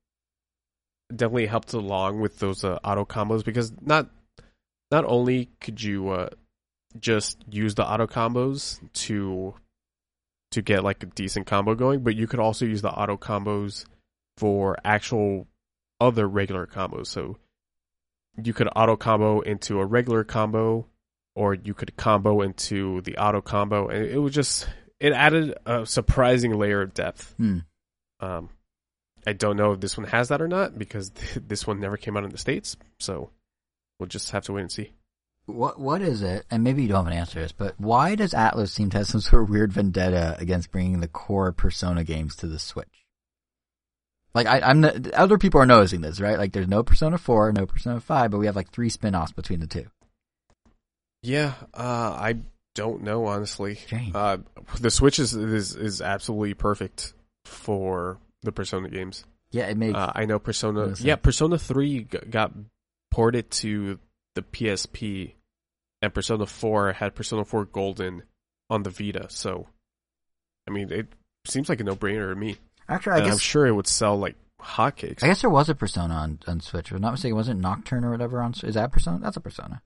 [1.15, 4.11] definitely helped along with those uh, auto combos because not
[4.91, 6.29] not only could you uh,
[6.99, 9.55] just use the auto combos to
[10.51, 13.85] to get like a decent combo going, but you could also use the auto combos
[14.39, 15.47] for actual
[16.01, 17.09] other regular combos.
[17.09, 17.37] So
[18.43, 20.87] you could auto combo into a regular combo,
[21.39, 25.87] or you could combo into the auto combo, and it was just it added a
[25.87, 27.33] surprising layer of depth.
[27.37, 27.59] Hmm.
[28.19, 28.49] Um,
[29.25, 32.17] I don't know if this one has that or not because this one never came
[32.17, 33.31] out in the states, so
[34.01, 34.91] we'll just have to wait and see.
[35.47, 36.45] What what is it?
[36.51, 38.99] And maybe you don't have an answer to this, but why does Atlus seem to
[38.99, 43.07] have some sort of weird vendetta against bringing the core Persona games to the Switch?
[44.35, 46.37] Like I, I'm the, other people are noticing this, right?
[46.37, 49.61] Like there's no Persona Four, no Persona Five, but we have like three spin-offs between
[49.61, 49.87] the two.
[51.23, 52.37] Yeah, uh, I
[52.75, 53.79] don't know honestly.
[54.15, 54.39] Uh,
[54.81, 57.13] the Switch is, is is absolutely perfect
[57.45, 59.25] for the Persona games.
[59.51, 60.95] Yeah, it makes Uh, I know Persona.
[61.01, 61.17] Yeah.
[61.17, 62.53] Persona Three g- got
[63.11, 63.99] ported to
[64.35, 65.33] the PSP,
[66.03, 68.23] and Persona Four had Persona Four Golden
[68.71, 69.27] on the Vita.
[69.31, 69.67] So,
[70.69, 71.09] I mean, it
[71.47, 72.59] seems like a no-brainer to me.
[72.89, 73.15] actually.
[73.15, 75.25] I and I'm sure it would sell like hotcakes.
[75.25, 76.89] I guess there was a Persona on, on Switch.
[76.91, 78.55] If I'm not mistaken, wasn't it Nocturne or whatever on?
[78.63, 79.19] Is that Persona?
[79.19, 79.81] That's a Persona?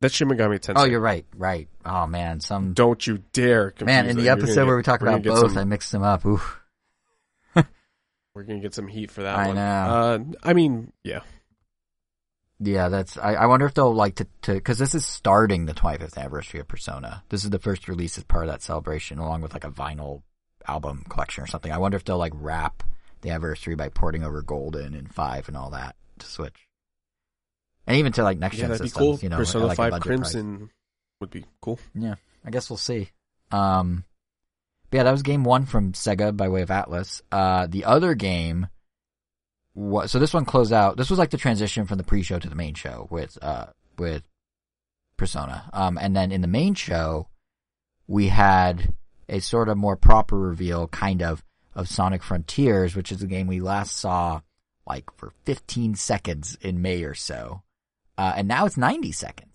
[0.00, 0.74] That's Shin Megami Tensei.
[0.76, 1.68] Oh, you're right, right.
[1.84, 3.72] Oh man, some Don't you dare!
[3.82, 6.24] man in the episode get- where we talk about both, some- I mixed them up.
[6.26, 6.60] Oof.
[7.54, 9.56] we're gonna get some heat for that I one.
[9.56, 9.62] know.
[9.62, 11.20] Uh, I mean, yeah.
[12.58, 13.18] Yeah, that's.
[13.18, 16.60] I, I wonder if they'll like to to because this is starting the 25th anniversary
[16.60, 17.22] of Persona.
[17.28, 20.22] This is the first release as part of that celebration, along with like a vinyl
[20.66, 21.70] album collection or something.
[21.72, 22.82] I wonder if they'll like wrap
[23.20, 26.65] the anniversary by porting over Golden and Five and all that to Switch,
[27.86, 28.92] and even to like next Yeah, gen systems.
[28.92, 29.18] cool.
[29.22, 30.18] You know, Persona like, Five budget price.
[30.32, 30.70] Crimson
[31.20, 31.78] would be cool.
[31.94, 33.10] Yeah, I guess we'll see.
[33.50, 34.04] Um,
[34.90, 37.22] But yeah, that was game one from Sega by way of Atlus.
[37.32, 38.68] Uh, the other game
[39.74, 42.48] was, so this one closed out, this was like the transition from the pre-show to
[42.48, 43.66] the main show with, uh,
[43.98, 44.22] with
[45.16, 45.68] Persona.
[45.72, 47.28] Um, and then in the main show,
[48.06, 48.94] we had
[49.28, 51.44] a sort of more proper reveal, kind of,
[51.74, 54.40] of Sonic Frontiers, which is a game we last saw
[54.86, 57.62] like for 15 seconds in May or so.
[58.18, 59.50] Uh, and now it's 90 seconds.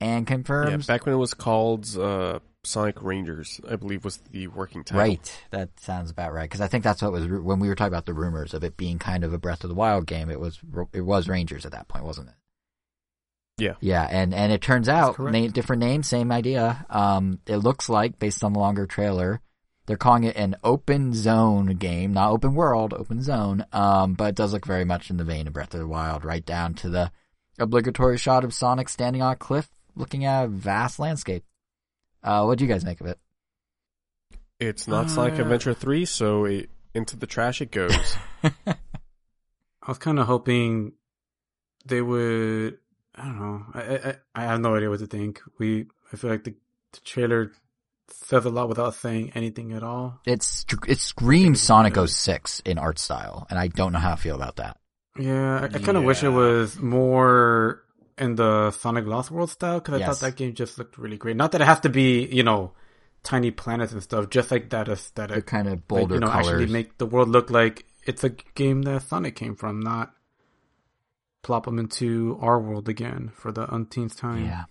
[0.00, 0.88] And confirms.
[0.88, 5.00] Yeah, back when it was called uh, Sonic Rangers, I believe was the working title.
[5.00, 5.42] Right.
[5.52, 6.44] That sounds about right.
[6.44, 8.76] Because I think that's what was when we were talking about the rumors of it
[8.76, 10.28] being kind of a Breath of the Wild game.
[10.28, 10.60] It was
[10.92, 12.34] it was Rangers at that point, wasn't it?
[13.58, 13.74] Yeah.
[13.80, 16.84] Yeah, and and it turns out na- different name, same idea.
[16.90, 19.40] Um, it looks like based on the longer trailer,
[19.86, 23.64] they're calling it an open zone game, not open world, open zone.
[23.72, 26.22] Um, but it does look very much in the vein of Breath of the Wild,
[26.24, 27.10] right down to the
[27.58, 31.44] obligatory shot of Sonic standing on a cliff, looking at a vast landscape.
[32.22, 33.18] Uh, what do you guys make of it?
[34.58, 38.16] It's not Sonic Uh, Adventure 3, so it, into the trash it goes.
[38.66, 38.74] I
[39.86, 40.92] was kind of hoping
[41.84, 42.78] they would.
[43.14, 43.66] I don't know.
[43.74, 45.40] I, I I have no idea what to think.
[45.58, 46.54] We I feel like the,
[46.92, 47.52] the trailer
[48.10, 50.20] says a lot without saying anything at all.
[50.26, 52.10] It's it screams Sonic good.
[52.10, 54.78] 06 in art style, and I don't know how I feel about that.
[55.18, 57.82] Yeah, I, I kind of wish it was more
[58.18, 60.06] in the Sonic Lost World style because I Yes.
[60.20, 61.36] thought that game just looked really great.
[61.36, 62.72] Not that it has to be you know
[63.22, 65.46] tiny planets and stuff, just like that The aesthetic.
[65.46, 66.46] kind of Like, bolder you know, colors.
[66.48, 70.12] actually make the world look like it's a game that Sonic came from, not
[71.42, 74.44] plop them into our world again for the umpteenth time.
[74.44, 74.64] yeah.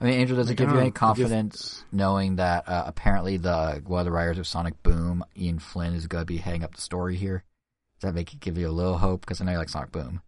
[0.00, 2.82] I mean, Angel, does it Like, give you any it just- confidence knowing that uh,
[2.86, 6.38] apparently the one of the writers of Sonic Boom, Ian Flynn, is going to be
[6.38, 7.44] heading up the story here?
[8.02, 9.20] Does that make it give you a little hope?
[9.20, 10.22] Because I know you like Sonic Boom,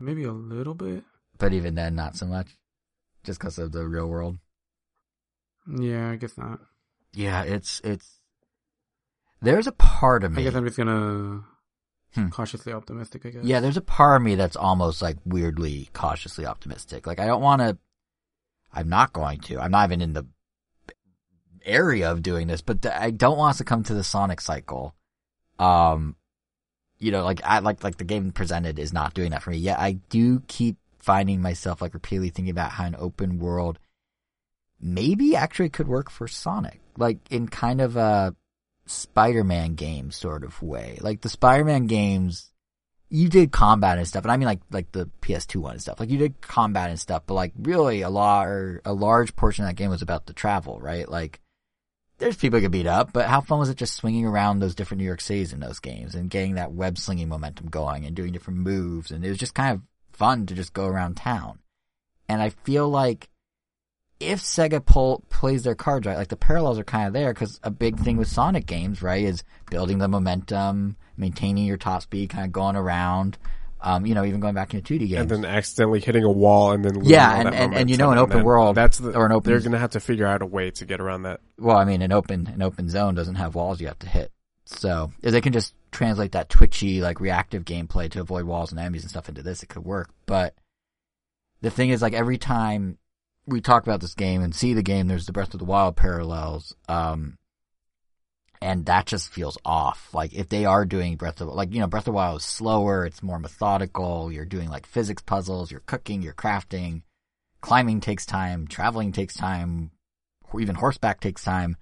[0.00, 1.04] Maybe a little bit.
[1.38, 2.56] but even then, not so much,
[3.22, 4.38] just because of the real world.
[5.78, 6.58] Yeah, I guess not.
[7.14, 8.18] Yeah, it's it's.
[9.40, 10.42] There's a part of me.
[10.42, 11.44] I guess I'm just gonna
[12.14, 12.28] Hmm.
[12.30, 13.24] cautiously optimistic.
[13.24, 13.44] I guess.
[13.44, 17.06] Yeah, there's a part of me that's almost like weirdly cautiously optimistic.
[17.06, 17.78] Like I don't want to.
[18.72, 19.60] I'm not going to.
[19.60, 20.26] I'm not even in the
[21.64, 24.96] area of doing this, but I don't want us to come to the Sonic cycle.
[25.60, 26.16] Um,
[26.98, 29.58] you know, like I like like the game presented is not doing that for me.
[29.58, 33.78] Yet I do keep finding myself like repeatedly thinking about how an open world
[34.80, 38.34] maybe actually could work for Sonic, like in kind of a
[38.86, 40.98] Spider-Man game sort of way.
[41.00, 42.50] Like the Spider-Man games,
[43.10, 46.00] you did combat and stuff, and I mean like like the PS2 one and stuff.
[46.00, 49.70] Like you did combat and stuff, but like really a lar a large portion of
[49.70, 51.08] that game was about the travel, right?
[51.08, 51.40] Like
[52.18, 54.98] there's people could beat up, but how fun was it just swinging around those different
[54.98, 58.32] New York cities in those games and getting that web slinging momentum going and doing
[58.32, 59.82] different moves, and it was just kind of
[60.12, 61.60] fun to just go around town.
[62.28, 63.30] And I feel like
[64.20, 67.60] if Sega pull, plays their cards right, like the parallels are kind of there because
[67.62, 72.30] a big thing with Sonic games, right, is building the momentum, maintaining your top speed,
[72.30, 73.38] kind of going around.
[73.80, 75.20] Um, you know, even going back into 2D games.
[75.20, 78.10] and then accidentally hitting a wall and then losing Yeah, and- and- and you know
[78.10, 80.46] an open world that's the, or an open- they're gonna have to figure out a
[80.46, 81.40] way to get around that.
[81.58, 84.32] well, I mean, an open an open zone doesn't have walls you have to hit.
[84.64, 88.80] So if they can just translate that twitchy, like reactive gameplay to avoid walls and
[88.80, 90.10] enemies and stuff into this, it could work.
[90.26, 90.54] But
[91.60, 92.98] the thing is, like every time
[93.46, 95.96] we talk about this game and see the game, there's the Breath of the Wild
[95.96, 96.74] parallels.
[96.88, 97.36] Um,
[98.60, 100.08] and that just feels off.
[100.12, 103.04] Like if they are doing Breath of like you know Breath of Wild is slower,
[103.04, 104.32] it's more methodical.
[104.32, 107.02] You're doing like physics puzzles, you're cooking, you're crafting.
[107.60, 109.90] Climbing takes time, traveling takes time,
[110.58, 111.76] even horseback takes time.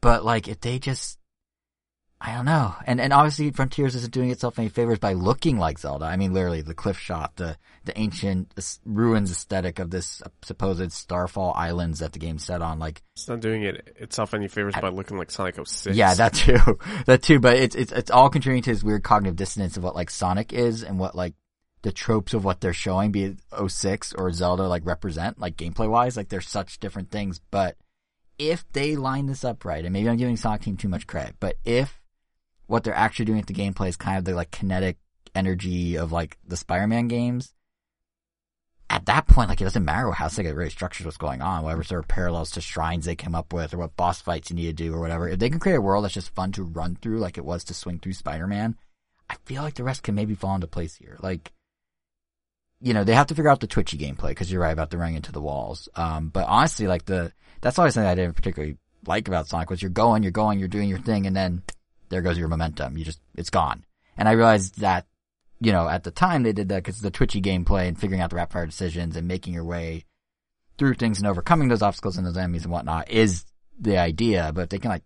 [0.00, 1.19] But like if they just
[2.22, 2.74] I don't know.
[2.86, 6.04] And and obviously Frontiers isn't doing itself any favors by looking like Zelda.
[6.04, 8.52] I mean literally the cliff shot, the the ancient
[8.84, 13.40] ruins aesthetic of this supposed Starfall Islands that the game set on like It's not
[13.40, 15.96] doing it itself any favors by looking like Sonic 06.
[15.96, 16.78] yeah, that too.
[17.06, 19.94] that too, but it's it's it's all contributing to this weird cognitive dissonance of what
[19.96, 21.34] like Sonic is and what like
[21.82, 25.88] the tropes of what they're showing, be it 06 or Zelda, like represent, like gameplay
[25.88, 27.40] wise, like they're such different things.
[27.50, 27.76] But
[28.38, 31.36] if they line this up right, and maybe I'm giving Sonic Team too much credit,
[31.40, 31.99] but if
[32.70, 34.96] what they're actually doing with the gameplay is kind of the like kinetic
[35.34, 37.52] energy of like the Spider-Man games,
[38.88, 41.82] at that point, like it doesn't matter how Sega really structures what's going on, whatever
[41.82, 44.66] sort of parallels to shrines they come up with, or what boss fights you need
[44.66, 45.28] to do, or whatever.
[45.28, 47.64] If they can create a world that's just fun to run through, like it was
[47.64, 48.76] to swing through Spider-Man,
[49.28, 51.16] I feel like the rest can maybe fall into place here.
[51.20, 51.52] Like,
[52.80, 54.98] you know, they have to figure out the twitchy gameplay because you're right about the
[54.98, 55.88] running into the walls.
[55.96, 57.32] Um, but honestly, like the
[57.62, 58.76] that's always something I didn't particularly
[59.06, 61.62] like about Sonic was you're going, you're going, you're doing your thing, and then
[62.10, 62.98] there goes your momentum.
[62.98, 63.84] You just it's gone.
[64.16, 65.06] And I realized that
[65.60, 68.30] you know, at the time they did that because the twitchy gameplay and figuring out
[68.30, 70.04] the rapid fire decisions and making your way
[70.78, 73.44] through things and overcoming those obstacles and those enemies and whatnot is
[73.78, 75.04] the idea, but they can like,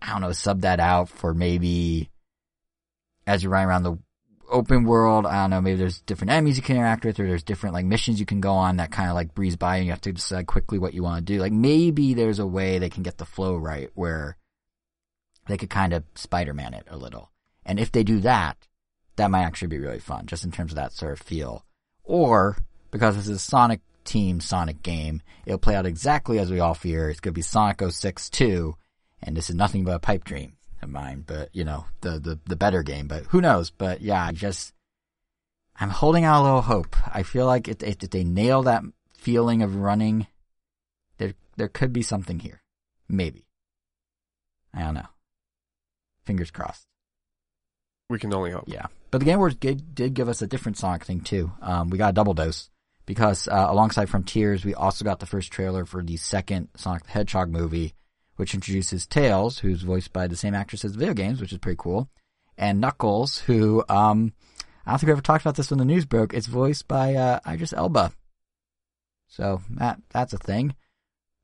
[0.00, 2.10] I don't know, sub that out for maybe
[3.26, 3.96] as you're running around the
[4.50, 5.24] open world.
[5.24, 7.86] I don't know, maybe there's different enemies you can interact with, or there's different like
[7.86, 10.12] missions you can go on that kind of like breeze by, and you have to
[10.12, 11.40] decide quickly what you want to do.
[11.40, 14.36] Like maybe there's a way they can get the flow right where
[15.46, 17.30] they could kind of Spider-Man it a little.
[17.64, 18.56] And if they do that,
[19.16, 21.64] that might actually be really fun, just in terms of that sort of feel.
[22.04, 22.56] Or
[22.90, 26.74] because this is a Sonic Team Sonic game, it'll play out exactly as we all
[26.74, 27.10] fear.
[27.10, 28.74] It's to be Sonic 06 2,
[29.22, 32.38] and this is nothing but a pipe dream of mine, but you know, the, the,
[32.46, 33.70] the better game, but who knows?
[33.70, 34.72] But yeah, I just,
[35.78, 36.96] I'm holding out a little hope.
[37.06, 38.82] I feel like if, if they nail that
[39.16, 40.26] feeling of running,
[41.18, 42.62] there, there could be something here.
[43.08, 43.46] Maybe.
[44.74, 45.06] I don't know.
[46.24, 46.86] Fingers crossed.
[48.08, 48.64] We can only hope.
[48.66, 48.86] Yeah.
[49.10, 51.52] But the Game Awards did, did give us a different Sonic thing too.
[51.60, 52.70] Um, we got a double dose
[53.06, 57.10] because uh, alongside Frontiers, we also got the first trailer for the second Sonic the
[57.10, 57.94] Hedgehog movie,
[58.36, 61.58] which introduces Tails, who's voiced by the same actress as the video games, which is
[61.58, 62.08] pretty cool,
[62.56, 64.32] and Knuckles, who um,
[64.86, 66.34] I don't think we ever talked about this when the news broke.
[66.34, 68.12] It's voiced by uh, Idris Elba.
[69.28, 70.74] So that that's a thing.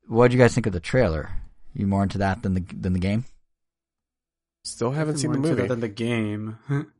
[0.07, 1.29] What did you guys think of the trailer?
[1.73, 3.25] You more into that than the than the game?
[4.63, 5.67] Still haven't seen the into that movie.
[5.67, 6.57] than the game.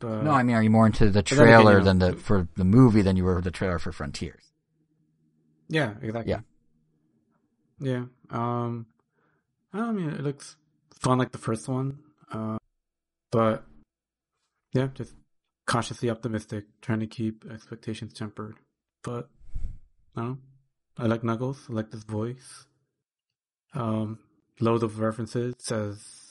[0.00, 1.98] but No, I mean, are you more into the then again, trailer you know- than
[1.98, 4.44] the for the movie than you were the trailer for Frontiers?
[5.68, 6.32] yeah, exactly.
[6.32, 6.40] Yeah.
[7.78, 8.04] Yeah.
[8.30, 8.86] Um,
[9.72, 10.56] I mean, it looks
[10.92, 12.00] fun like the first one.
[12.30, 12.58] Uh,
[13.30, 13.64] but
[14.72, 15.14] yeah, just
[15.66, 18.56] cautiously optimistic, trying to keep expectations tempered.
[19.04, 19.28] But
[20.16, 20.38] I don't know.
[20.98, 21.66] I like Knuckles.
[21.70, 22.66] I like this voice.
[23.74, 24.18] Um,
[24.60, 26.29] loads of references, as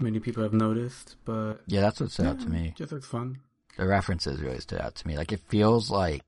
[0.00, 1.16] many people have noticed.
[1.24, 2.72] But Yeah, that's what stood out to me.
[2.76, 3.38] just looks fun.
[3.76, 5.16] The references really stood out to me.
[5.16, 6.22] Like it feels like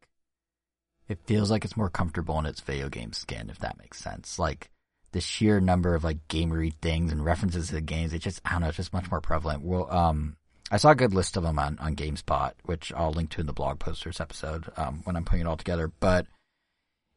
[1.09, 4.39] it feels like it's more comfortable in its video game skin, if that makes sense.
[4.39, 4.71] Like
[5.13, 8.53] the sheer number of like gamery things and references to the games, it just I
[8.53, 9.63] don't know, it's just much more prevalent.
[9.65, 10.37] Well, um,
[10.71, 13.47] I saw a good list of them on on Gamespot, which I'll link to in
[13.49, 15.91] the blog post for this episode um, when I'm putting it all together.
[15.99, 16.27] But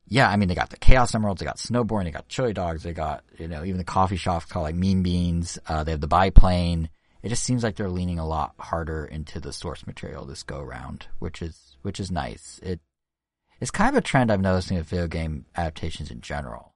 [0.07, 2.83] yeah, I mean they got the Chaos Emeralds, they got snowboarding, they got chili dogs,
[2.83, 5.57] they got you know even the coffee shops called like Mean Beans.
[5.67, 6.89] Uh, they have the biplane.
[7.21, 10.59] It just seems like they're leaning a lot harder into the source material this go
[10.59, 12.59] around, which is which is nice.
[12.61, 12.81] It
[13.61, 16.73] it's kind of a trend I've noticed in video game adaptations in general.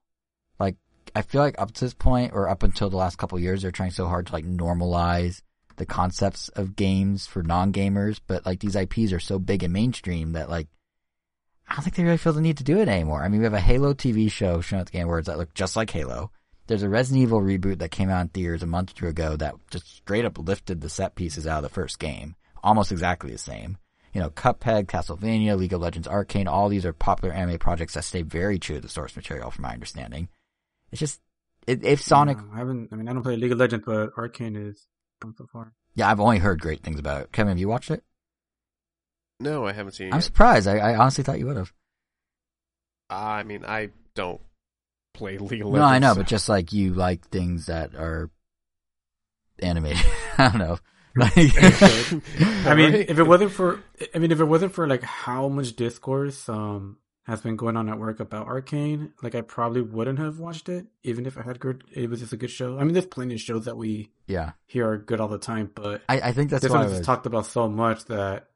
[0.58, 0.76] Like
[1.14, 3.70] I feel like up to this point, or up until the last couple years, they're
[3.70, 5.42] trying so hard to like normalize
[5.76, 10.32] the concepts of games for non-gamers, but like these IPs are so big and mainstream
[10.32, 10.68] that like
[11.68, 13.22] I don't think they really feel the need to do it anymore.
[13.22, 15.52] I mean, we have a Halo TV show shown at the Game Awards that look
[15.54, 16.30] just like Halo.
[16.66, 19.36] There's a Resident Evil reboot that came out in theaters a month or two ago
[19.36, 23.30] that just straight up lifted the set pieces out of the first game, almost exactly
[23.30, 23.78] the same.
[24.12, 28.04] You know, Cuphead, Castlevania, League of Legends Arcane, all these are popular anime projects that
[28.04, 30.28] stay very true to the source material, from my understanding.
[30.90, 31.20] It's just
[31.66, 32.88] if if Sonic, No, I haven't.
[32.92, 34.86] I mean, I don't play League of Legends, but Arcane is
[35.22, 35.72] so far.
[35.94, 37.32] yeah, I've only heard great things about it.
[37.32, 38.02] Kevin, have you watched it?
[39.40, 40.12] No, I haven't seen it.
[40.12, 40.24] I'm yet.
[40.24, 40.66] surprised.
[40.66, 41.72] I, I honestly thought you would have.
[43.10, 44.40] I mean, I don't
[45.14, 45.78] play League of Legends.
[45.78, 48.30] No, I know, but just like you like things that are
[49.60, 50.04] animated.
[50.38, 50.78] I don't know.
[51.16, 53.10] Like, I mean, Alright.
[53.10, 53.82] if it wasn't for,
[54.14, 57.88] I mean, if it wasn't for like how much discourse um has been going on
[57.88, 61.60] at work about Arcane, like I probably wouldn't have watched it, even if I had
[61.60, 61.84] good.
[61.92, 62.78] It was just a good show.
[62.78, 65.70] I mean, there's plenty of shows that we yeah, hear are good all the time,
[65.74, 68.04] but I, I think that's this why I one was, just talked about so much
[68.06, 68.48] that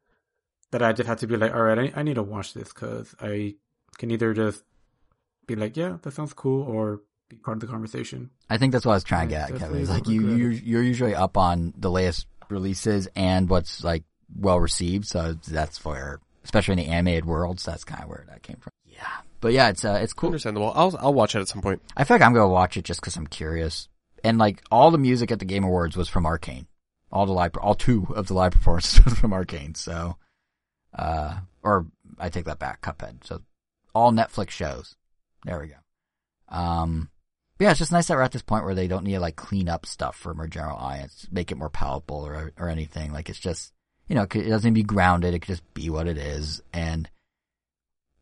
[0.73, 2.73] that I just had to be like, all right, I, I need to watch this
[2.73, 3.55] because I
[3.97, 4.63] can either just
[5.47, 8.29] be like, yeah, that sounds cool, or be part of the conversation.
[8.49, 9.81] I think that's what I was trying to get at, definitely Kevin.
[9.83, 14.03] Is like you, you're, you're usually up on the latest releases and what's like
[14.35, 15.07] well received.
[15.07, 18.71] So that's where, especially in the animated worlds, that's kind of where that came from.
[18.85, 19.07] Yeah,
[19.41, 20.29] but yeah, it's uh, it's cool.
[20.29, 20.71] Understandable.
[20.75, 21.81] I'll I'll watch it at some point.
[21.97, 23.89] I feel like I'm gonna watch it just because I'm curious.
[24.23, 26.67] And like all the music at the Game Awards was from Arcane.
[27.11, 29.75] All the live, all two of the live performances was from Arcane.
[29.75, 30.17] So,
[30.97, 31.87] uh, or
[32.19, 33.25] I take that back, Cuphead.
[33.25, 33.41] So
[33.93, 34.95] all Netflix shows.
[35.45, 35.75] There we go.
[36.49, 37.09] Um,
[37.59, 39.35] yeah, it's just nice that we're at this point where they don't need to like
[39.35, 43.13] clean up stuff for a more general audience, make it more palatable or or anything.
[43.13, 43.71] Like it's just
[44.07, 45.33] you know it it doesn't need to be grounded.
[45.33, 46.61] It could just be what it is.
[46.73, 47.09] And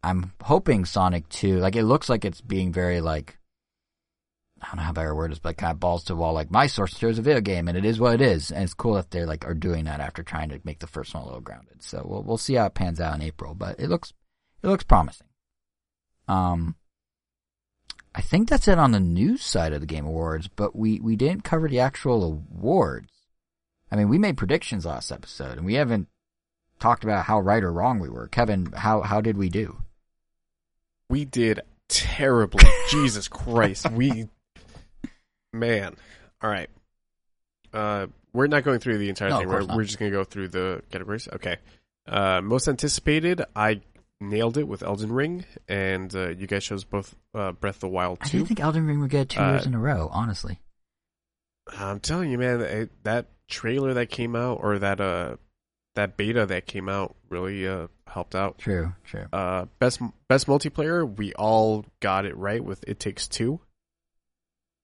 [0.04, 3.38] I'm hoping Sonic 2, like it looks like it's being very like
[4.62, 6.34] I don't know how better word is, but kind of balls to the wall.
[6.34, 8.64] Like my source material is a video game, and it is what it is, and
[8.64, 11.24] it's cool that they're like are doing that after trying to make the first one
[11.24, 11.82] a little grounded.
[11.82, 14.14] So we'll we'll see how it pans out in April, but it looks
[14.62, 15.28] it looks promising.
[16.28, 16.76] Um,
[18.14, 21.16] I think that's it on the news side of the Game Awards, but we we
[21.16, 23.10] didn't cover the actual awards.
[23.92, 26.08] I mean, we made predictions last episode, and we haven't
[26.80, 28.28] talked about how right or wrong we were.
[28.28, 29.82] Kevin, how how did we do?
[31.10, 32.66] We did terribly.
[32.90, 33.90] Jesus Christ.
[33.92, 34.28] We
[35.54, 35.96] Man,
[36.42, 36.70] all right.
[37.74, 39.50] Uh, we're not going through the entire No, thing.
[39.50, 41.28] We're, we're just gonna go through the categories.
[41.32, 41.58] Okay.
[42.08, 43.82] Uh, most anticipated, I
[44.20, 47.88] nailed it with Elden Ring, and uh, you guys chose both uh, Breath of the
[47.90, 48.38] Wild I two.
[48.38, 50.10] didn't think Elden Ring would get two Uh, years in a row.
[50.12, 50.60] Honestly,
[51.78, 55.36] I'm telling you, man, it, that trailer that came out or that uh
[55.96, 58.58] that beta that came out really uh helped out.
[58.58, 59.26] true, true.
[59.34, 60.00] Uh, best
[60.30, 63.60] best multiplayer, we all got it right with It Takes Two.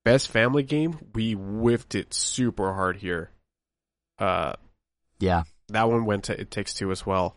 [0.07, 3.29] Best family game, we whiffed it super hard here.
[4.17, 4.53] Uh,
[5.19, 7.35] Yeah, that one went to It Takes Two as well.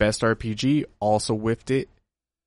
[0.00, 1.88] Best RPG also whiffed it.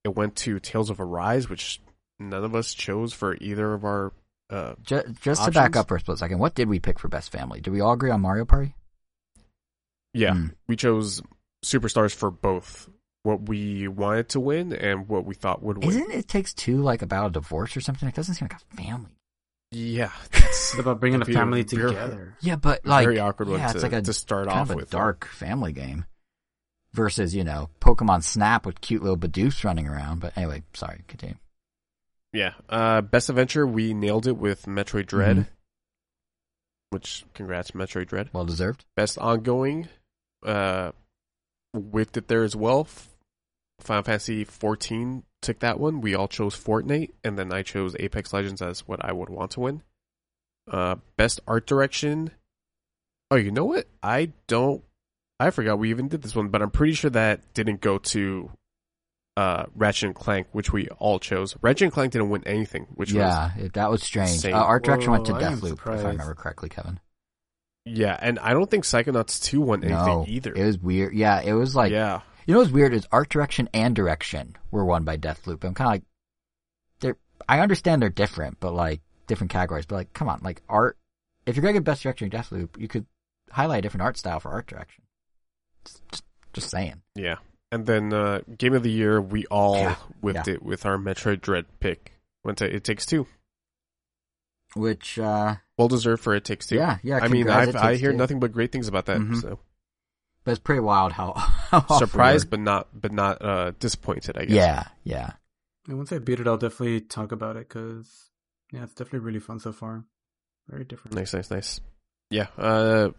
[0.03, 1.79] It went to Tales of Arise, which
[2.19, 4.11] none of us chose for either of our.
[4.49, 7.07] Uh, just, just to back up for a split second, what did we pick for
[7.07, 7.61] best family?
[7.61, 8.75] Did we all agree on Mario Party?
[10.13, 10.47] yeah, Hmm.
[10.67, 11.21] we chose
[11.63, 12.89] Superstars for both
[13.23, 15.87] what we wanted to win and what we thought would win.
[15.89, 18.09] Isn't it takes two like about a divorce or something?
[18.09, 19.11] It doesn't seem like a family.
[19.71, 22.35] Yeah, It's about bringing a family very- together.
[22.41, 24.69] Yeah, but like very awkward one yeah, to, it's like a to start kind off
[24.69, 24.89] of a with.
[24.89, 26.05] dark family game
[26.93, 30.19] versus you know Pokemon Snap with cute little Bidoof running around.
[30.19, 31.35] But anyway, sorry, continue.
[32.33, 32.53] Yeah.
[32.69, 35.37] Uh, best adventure, we nailed it with Metroid Dread.
[35.37, 35.47] Mhm.
[36.89, 38.29] Which, congrats, Metroid Dread.
[38.33, 38.83] Well deserved.
[38.97, 39.87] Best ongoing,
[40.45, 40.91] uh,
[41.73, 42.87] whiffed it there as well.
[43.81, 46.01] F- Final Fantasy 14 took that one.
[46.01, 49.51] We all chose Fortnite, and then I chose Apex Legends as what I would want
[49.51, 49.83] to win.
[50.69, 52.31] Uh, best art direction.
[53.29, 53.87] Oh, you know what?
[54.03, 54.83] I don't.
[55.39, 58.51] I forgot we even did this one, but I'm pretty sure that didn't go to
[59.37, 61.55] uh, Ratchet and Clank, which we all chose.
[61.61, 64.45] Ratchet and Clank didn't win anything, which was yeah, it, that was strange.
[64.45, 66.99] Uh, art direction went to Whoa, I Deathloop, if I remember correctly, Kevin.
[67.85, 70.53] yeah, and I don't think Psychonauts 2 won anything no, either.
[70.53, 71.15] it was weird.
[71.15, 72.21] Yeah, it was like yeah,
[72.51, 75.63] you know what's weird is art direction and direction were won by Deathloop.
[75.63, 76.03] I'm kind of like
[76.99, 77.15] they're.
[77.47, 79.85] I understand they're different, but like different categories.
[79.85, 80.97] But like, come on, like art.
[81.45, 83.05] If you're gonna get best direction in Deathloop, you could
[83.49, 85.05] highlight a different art style for art direction.
[85.85, 87.01] Just, just, just saying.
[87.15, 87.35] yeah.
[87.71, 91.39] And then uh, Game of the Year, we all Yeah, whipped it with our Metroid
[91.39, 92.11] Dread pick.
[92.43, 93.27] Went to It Takes Two.
[94.75, 96.75] Which, uh, Well deserved for It Takes Two.
[96.75, 97.19] yeah, yeah.
[97.21, 98.17] I mean, I've, I hear Two.
[98.17, 99.19] nothing but great things about that.
[99.19, 99.41] Mhm.
[99.41, 99.59] So
[100.43, 101.33] But it's pretty wild how,
[101.69, 104.37] how surprised, but not, but not uh, disappointed.
[104.37, 104.55] I guess.
[104.55, 105.31] Yeah, yeah.
[105.87, 108.29] And once I beat it, I'll definitely talk about it because
[108.71, 110.03] yeah, it's definitely really fun so far.
[110.67, 111.15] Very different.
[111.15, 111.81] Nice, nice, nice.
[112.29, 112.47] Yeah.
[112.57, 113.09] Uh,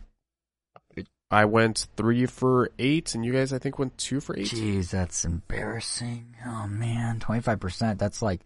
[1.30, 4.48] I went three for eight, and you guys, I think, went two for eight.
[4.48, 6.36] Jeez, that's embarrassing.
[6.44, 7.98] Oh man, twenty five percent.
[7.98, 8.42] That's like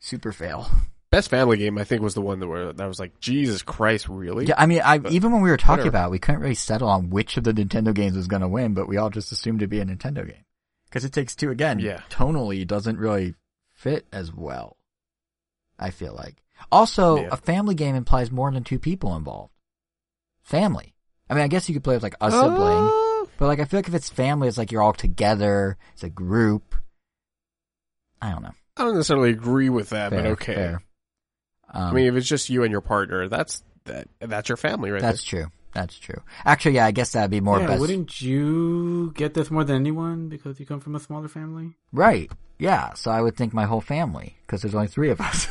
[0.00, 0.66] super fail.
[1.12, 4.08] Best family game, I think, was the one that were that was like, Jesus Christ,
[4.08, 4.46] really?
[4.46, 5.88] Yeah, I mean, I But even when we were talking whatever.
[5.90, 8.48] about, it, we couldn't really settle on which of the Nintendo games was going to
[8.48, 10.44] win, but we all just assumed it'd be a Nintendo game
[10.86, 11.78] because it takes two again.
[11.80, 12.00] Yeah.
[12.10, 13.34] tonally doesn't really
[13.74, 14.78] fit as well.
[15.78, 16.36] I feel like.
[16.70, 17.28] Also, Yeah.
[17.32, 19.52] a family game implies more than two people involved.
[20.42, 20.94] Family.
[21.28, 23.66] I mean, I guess you could play with like a sibling, Uh, but like I
[23.66, 25.76] feel like if it's family, it's like you're all together.
[25.92, 26.74] It's a group.
[28.22, 28.54] I don't know.
[28.78, 30.54] I don't necessarily agree with that, but okay.
[30.54, 30.82] fair.
[31.72, 34.90] Um, I mean, if it's just you and your partner, that's that that's your family,
[34.90, 35.00] right?
[35.00, 35.46] that's true.
[35.74, 36.20] That's true.
[36.44, 37.80] Actually, yeah, I guess that'd be more yeah, best.
[37.80, 41.72] wouldn't you get this more than anyone because you come from a smaller family?
[41.92, 42.30] Right.
[42.58, 42.92] Yeah.
[42.94, 45.48] So I would think my whole family because there's only three of us.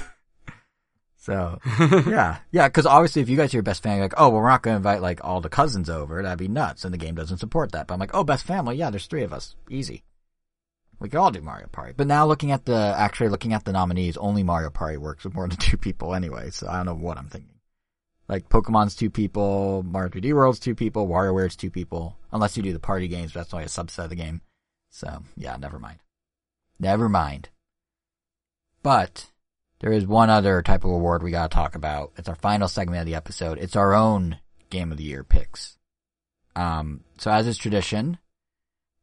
[1.18, 1.60] so
[2.08, 2.68] yeah, yeah.
[2.68, 4.74] Because obviously, if you guys are your best family, like, oh, well, we're not going
[4.74, 6.22] to invite like all the cousins over.
[6.22, 7.88] That'd be nuts, and the game doesn't support that.
[7.88, 8.76] But I'm like, oh, best family.
[8.76, 9.56] Yeah, there's three of us.
[9.70, 10.04] Easy.
[11.02, 11.94] We could all do Mario Party.
[11.98, 15.34] But now looking at the actually looking at the nominees, only Mario Party works with
[15.34, 16.52] more than two people anyway.
[16.52, 17.56] So I don't know what I'm thinking.
[18.30, 22.16] Like Pokemon's two people, Mario 3D World's two people, WarioWare's two people.
[22.32, 24.42] Unless you do the party games, but that's only a subset of the game.
[24.92, 26.00] So yeah, never mind.
[26.80, 27.50] Never mind.
[28.84, 29.26] But
[29.80, 32.12] there is one other type of award we gotta talk about.
[32.16, 33.58] It's our final segment of the episode.
[33.58, 34.38] It's our own
[34.70, 35.78] Game of the Year picks.
[36.56, 38.20] Um, so as is tradition,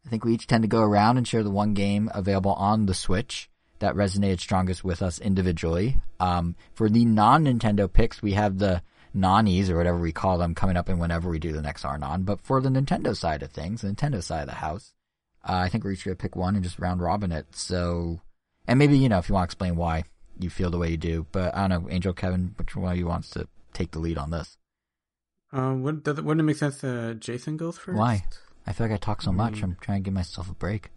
[0.08, 2.86] I think we each tend to go around and share the one game available on
[2.86, 6.00] the Switch that resonated strongest with us individually.
[6.18, 8.80] Um, for the non-Nintendo picks, we have the
[9.14, 12.22] Nanies or whatever we call them coming up in whenever we do the next Arnon.
[12.22, 14.94] But for the Nintendo side of things, the Nintendo side of the house,
[15.46, 17.54] uh, I think we're each gonna pick one and just round robin it.
[17.54, 18.22] So,
[18.66, 20.04] and maybe you know if you want to explain why
[20.38, 22.98] you feel the way you do, but I don't know, Angel, Kevin, which one of
[22.98, 24.56] you wants to take the lead on this?
[25.52, 27.98] Um, would, does it, wouldn't it make sense that Jason goes first?
[27.98, 28.24] Why?
[28.68, 29.54] I feel like I talk so much.
[29.54, 29.62] Mm.
[29.64, 30.90] I'm trying to give myself a break.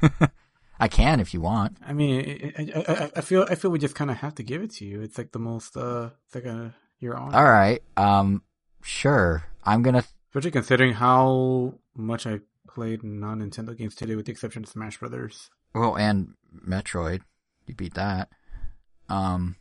[0.80, 1.76] I can if you want.
[1.86, 4.42] I mean, I, I, I- I feel I feel we just kind of have to
[4.42, 5.02] give it to you.
[5.02, 7.34] It's like the most uh, it's like a you're on.
[7.34, 7.82] All right.
[7.96, 8.42] Um,
[8.82, 9.44] sure.
[9.64, 10.04] I'm gonna.
[10.30, 14.98] Especially considering how much I played non Nintendo games today, with the exception of Smash
[14.98, 15.50] Brothers.
[15.74, 16.34] Well, and
[16.66, 17.20] Metroid,
[17.66, 18.28] you beat that.
[19.08, 19.56] Um,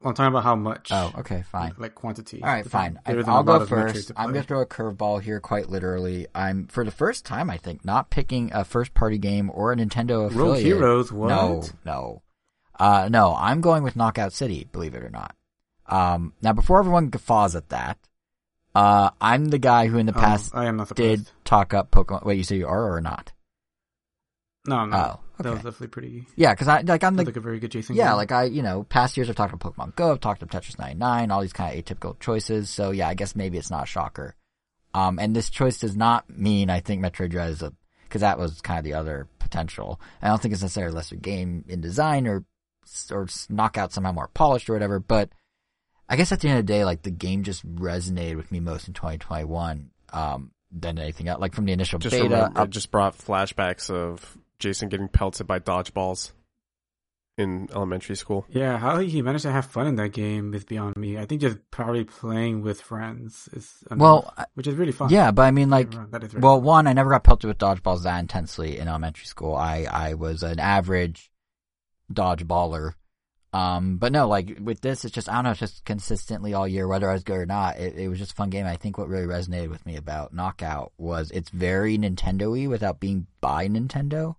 [0.00, 0.88] Well, I'm talking about how much.
[0.92, 1.72] Oh, okay, fine.
[1.78, 2.42] Like quantity.
[2.42, 2.98] All right, fine.
[3.06, 4.12] I, There isn't a I'll go first.
[4.16, 6.26] I'm going to throw a curveball here, quite literally.
[6.34, 10.26] I'm for the first time, I think, not picking a first-party game or a Nintendo
[10.26, 10.34] affiliate.
[10.36, 11.12] Rogue Heroes.
[11.12, 11.28] What?
[11.28, 12.22] No, no,
[12.78, 13.34] uh, no.
[13.34, 14.68] I'm going with Knockout City.
[14.72, 15.34] Believe it or not.
[15.86, 17.96] Um, now, before everyone guffaws at that,
[18.74, 21.24] uh, I'm the guy who in the Oh, past I am not surprised.
[21.26, 22.26] did talk up Pokemon.
[22.26, 23.32] Wait, you say you are or not?
[24.66, 24.96] No, no.
[24.96, 26.26] Oh, That was definitely pretty.
[26.36, 27.96] Yeah, because I like I'm Sounds the like a very good Jason.
[27.96, 28.16] Yeah, game.
[28.16, 30.78] like I, you know, past years I've talked about Pokemon Go, I've talked about Tetris
[30.78, 32.70] 99, all these kind of atypical choices.
[32.70, 34.36] So yeah, I guess maybe it's not a shocker.
[34.92, 37.72] Um, and this choice does not mean I think Metroid Dread is a,
[38.10, 40.00] cause that was kind of the other potential.
[40.22, 42.44] I don't think it's necessarily a lesser game in design or,
[43.10, 45.30] or knockout somehow more polished or whatever, but
[46.08, 48.60] I guess at the end of the day, like the game just resonated with me
[48.60, 51.40] most in 2021, um, than anything else.
[51.40, 55.08] Like from the initial Just beta remember, up it just brought flashbacks of Jason getting
[55.08, 56.32] pelted by dodgeballs
[57.36, 58.46] in elementary school.
[58.48, 61.18] Yeah, how he managed to have fun in that game is beyond me.
[61.18, 65.10] I think just probably playing with friends is enough, Well, which is really fun.
[65.10, 66.64] yeah, but I mean like, Don't get me wrong, that is very Well, fun.
[66.64, 69.56] one, I never got pelted with dodgeballs that intensely in elementary school.
[69.56, 71.32] I, I was an average
[72.12, 72.92] dodgeballer.
[73.52, 76.66] Um, but no, like with this, it's just, I don't know, it's just consistently all
[76.66, 77.78] year, whether I was good or not.
[77.78, 78.66] It, it was just a fun game.
[78.66, 83.26] I think what really resonated with me about Knockout was it's very Nintendo-y without being
[83.40, 84.34] by Nintendo.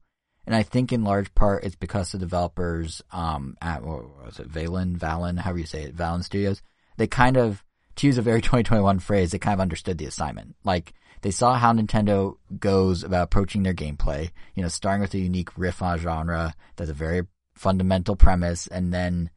[0.45, 4.51] And I think in large part it's because the developers, um, at, what was it,
[4.51, 6.61] Valen, Valen, however you say it, Valen Studios,
[6.97, 7.63] they kind of,
[7.97, 10.55] to use a very 2021 phrase, they kind of understood the assignment.
[10.63, 15.19] Like, they saw how Nintendo goes about approaching their gameplay, you know, starting with a
[15.19, 17.23] unique riff on genre that's a very
[17.55, 19.31] fundamental premise and then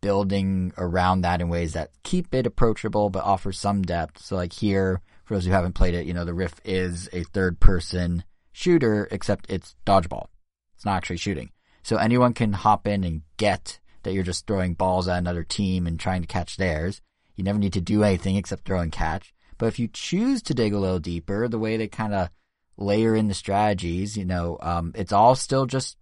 [0.00, 4.22] building around that in ways that keep it approachable but offer some depth.
[4.22, 7.22] So like here, for those who haven't played it, you know, the riff is a
[7.22, 10.26] third person shooter, except it's dodgeball.
[10.82, 11.50] It's not actually shooting.
[11.84, 15.86] So anyone can hop in and get that you're just throwing balls at another team
[15.86, 17.00] and trying to catch theirs.
[17.36, 19.32] You never need to do anything except throw and catch.
[19.58, 22.30] But if you choose to dig a little deeper, the way they kind of
[22.76, 25.96] layer in the strategies, you know, um, it's all still just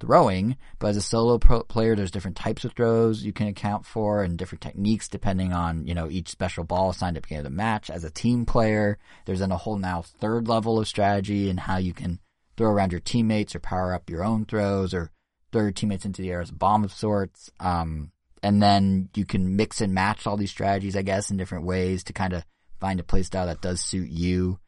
[0.00, 3.86] throwing, but as a solo pro- player, there's different types of throws you can account
[3.86, 7.46] for and different techniques depending on, you know, each special ball assigned at the beginning
[7.46, 7.88] of the match.
[7.88, 11.78] As a team player, there's then a whole now third level of strategy and how
[11.78, 12.20] you can
[12.56, 15.10] throw around your teammates or power up your own throws or
[15.52, 17.50] throw your teammates into the air as a bomb of sorts.
[17.60, 18.10] Um,
[18.42, 22.04] and then you can mix and match all these strategies, I guess, in different ways
[22.04, 22.44] to kind of
[22.80, 24.58] find a playstyle that does suit you.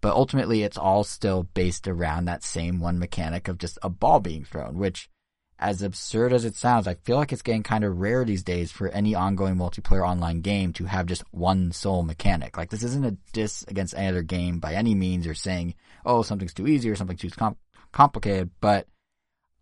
[0.00, 4.20] But ultimately, it's all still based around that same one mechanic of just a ball
[4.20, 5.10] being thrown, which,
[5.58, 8.70] as absurd as it sounds, I feel like it's getting kind of rare these days
[8.70, 12.56] for any ongoing multiplayer online game to have just one sole mechanic.
[12.56, 15.74] Like, this isn't a diss against any other game by any means or saying,
[16.08, 17.56] oh, something's too easy or something's too com-
[17.92, 18.88] complicated, but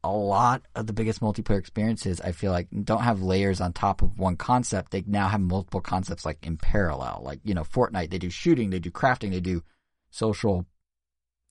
[0.04, 4.02] a lot of the biggest multiplayer experiences, I feel like, don't have layers on top
[4.02, 4.92] of one concept.
[4.92, 7.22] They now have multiple concepts like in parallel.
[7.24, 9.64] Like, you know, Fortnite, they do shooting, they do crafting, they do
[10.10, 10.64] social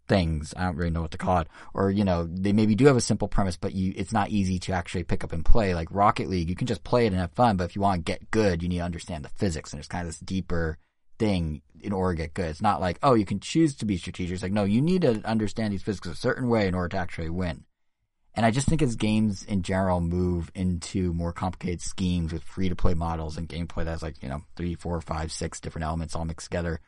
[0.08, 0.54] things.
[0.56, 1.48] I don't really know what to call it.
[1.74, 4.58] Or, you know, they maybe do have a simple premise, but you, it's not easy
[4.60, 5.76] to actually pick up and play.
[5.76, 8.06] Like Rocket League, you can just play it and have fun, but if you want
[8.06, 10.78] to get good, you need to understand the physics and there's kind of this deeper
[11.18, 12.48] thing in order to get good.
[12.48, 14.34] It's not like, oh, you can choose to be strategic.
[14.34, 16.98] It's like, no, you need to understand these physics a certain way in order to
[16.98, 17.66] actually win.
[18.34, 22.68] And I just think as games in general move into more complicated schemes with free
[22.68, 26.16] to play models and gameplay that's like, you know, three, four, five, six different elements
[26.16, 26.82] all mixed together,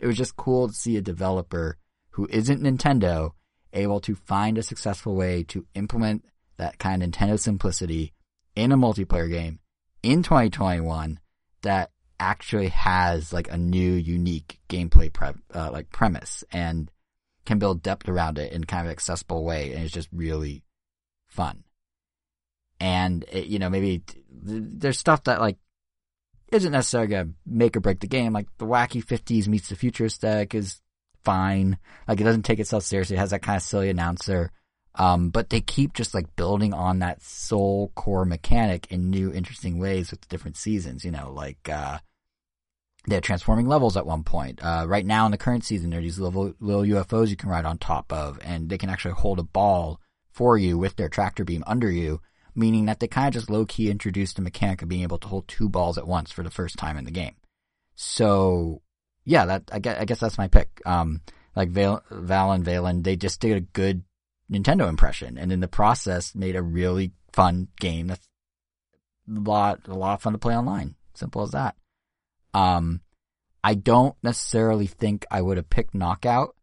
[0.00, 1.76] it was just cool to see a developer
[2.10, 3.32] who isn't Nintendo
[3.74, 6.24] able to find a successful way to implement
[6.56, 8.12] that kind of Nintendo simplicity
[8.54, 9.58] in a multiplayer game
[10.02, 11.18] in 2021
[11.62, 11.90] that
[12.20, 16.90] actually has like a new unique gameplay pre- uh, like premise and
[17.44, 20.64] can build depth around it in kind of accessible way and it's just really
[21.26, 21.64] fun.
[22.80, 25.56] And it, you know, maybe t- there's stuff that like
[26.52, 28.32] isn't necessarily gonna make or break the game.
[28.32, 30.80] Like the wacky 50s meets the future aesthetic is
[31.24, 31.78] fine.
[32.06, 33.16] Like it doesn't take itself seriously.
[33.16, 34.52] It has that kind of silly announcer.
[34.96, 39.78] Um, but they keep just like building on that soul core mechanic in new interesting
[39.78, 41.98] ways with the different seasons, you know, like, uh,
[43.06, 44.60] they're transforming levels at one point.
[44.62, 47.50] Uh, right now in the current season, there are these little, little UFOs you can
[47.50, 50.00] ride on top of, and they can actually hold a ball
[50.30, 52.20] for you with their tractor beam under you,
[52.54, 55.28] meaning that they kind of just low key introduced the mechanic of being able to
[55.28, 57.34] hold two balls at once for the first time in the game.
[57.94, 58.80] So,
[59.24, 60.80] yeah, that I guess, I guess that's my pick.
[60.86, 61.20] Um,
[61.54, 64.02] like Val, Val and Valen, they just did a good
[64.50, 68.28] Nintendo impression, and in the process, made a really fun game that's
[69.28, 70.94] a lot, a lot of fun to play online.
[71.14, 71.76] Simple as that.
[72.52, 73.00] Um,
[73.62, 76.54] I don't necessarily think I would have picked Knockout.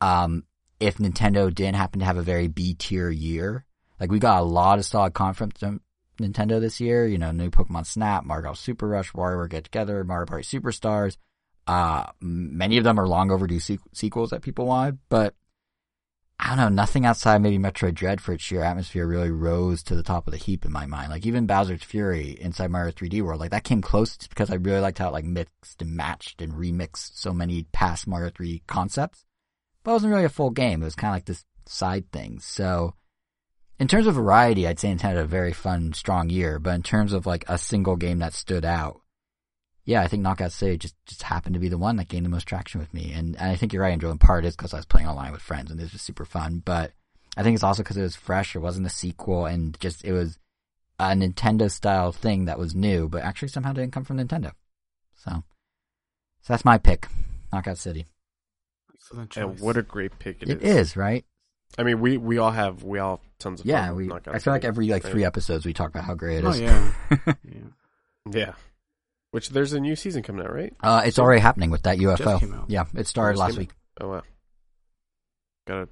[0.00, 0.44] Um,
[0.78, 3.66] if Nintendo didn't happen to have a very B tier year,
[4.00, 5.82] like we got a lot of solid conference, from
[6.18, 7.06] Nintendo this year.
[7.06, 11.18] You know, new Pokemon Snap, Mario Super Rush, WarioWare Get Together, Mario Party Superstars.
[11.66, 15.34] Uh, many of them are long overdue sequels that people want, but
[16.42, 19.94] I don't know, nothing outside maybe Metroid Dread for its sheer atmosphere really rose to
[19.94, 21.10] the top of the heap in my mind.
[21.10, 24.80] Like even Bowser's Fury inside Mario 3D World, like that came close because I really
[24.80, 29.26] liked how it like mixed and matched and remixed so many past Mario 3 concepts.
[29.84, 30.80] But it wasn't really a full game.
[30.80, 32.40] It was kind of like this side thing.
[32.40, 32.94] So
[33.78, 36.58] in terms of variety, I'd say Nintendo had a very fun, strong year.
[36.58, 39.02] But in terms of like a single game that stood out,
[39.90, 42.30] yeah, I think Knockout City just, just happened to be the one that gained the
[42.30, 43.12] most traction with me.
[43.12, 44.08] And, and I think you're right, Andrew.
[44.12, 46.24] In part is because I was playing online with friends and it was just super
[46.24, 46.62] fun.
[46.64, 46.92] But
[47.36, 48.54] I think it's also because it was fresh.
[48.54, 50.38] It wasn't a sequel and just, it was
[51.00, 54.52] a Nintendo style thing that was new, but actually somehow didn't come from Nintendo.
[55.16, 55.42] So,
[56.42, 57.08] so that's my pick.
[57.52, 58.06] Knockout City.
[58.94, 59.42] Excellent choice.
[59.42, 60.70] And what a great pick it, it is.
[60.70, 61.24] It is, right?
[61.76, 64.52] I mean, we, we all have, we all have tons of yeah, we, I feel
[64.52, 65.10] like every like right?
[65.10, 66.50] three episodes we talk about how great it oh.
[66.50, 66.92] Oh, yeah.
[67.26, 67.62] yeah.
[68.30, 68.52] Yeah.
[69.32, 70.74] Which there's a new season coming out, right?
[70.82, 72.64] Uh, it's so, already happening with that UFO.
[72.68, 73.70] Yeah, it started last week.
[74.00, 74.22] Oh wow.
[75.66, 75.88] Gotta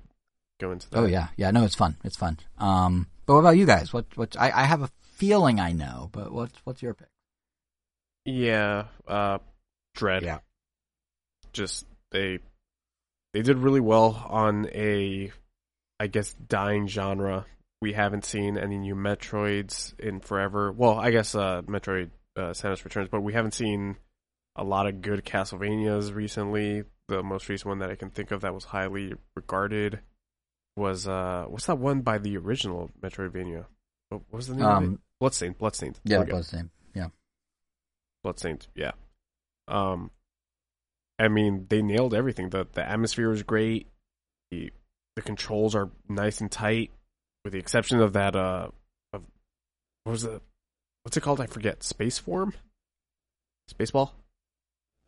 [0.59, 0.99] go into that.
[0.99, 1.51] Oh yeah, yeah.
[1.51, 1.97] No, it's fun.
[2.03, 2.39] It's fun.
[2.59, 3.93] Um, but what about you guys?
[3.93, 4.37] What what?
[4.39, 7.09] I, I have a feeling I know, but what's what's your pick?
[8.25, 9.39] Yeah, uh,
[9.95, 10.23] Dread.
[10.23, 10.39] Yeah.
[11.53, 12.41] Just they
[13.35, 15.31] they did really well on a,
[16.01, 17.47] I guess, dying genre.
[17.81, 20.73] We haven't seen any new Metroids in forever.
[20.73, 23.97] Well, I guess uh, Metroid uh, Samus Returns, but we haven't seen
[24.57, 26.85] a lot of good Castlevanias recently.
[27.09, 30.01] The most recent one that I can think of that was highly regarded
[30.77, 33.67] was uh, what's that one by the original Metroidvania?
[34.11, 35.01] What was the name um, of it?
[35.21, 35.59] Bloodstained.
[35.59, 36.01] Bloodstained.
[36.05, 36.71] Yeah, Bloodstained.
[36.95, 37.09] Yeah.
[38.23, 38.67] Bloodstained.
[38.75, 38.93] Yeah.
[39.67, 40.11] Um,
[41.19, 42.51] I mean, they nailed everything.
[42.51, 43.89] the The atmosphere was great.
[44.51, 44.73] the
[45.17, 46.93] The controls are nice and tight,
[47.45, 48.37] with the exception of that.
[48.37, 48.69] Uh,
[49.13, 49.23] of
[50.05, 50.43] what was it?
[51.09, 51.41] What's it called?
[51.41, 51.83] I forget.
[51.83, 52.53] Space form?
[53.73, 54.11] Spaceball?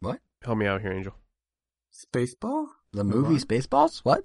[0.00, 0.20] What?
[0.42, 1.14] Help me out here, Angel.
[1.92, 2.68] Spaceball?
[2.94, 3.98] The movie Spaceballs?
[3.98, 4.24] What?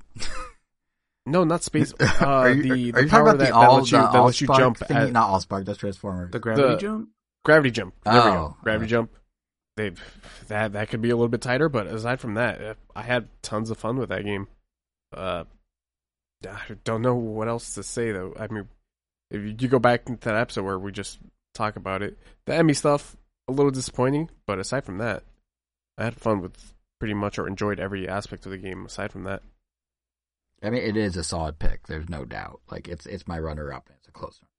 [1.25, 1.93] no, not space.
[1.99, 4.19] Uh, are you, the, are, are you talking about that, the all, that you, that
[4.19, 4.77] lets you jump?
[4.77, 5.65] Thingy, at, not Allspark.
[5.65, 6.31] That's Transformers.
[6.31, 7.09] The gravity the, jump.
[7.43, 7.93] Gravity jump.
[8.05, 8.57] There oh, we go.
[8.63, 9.11] Gravity jump.
[9.75, 9.91] They
[10.47, 13.69] that that could be a little bit tighter, but aside from that, I had tons
[13.69, 14.47] of fun with that game.
[15.13, 15.43] Uh,
[16.47, 18.33] I don't know what else to say though.
[18.39, 18.69] I mean,
[19.29, 21.19] if you go back into that episode where we just
[21.55, 22.17] talk about it.
[22.45, 23.15] The EMMI stuff,
[23.47, 25.23] a little disappointing, but aside from that,
[25.97, 29.23] I had fun with pretty much or enjoyed every aspect of the game aside from
[29.23, 29.41] that.
[30.63, 31.87] I mean, it is a solid pick.
[31.87, 32.61] There's no doubt.
[32.71, 34.49] Like it's it's my runner up, and it's a close one.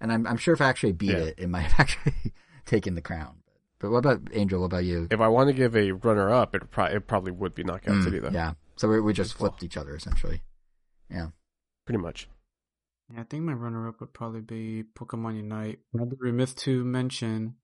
[0.00, 1.18] And I'm I'm sure if I actually beat yeah.
[1.18, 2.32] it, it might have actually
[2.64, 3.36] taken the crown.
[3.78, 4.60] But what about Angel?
[4.60, 5.08] What about you?
[5.10, 7.96] If I want to give a runner up, it, pro- it probably would be Knockout
[7.96, 8.30] mm, City, though.
[8.30, 8.54] Yeah.
[8.76, 10.40] So we, we just flipped each other essentially.
[11.10, 11.28] Yeah.
[11.84, 12.28] Pretty much.
[13.12, 15.80] Yeah, I think my runner-up would probably be Pokemon Unite.
[15.98, 17.56] I'd be remiss to mention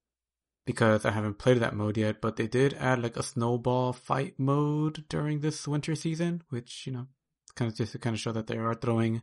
[0.66, 4.34] because I haven't played that mode yet, but they did add like a snowball fight
[4.38, 7.06] mode during this winter season, which you know,
[7.54, 9.22] kind of just to kind of show that they are throwing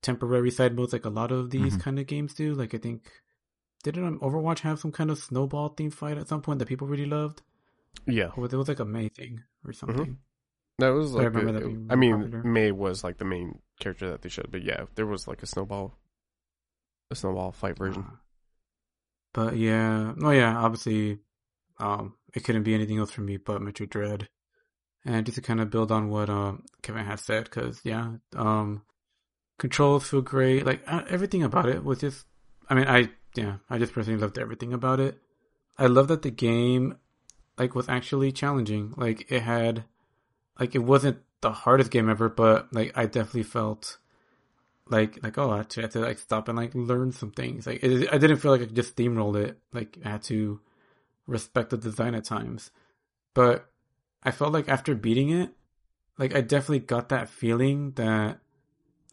[0.00, 1.80] temporary side modes like a lot of these mm-hmm.
[1.80, 2.54] kind of games do.
[2.54, 3.10] Like I think
[3.84, 6.86] didn't um, Overwatch have some kind of snowball themed fight at some point that people
[6.86, 7.42] really loved?
[8.06, 9.78] Yeah, or it was like a May thing or mm-hmm.
[9.78, 10.04] something.
[10.06, 10.31] Mm-hmm.
[10.78, 12.42] That was like, I, remember a, that I mean, popular.
[12.42, 15.46] May was like the main character that they showed, but yeah, there was like a
[15.46, 15.98] snowball,
[17.10, 18.04] a snowball fight version.
[18.08, 18.16] Uh,
[19.34, 21.18] but yeah, oh yeah, obviously,
[21.78, 24.28] um, it couldn't be anything else for me but Metroid Dread,
[25.04, 28.82] and just to kind of build on what um Kevin has said, because yeah, um,
[29.58, 32.24] controls feel great, like uh, everything about it was just,
[32.68, 35.18] I mean, I yeah, I just personally loved everything about it.
[35.78, 36.98] I love that the game,
[37.58, 38.94] like, was actually challenging.
[38.96, 39.84] Like, it had
[40.58, 43.98] like it wasn't the hardest game ever, but like I definitely felt
[44.88, 47.30] like like oh I had to, I had to like stop and like learn some
[47.30, 47.66] things.
[47.66, 49.58] Like it, I didn't feel like I just steamrolled it.
[49.72, 50.60] Like I had to
[51.26, 52.70] respect the design at times,
[53.34, 53.70] but
[54.22, 55.50] I felt like after beating it,
[56.18, 58.38] like I definitely got that feeling that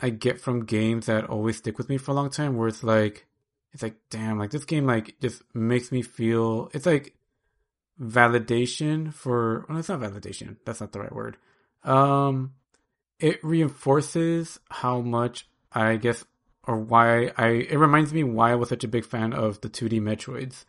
[0.01, 2.83] I get from games that always stick with me for a long time, where it's
[2.83, 3.25] like
[3.71, 6.69] it's like damn, like this game like just makes me feel.
[6.73, 7.15] It's like
[8.01, 10.57] validation for well, it's not validation.
[10.65, 11.37] That's not the right word.
[11.83, 12.53] Um
[13.19, 16.23] it reinforces how much i guess
[16.65, 19.69] or why i it reminds me why i was such a big fan of the
[19.69, 20.65] 2d metroids.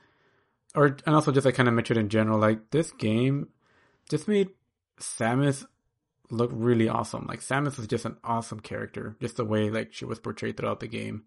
[0.74, 2.38] Or and also just like kind of metroid in general.
[2.38, 3.48] Like this game
[4.08, 4.50] just made
[5.00, 5.64] samus
[6.30, 7.26] look really awesome.
[7.28, 9.16] Like samus was just an awesome character.
[9.20, 11.24] Just the way like she was portrayed throughout the game.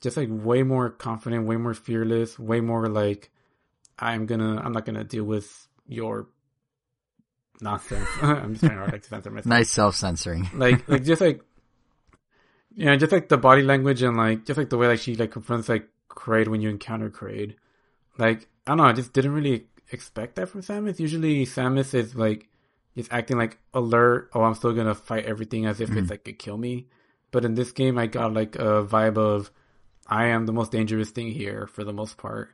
[0.00, 3.30] Just like way more confident way more fearless way more like
[4.00, 6.28] I'm gonna I'm not gonna deal with your
[7.60, 8.08] nonsense.
[8.22, 9.46] I'm just trying to like censor myself.
[9.46, 10.48] Nice self censoring.
[10.54, 11.42] like like just like
[12.74, 15.30] Yeah, just like the body language and like just like the way like she like
[15.32, 17.54] confronts like Kraid when you encounter Kraid.
[18.18, 20.98] Like I don't know, I just didn't really expect that from Samus.
[21.00, 22.48] Usually Samus is like
[22.96, 24.30] just acting like alert.
[24.34, 25.98] Oh, I'm still gonna fight everything as if Mhm.
[25.98, 26.86] it's like a kill me.
[27.32, 29.50] But in this game, I got like a vibe of
[30.06, 32.50] I am the most dangerous thing here for the most part.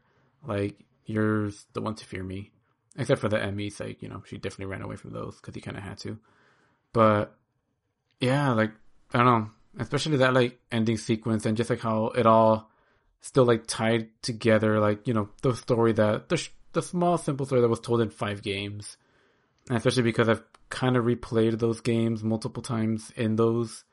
[0.47, 2.53] Like you're the one to fear me,
[2.97, 3.81] except for the EMMIs.
[3.81, 6.19] Like you know, she definitely ran away from those because he kind of had to.
[6.93, 7.37] But
[8.21, 8.73] yeah, like
[9.13, 12.71] I don't know, especially that like ending sequence and just like how it all
[13.21, 14.81] still like tied together.
[14.81, 18.01] Like you know, the story that the sh- the small simple story that was told
[18.01, 18.97] in five games,
[19.69, 23.85] and especially because I've kind of replayed those games multiple times in those.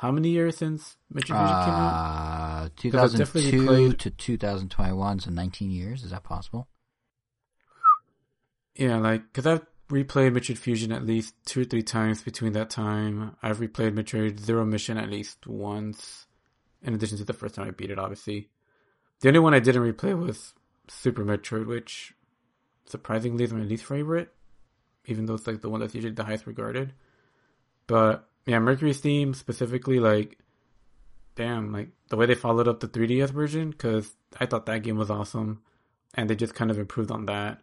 [0.00, 2.62] How many years since Metroid Fusion came out?
[2.64, 6.04] Uh, Because I've definitely 2002 played- to 2021, so 19 years.
[6.04, 6.68] Is that possible?
[8.74, 12.70] Yeah, like because I've replayed Metroid Fusion at least two or three times between that
[12.70, 13.36] time.
[13.42, 16.26] I've replayed Metroid Zero Mission at least once,
[16.80, 17.98] in addition to the first time I beat it.
[17.98, 18.48] Obviously,
[19.20, 20.54] the only one I didn't replay was
[20.88, 22.14] Super Metroid, which
[22.86, 24.32] surprisingly is my least favorite,
[25.04, 26.94] even though it's like the one that's usually the highest regarded.
[27.86, 30.38] But yeah, MercurySteam specifically, like,
[31.36, 34.96] damn, like the way they followed up the 3DS version, because I thought that game
[34.96, 35.62] was awesome,
[36.14, 37.60] and they just kind of improved on that.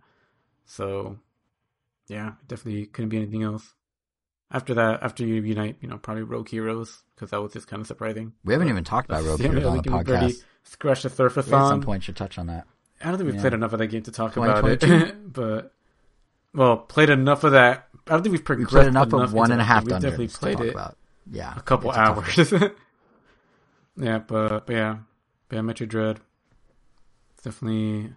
[0.65, 1.17] So,
[2.07, 3.73] yeah, definitely couldn't be anything else.
[4.49, 7.81] After that, after you unite, you know, probably Rogue Heroes, because that was just kind
[7.81, 8.31] of surprising.
[8.45, 10.43] We haven't even talked about Rogue Heroes on the podcast.
[10.63, 12.65] Scratch the surface We at some point should touch on that.
[13.01, 13.41] I don't think we've Yeah.
[13.41, 15.33] played enough of that game to talk about it.
[15.33, 15.73] but
[16.57, 17.87] well, played enough of that.
[18.07, 19.83] I don't think we've We progressed played enough enough of one and a that half.
[19.83, 20.97] We've definitely played it about.
[21.29, 22.51] Yeah, a couple it's a tough hours.
[23.97, 24.97] yeah, but but yeah,
[25.47, 26.19] but yeah, Metroid Dread.
[27.43, 28.13] Definitely.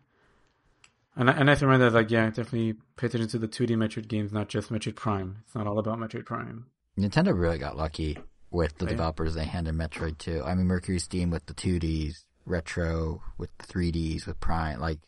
[1.17, 4.49] And a nice reminder, like yeah, definitely pay attention to the 2D Metroid games, not
[4.49, 5.43] just Metroid Prime.
[5.45, 6.67] It's not all about Metroid Prime.
[6.99, 8.17] Nintendo really got lucky
[8.51, 10.43] with the Oh, developers they handed Metroid to.
[10.45, 14.81] I mean, MercurySteam with the 2Ds, Retro with the 3Ds, with Prime.
[14.81, 14.99] Like,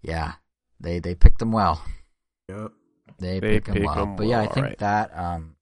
[0.00, 0.34] yeah,
[0.80, 1.84] they they picked them well.
[2.48, 2.72] Yep.
[3.18, 3.98] They, They picked them pick well.
[4.00, 4.78] 'em but yeah, I think right.
[4.78, 5.56] that um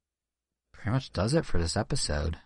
[0.73, 2.37] pretty much does it for this episode.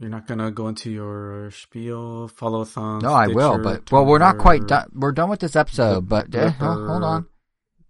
[0.00, 2.76] You're not gonna go into your spiel, follow us.
[2.76, 4.90] No, I will, Stitcher, but well, we're not quite done.
[4.94, 7.26] We're done with this episode, but eh, Dipper, oh, hold on,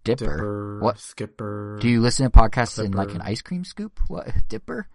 [0.03, 0.25] Dipper.
[0.25, 0.99] Dipper, What?
[0.99, 1.77] Skipper.
[1.81, 3.99] Do you listen to podcasts in like an ice cream scoop?
[4.07, 4.87] What Dipper?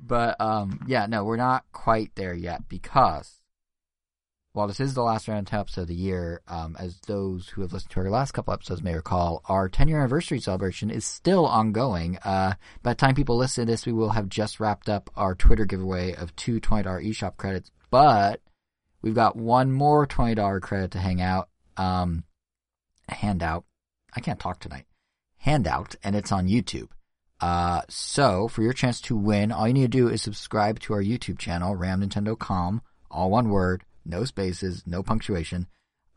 [0.00, 3.42] But um, yeah, no, we're not quite there yet because
[4.54, 7.72] while this is the last round episode of the year, um, as those who have
[7.72, 11.44] listened to our last couple episodes may recall, our 10 year anniversary celebration is still
[11.44, 12.18] ongoing.
[12.18, 15.34] Uh, by the time people listen to this, we will have just wrapped up our
[15.34, 18.40] Twitter giveaway of two $20 eShop credits, but
[19.02, 22.22] we've got one more $20 credit to hang out, um,
[23.08, 23.64] handout.
[24.14, 24.84] I can't talk tonight.
[25.38, 26.90] Handout, and it's on YouTube.
[27.40, 30.92] Uh, so for your chance to win, all you need to do is subscribe to
[30.92, 35.66] our YouTube channel, ramnintendo.com, all one word, no spaces, no punctuation,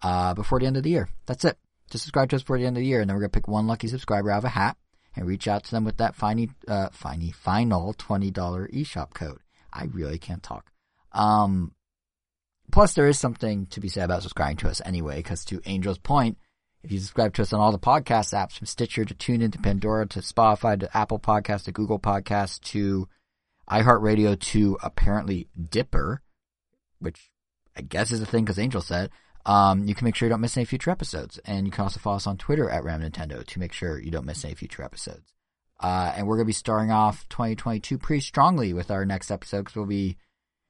[0.01, 1.09] uh, before the end of the year.
[1.25, 1.57] That's it.
[1.89, 3.47] Just subscribe to us before the end of the year, and then we're gonna pick
[3.47, 4.77] one lucky subscriber out of a hat
[5.15, 8.33] and reach out to them with that finey, uh, finey, final $20
[8.71, 9.39] eShop code.
[9.73, 10.71] I really can't talk.
[11.11, 11.73] Um,
[12.71, 15.97] plus there is something to be said about subscribing to us anyway, because to Angel's
[15.97, 16.37] point,
[16.83, 19.59] if you subscribe to us on all the podcast apps from Stitcher to TuneIn to
[19.59, 23.09] Pandora to Spotify to Apple Podcast to Google Podcast to
[23.69, 26.21] iHeartRadio to apparently Dipper,
[26.99, 27.31] which
[27.77, 29.11] I guess is a thing because Angel said,
[29.45, 31.39] um, you can make sure you don't miss any future episodes.
[31.45, 34.11] And you can also follow us on Twitter at Ram Nintendo to make sure you
[34.11, 35.33] don't miss any future episodes.
[35.79, 39.59] Uh, and we're going to be starting off 2022 pretty strongly with our next episode
[39.59, 40.17] because we'll be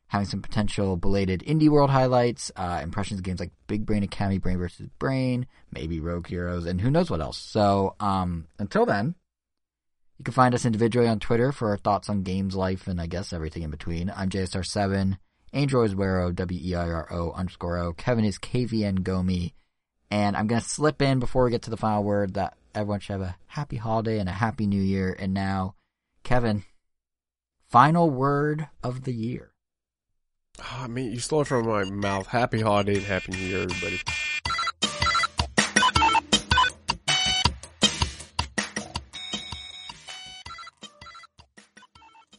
[0.08, 4.38] having some potential belated indie world highlights, uh, impressions of games like Big Brain Academy,
[4.38, 7.38] Brain versus Brain, maybe Rogue Heroes, and who knows what else.
[7.38, 9.16] So, um, until then,
[10.18, 13.08] you can find us individually on Twitter for our thoughts on games, life, and I
[13.08, 14.12] guess everything in between.
[14.16, 15.18] I'm JSR7.
[15.54, 17.94] Angel is Weiro, W-E-I-R-O underscore O.
[17.94, 19.54] Kevin is KVN Gomi.
[20.10, 23.00] And I'm going to slip in before we get to the final word that everyone
[23.00, 25.16] should have a happy holiday and a happy new year.
[25.18, 25.76] And now,
[26.24, 26.64] Kevin,
[27.68, 29.52] final word of the year.
[30.62, 32.28] Ah, man, you stole it from my mouth.
[32.28, 34.02] Happy holidays, happy new year, everybody.